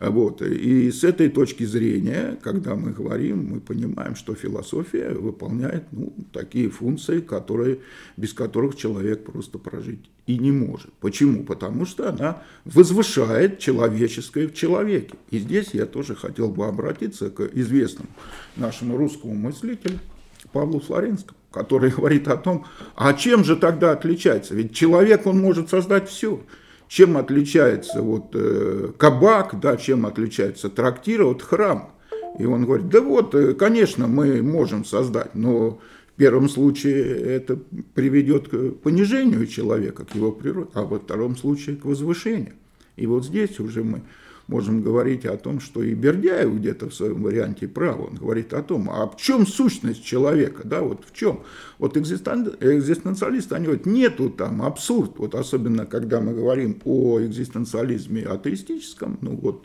Вот. 0.00 0.42
И 0.42 0.90
с 0.90 1.04
этой 1.04 1.28
точки 1.28 1.64
зрения, 1.64 2.38
когда 2.42 2.74
мы 2.74 2.92
говорим, 2.92 3.46
мы 3.50 3.60
понимаем, 3.60 4.16
что 4.16 4.34
философия 4.34 5.10
выполняет 5.10 5.84
ну, 5.92 6.12
такие 6.32 6.70
функции, 6.70 7.20
которые, 7.20 7.78
без 8.16 8.32
которых 8.32 8.76
человек 8.76 9.24
просто 9.24 9.58
прожить 9.58 10.10
и 10.26 10.38
не 10.38 10.52
может. 10.52 10.92
Почему? 10.94 11.44
Потому 11.44 11.84
что 11.84 12.08
она 12.08 12.42
возвышает 12.64 13.58
человеческое 13.58 14.48
в 14.48 14.54
человеке. 14.54 15.14
И 15.30 15.38
здесь 15.38 15.70
я 15.72 15.86
тоже 15.86 16.14
хотел 16.14 16.48
бы 16.48 16.66
обратиться 16.66 17.30
к 17.30 17.42
известному 17.52 18.08
нашему 18.56 18.96
русскому 18.96 19.34
мыслителю 19.34 19.98
Павлу 20.52 20.80
Флоренскому 20.80 21.38
который 21.54 21.90
говорит 21.96 22.28
о 22.28 22.36
том, 22.36 22.66
а 22.96 23.14
чем 23.14 23.44
же 23.44 23.56
тогда 23.56 23.92
отличается? 23.92 24.54
Ведь 24.54 24.74
человек, 24.74 25.26
он 25.26 25.38
может 25.38 25.70
создать 25.70 26.08
все. 26.08 26.40
Чем 26.88 27.16
отличается 27.16 28.02
вот 28.02 28.30
э, 28.34 28.90
кабак, 28.98 29.58
да, 29.60 29.76
чем 29.76 30.04
отличается 30.04 30.68
трактир 30.68 31.22
от 31.22 31.40
храм? 31.40 31.92
И 32.38 32.44
он 32.44 32.66
говорит, 32.66 32.88
да 32.88 33.00
вот, 33.00 33.34
э, 33.34 33.54
конечно, 33.54 34.06
мы 34.06 34.42
можем 34.42 34.84
создать, 34.84 35.34
но 35.34 35.80
в 36.14 36.16
первом 36.16 36.48
случае 36.48 37.04
это 37.04 37.58
приведет 37.94 38.48
к 38.48 38.72
понижению 38.82 39.46
человека, 39.46 40.04
к 40.04 40.14
его 40.14 40.30
природе, 40.30 40.70
а 40.74 40.82
во 40.82 40.98
втором 40.98 41.36
случае 41.36 41.76
к 41.76 41.84
возвышению. 41.84 42.54
И 42.96 43.06
вот 43.06 43.24
здесь 43.24 43.58
уже 43.58 43.82
мы 43.82 44.02
можем 44.46 44.82
говорить 44.82 45.24
о 45.24 45.36
том, 45.36 45.60
что 45.60 45.82
и 45.82 45.94
Бердяев 45.94 46.54
где-то 46.54 46.90
в 46.90 46.94
своем 46.94 47.22
варианте 47.22 47.66
прав, 47.68 48.00
он 48.00 48.16
говорит 48.16 48.52
о 48.52 48.62
том, 48.62 48.90
а 48.90 49.06
в 49.06 49.16
чем 49.16 49.46
сущность 49.46 50.04
человека, 50.04 50.62
да, 50.64 50.82
вот 50.82 51.04
в 51.06 51.16
чем. 51.16 51.40
Вот 51.78 51.96
экзистен... 51.96 52.52
экзистенциалисты, 52.60 53.54
они 53.54 53.66
говорят, 53.66 53.86
нету 53.86 54.30
там 54.30 54.62
абсурд, 54.62 55.12
вот 55.18 55.34
особенно 55.34 55.86
когда 55.86 56.20
мы 56.20 56.34
говорим 56.34 56.80
о 56.84 57.20
экзистенциализме 57.20 58.22
атеистическом, 58.22 59.18
ну 59.20 59.36
вот, 59.36 59.64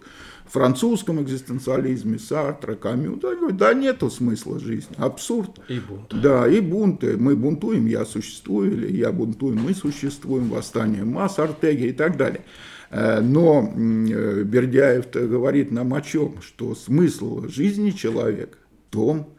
французском 0.50 1.22
экзистенциализме, 1.22 2.18
Сартра, 2.18 2.76
Камю, 2.76 3.18
да, 3.18 3.36
да 3.52 3.74
нету 3.74 4.10
смысла 4.10 4.60
жизни, 4.60 4.96
абсурд. 4.98 5.60
И 5.68 5.80
бунт. 5.80 6.22
Да, 6.22 6.48
и 6.48 6.60
бунты. 6.60 7.18
Мы 7.18 7.36
бунтуем, 7.36 7.86
я 7.86 8.06
существую, 8.06 8.74
или 8.74 8.98
я 8.98 9.12
бунтую, 9.12 9.58
мы 9.58 9.74
существуем, 9.74 10.50
восстание 10.50 11.04
масс, 11.04 11.38
Артеги 11.40 11.88
и 11.88 11.94
так 11.94 12.18
далее. 12.18 12.44
Э, 12.90 13.22
но 13.22 13.72
э, 13.76 14.44
Бердяев 14.44 15.12
говорит 15.12 15.72
нам 15.72 15.94
о 15.94 16.02
чем? 16.02 16.42
Что 16.42 16.76
смысл 16.76 17.48
жизни 17.48 17.92
человека 17.92 18.58
в 18.88 18.92
том, 18.92 19.30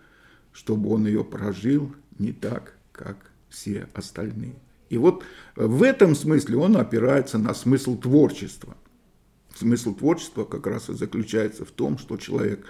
чтобы 0.53 0.91
он 0.91 1.07
ее 1.07 1.25
прожил 1.25 1.93
не 2.19 2.33
так, 2.33 2.75
как 2.93 3.17
все 3.49 3.89
остальные. 3.95 4.55
И 4.89 4.99
вот 4.99 5.23
в 5.57 5.83
этом 5.83 6.15
смысле 6.15 6.57
он 6.57 6.77
опирается 6.77 7.39
на 7.39 7.55
смысл 7.55 7.97
творчества. 7.97 8.77
Смысл 9.55 9.95
творчества 9.95 10.45
как 10.45 10.67
раз 10.67 10.89
и 10.89 10.95
заключается 10.95 11.65
в 11.65 11.71
том, 11.71 11.99
что 11.99 12.17
человек 12.17 12.65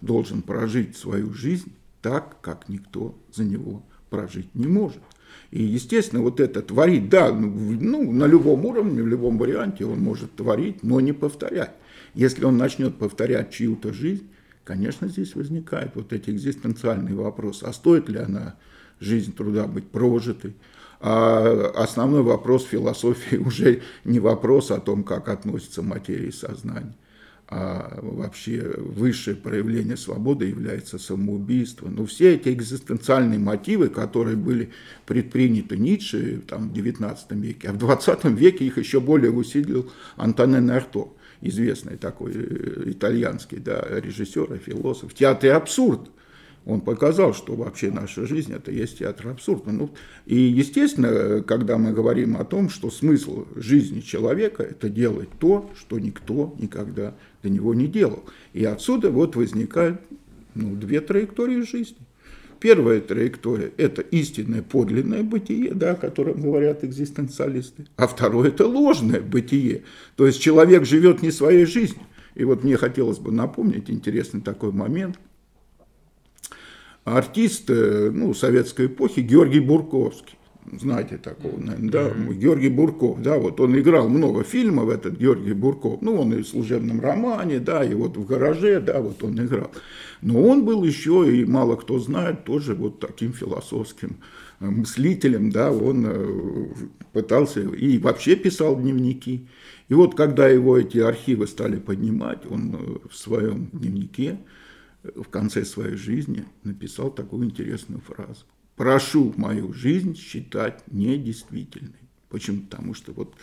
должен 0.00 0.42
прожить 0.42 0.96
свою 0.96 1.32
жизнь 1.32 1.74
так, 2.02 2.40
как 2.40 2.68
никто 2.68 3.18
за 3.32 3.44
него 3.44 3.82
прожить 4.10 4.54
не 4.54 4.66
может. 4.66 5.02
И, 5.56 5.62
естественно, 5.62 6.20
вот 6.20 6.38
это 6.38 6.60
творить, 6.60 7.08
да, 7.08 7.32
ну, 7.32 7.48
ну, 7.80 8.12
на 8.12 8.26
любом 8.26 8.66
уровне, 8.66 9.02
в 9.02 9.06
любом 9.06 9.38
варианте 9.38 9.86
он 9.86 10.00
может 10.00 10.36
творить, 10.36 10.82
но 10.82 11.00
не 11.00 11.14
повторять. 11.14 11.70
Если 12.12 12.44
он 12.44 12.58
начнет 12.58 12.98
повторять 12.98 13.52
чью-то 13.52 13.94
жизнь, 13.94 14.28
конечно, 14.64 15.08
здесь 15.08 15.34
возникает 15.34 15.92
вот 15.94 16.12
эти 16.12 16.28
экзистенциальные 16.28 17.14
вопросы. 17.14 17.64
А 17.64 17.72
стоит 17.72 18.10
ли 18.10 18.18
она, 18.18 18.56
жизнь 19.00 19.34
труда, 19.34 19.66
быть 19.66 19.88
прожитой? 19.88 20.54
А 21.00 21.72
основной 21.74 22.20
вопрос 22.20 22.66
философии 22.66 23.36
уже 23.46 23.80
не 24.04 24.20
вопрос 24.20 24.70
о 24.70 24.78
том, 24.78 25.04
как 25.04 25.30
относится 25.30 25.80
материя 25.80 26.28
и 26.28 26.32
сознание 26.32 26.92
а 27.48 28.00
вообще 28.02 28.74
высшее 28.76 29.36
проявление 29.36 29.96
свободы 29.96 30.46
является 30.46 30.98
самоубийство. 30.98 31.88
Но 31.88 32.04
все 32.04 32.34
эти 32.34 32.48
экзистенциальные 32.48 33.38
мотивы, 33.38 33.88
которые 33.88 34.36
были 34.36 34.70
предприняты 35.06 35.76
Ницше 35.76 36.42
там, 36.48 36.70
в 36.70 36.72
XIX 36.72 37.16
веке, 37.40 37.68
а 37.68 37.72
в 37.72 37.76
XX 37.76 38.34
веке 38.34 38.66
их 38.66 38.78
еще 38.78 39.00
более 39.00 39.30
усилил 39.30 39.90
Антонен 40.16 40.70
Арто, 40.70 41.12
известный 41.40 41.96
такой 41.96 42.32
э, 42.34 42.82
итальянский 42.86 43.58
да, 43.58 43.84
режиссер 43.90 44.54
и 44.54 44.58
философ. 44.58 45.12
В 45.12 45.14
театре 45.14 45.52
абсурд 45.52 46.10
он 46.66 46.80
показал, 46.80 47.32
что 47.32 47.54
вообще 47.54 47.92
наша 47.92 48.26
жизнь 48.26 48.52
это 48.52 48.72
есть 48.72 48.98
театр 48.98 49.28
абсурда. 49.28 49.70
Ну, 49.70 49.90
и, 50.26 50.34
естественно, 50.34 51.40
когда 51.42 51.78
мы 51.78 51.92
говорим 51.92 52.36
о 52.36 52.44
том, 52.44 52.70
что 52.70 52.90
смысл 52.90 53.46
жизни 53.54 54.00
человека– 54.00 54.62
это 54.64 54.88
делать 54.88 55.28
то, 55.38 55.70
что 55.78 56.00
никто 56.00 56.56
никогда 56.58 57.14
до 57.44 57.50
него 57.50 57.72
не 57.72 57.86
делал. 57.86 58.24
И 58.52 58.64
отсюда 58.64 59.10
вот 59.10 59.36
возникают 59.36 60.00
ну, 60.54 60.74
две 60.74 61.00
траектории 61.00 61.60
жизни. 61.60 61.98
Первая 62.58 63.00
траектория– 63.00 63.70
это 63.76 64.02
истинное 64.02 64.62
подлинное 64.62 65.22
бытие, 65.22 65.72
да, 65.72 65.92
о 65.92 65.96
котором 65.96 66.40
говорят 66.40 66.82
экзистенциалисты. 66.82 67.86
А 67.94 68.08
второе– 68.08 68.48
это 68.50 68.66
ложное 68.66 69.20
бытие. 69.20 69.84
То 70.16 70.26
есть 70.26 70.40
человек 70.40 70.84
живет 70.84 71.22
не 71.22 71.30
своей 71.30 71.64
жизнью. 71.64 72.02
И 72.34 72.42
вот 72.42 72.64
мне 72.64 72.76
хотелось 72.76 73.18
бы 73.18 73.30
напомнить 73.30 73.88
интересный 73.88 74.40
такой 74.40 74.72
момент– 74.72 75.16
артист 77.06 77.70
э, 77.70 78.10
ну, 78.12 78.34
советской 78.34 78.86
эпохи 78.86 79.20
Георгий 79.20 79.60
Бурковский. 79.60 80.36
Знаете 80.80 81.16
такого, 81.16 81.56
наверное, 81.60 81.90
да, 81.90 82.10
Георгий 82.32 82.70
Бурков, 82.70 83.22
да, 83.22 83.38
вот 83.38 83.60
он 83.60 83.78
играл 83.78 84.08
много 84.08 84.42
фильмов, 84.42 84.90
этот 84.90 85.16
Георгий 85.16 85.52
Бурков, 85.52 86.02
ну, 86.02 86.20
он 86.20 86.34
и 86.34 86.42
в 86.42 86.48
служебном 86.48 87.00
романе, 87.00 87.60
да, 87.60 87.84
и 87.84 87.94
вот 87.94 88.16
в 88.16 88.26
гараже, 88.26 88.80
да, 88.80 89.00
вот 89.00 89.22
он 89.22 89.38
играл. 89.38 89.70
Но 90.22 90.42
он 90.42 90.64
был 90.64 90.82
еще, 90.82 91.32
и 91.32 91.44
мало 91.44 91.76
кто 91.76 92.00
знает, 92.00 92.42
тоже 92.42 92.74
вот 92.74 92.98
таким 92.98 93.32
философским 93.32 94.16
э, 94.58 94.66
мыслителем, 94.66 95.50
да, 95.50 95.70
он 95.70 96.04
э, 96.04 96.66
пытался 97.12 97.60
и 97.60 97.98
вообще 97.98 98.34
писал 98.34 98.76
дневники. 98.76 99.46
И 99.88 99.94
вот 99.94 100.16
когда 100.16 100.48
его 100.48 100.76
эти 100.76 100.98
архивы 100.98 101.46
стали 101.46 101.76
поднимать, 101.76 102.40
он 102.50 103.00
в 103.08 103.16
своем 103.16 103.66
дневнике 103.72 104.38
в 105.14 105.28
конце 105.28 105.64
своей 105.64 105.96
жизни 105.96 106.44
написал 106.64 107.10
такую 107.10 107.46
интересную 107.46 108.00
фразу. 108.00 108.44
«Прошу 108.76 109.32
мою 109.36 109.72
жизнь 109.72 110.16
считать 110.16 110.82
недействительной». 110.90 111.92
Почему? 112.28 112.62
Потому 112.62 112.94
что 112.94 113.12
вот 113.12 113.34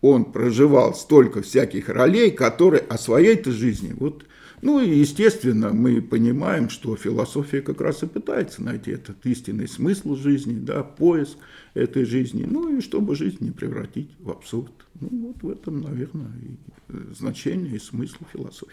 он 0.00 0.32
проживал 0.32 0.94
столько 0.94 1.42
всяких 1.42 1.88
ролей, 1.88 2.30
которые 2.30 2.82
о 2.82 2.98
своей-то 2.98 3.52
жизни 3.52 3.94
вот 3.96 4.24
ну 4.64 4.80
и, 4.80 4.98
естественно, 4.98 5.74
мы 5.74 6.00
понимаем, 6.00 6.70
что 6.70 6.96
философия 6.96 7.60
как 7.60 7.82
раз 7.82 8.02
и 8.02 8.06
пытается 8.06 8.62
найти 8.62 8.92
этот 8.92 9.24
истинный 9.26 9.68
смысл 9.68 10.16
жизни, 10.16 10.58
да, 10.58 10.82
поиск 10.82 11.36
этой 11.74 12.06
жизни, 12.06 12.46
ну 12.50 12.74
и 12.74 12.80
чтобы 12.80 13.14
жизнь 13.14 13.38
не 13.40 13.50
превратить 13.50 14.08
в 14.18 14.30
абсурд. 14.30 14.72
Ну 14.98 15.34
вот 15.34 15.42
в 15.42 15.50
этом, 15.50 15.82
наверное, 15.82 16.32
и 16.40 16.56
значение 17.12 17.76
и 17.76 17.78
смысл 17.78 18.24
философии. 18.32 18.72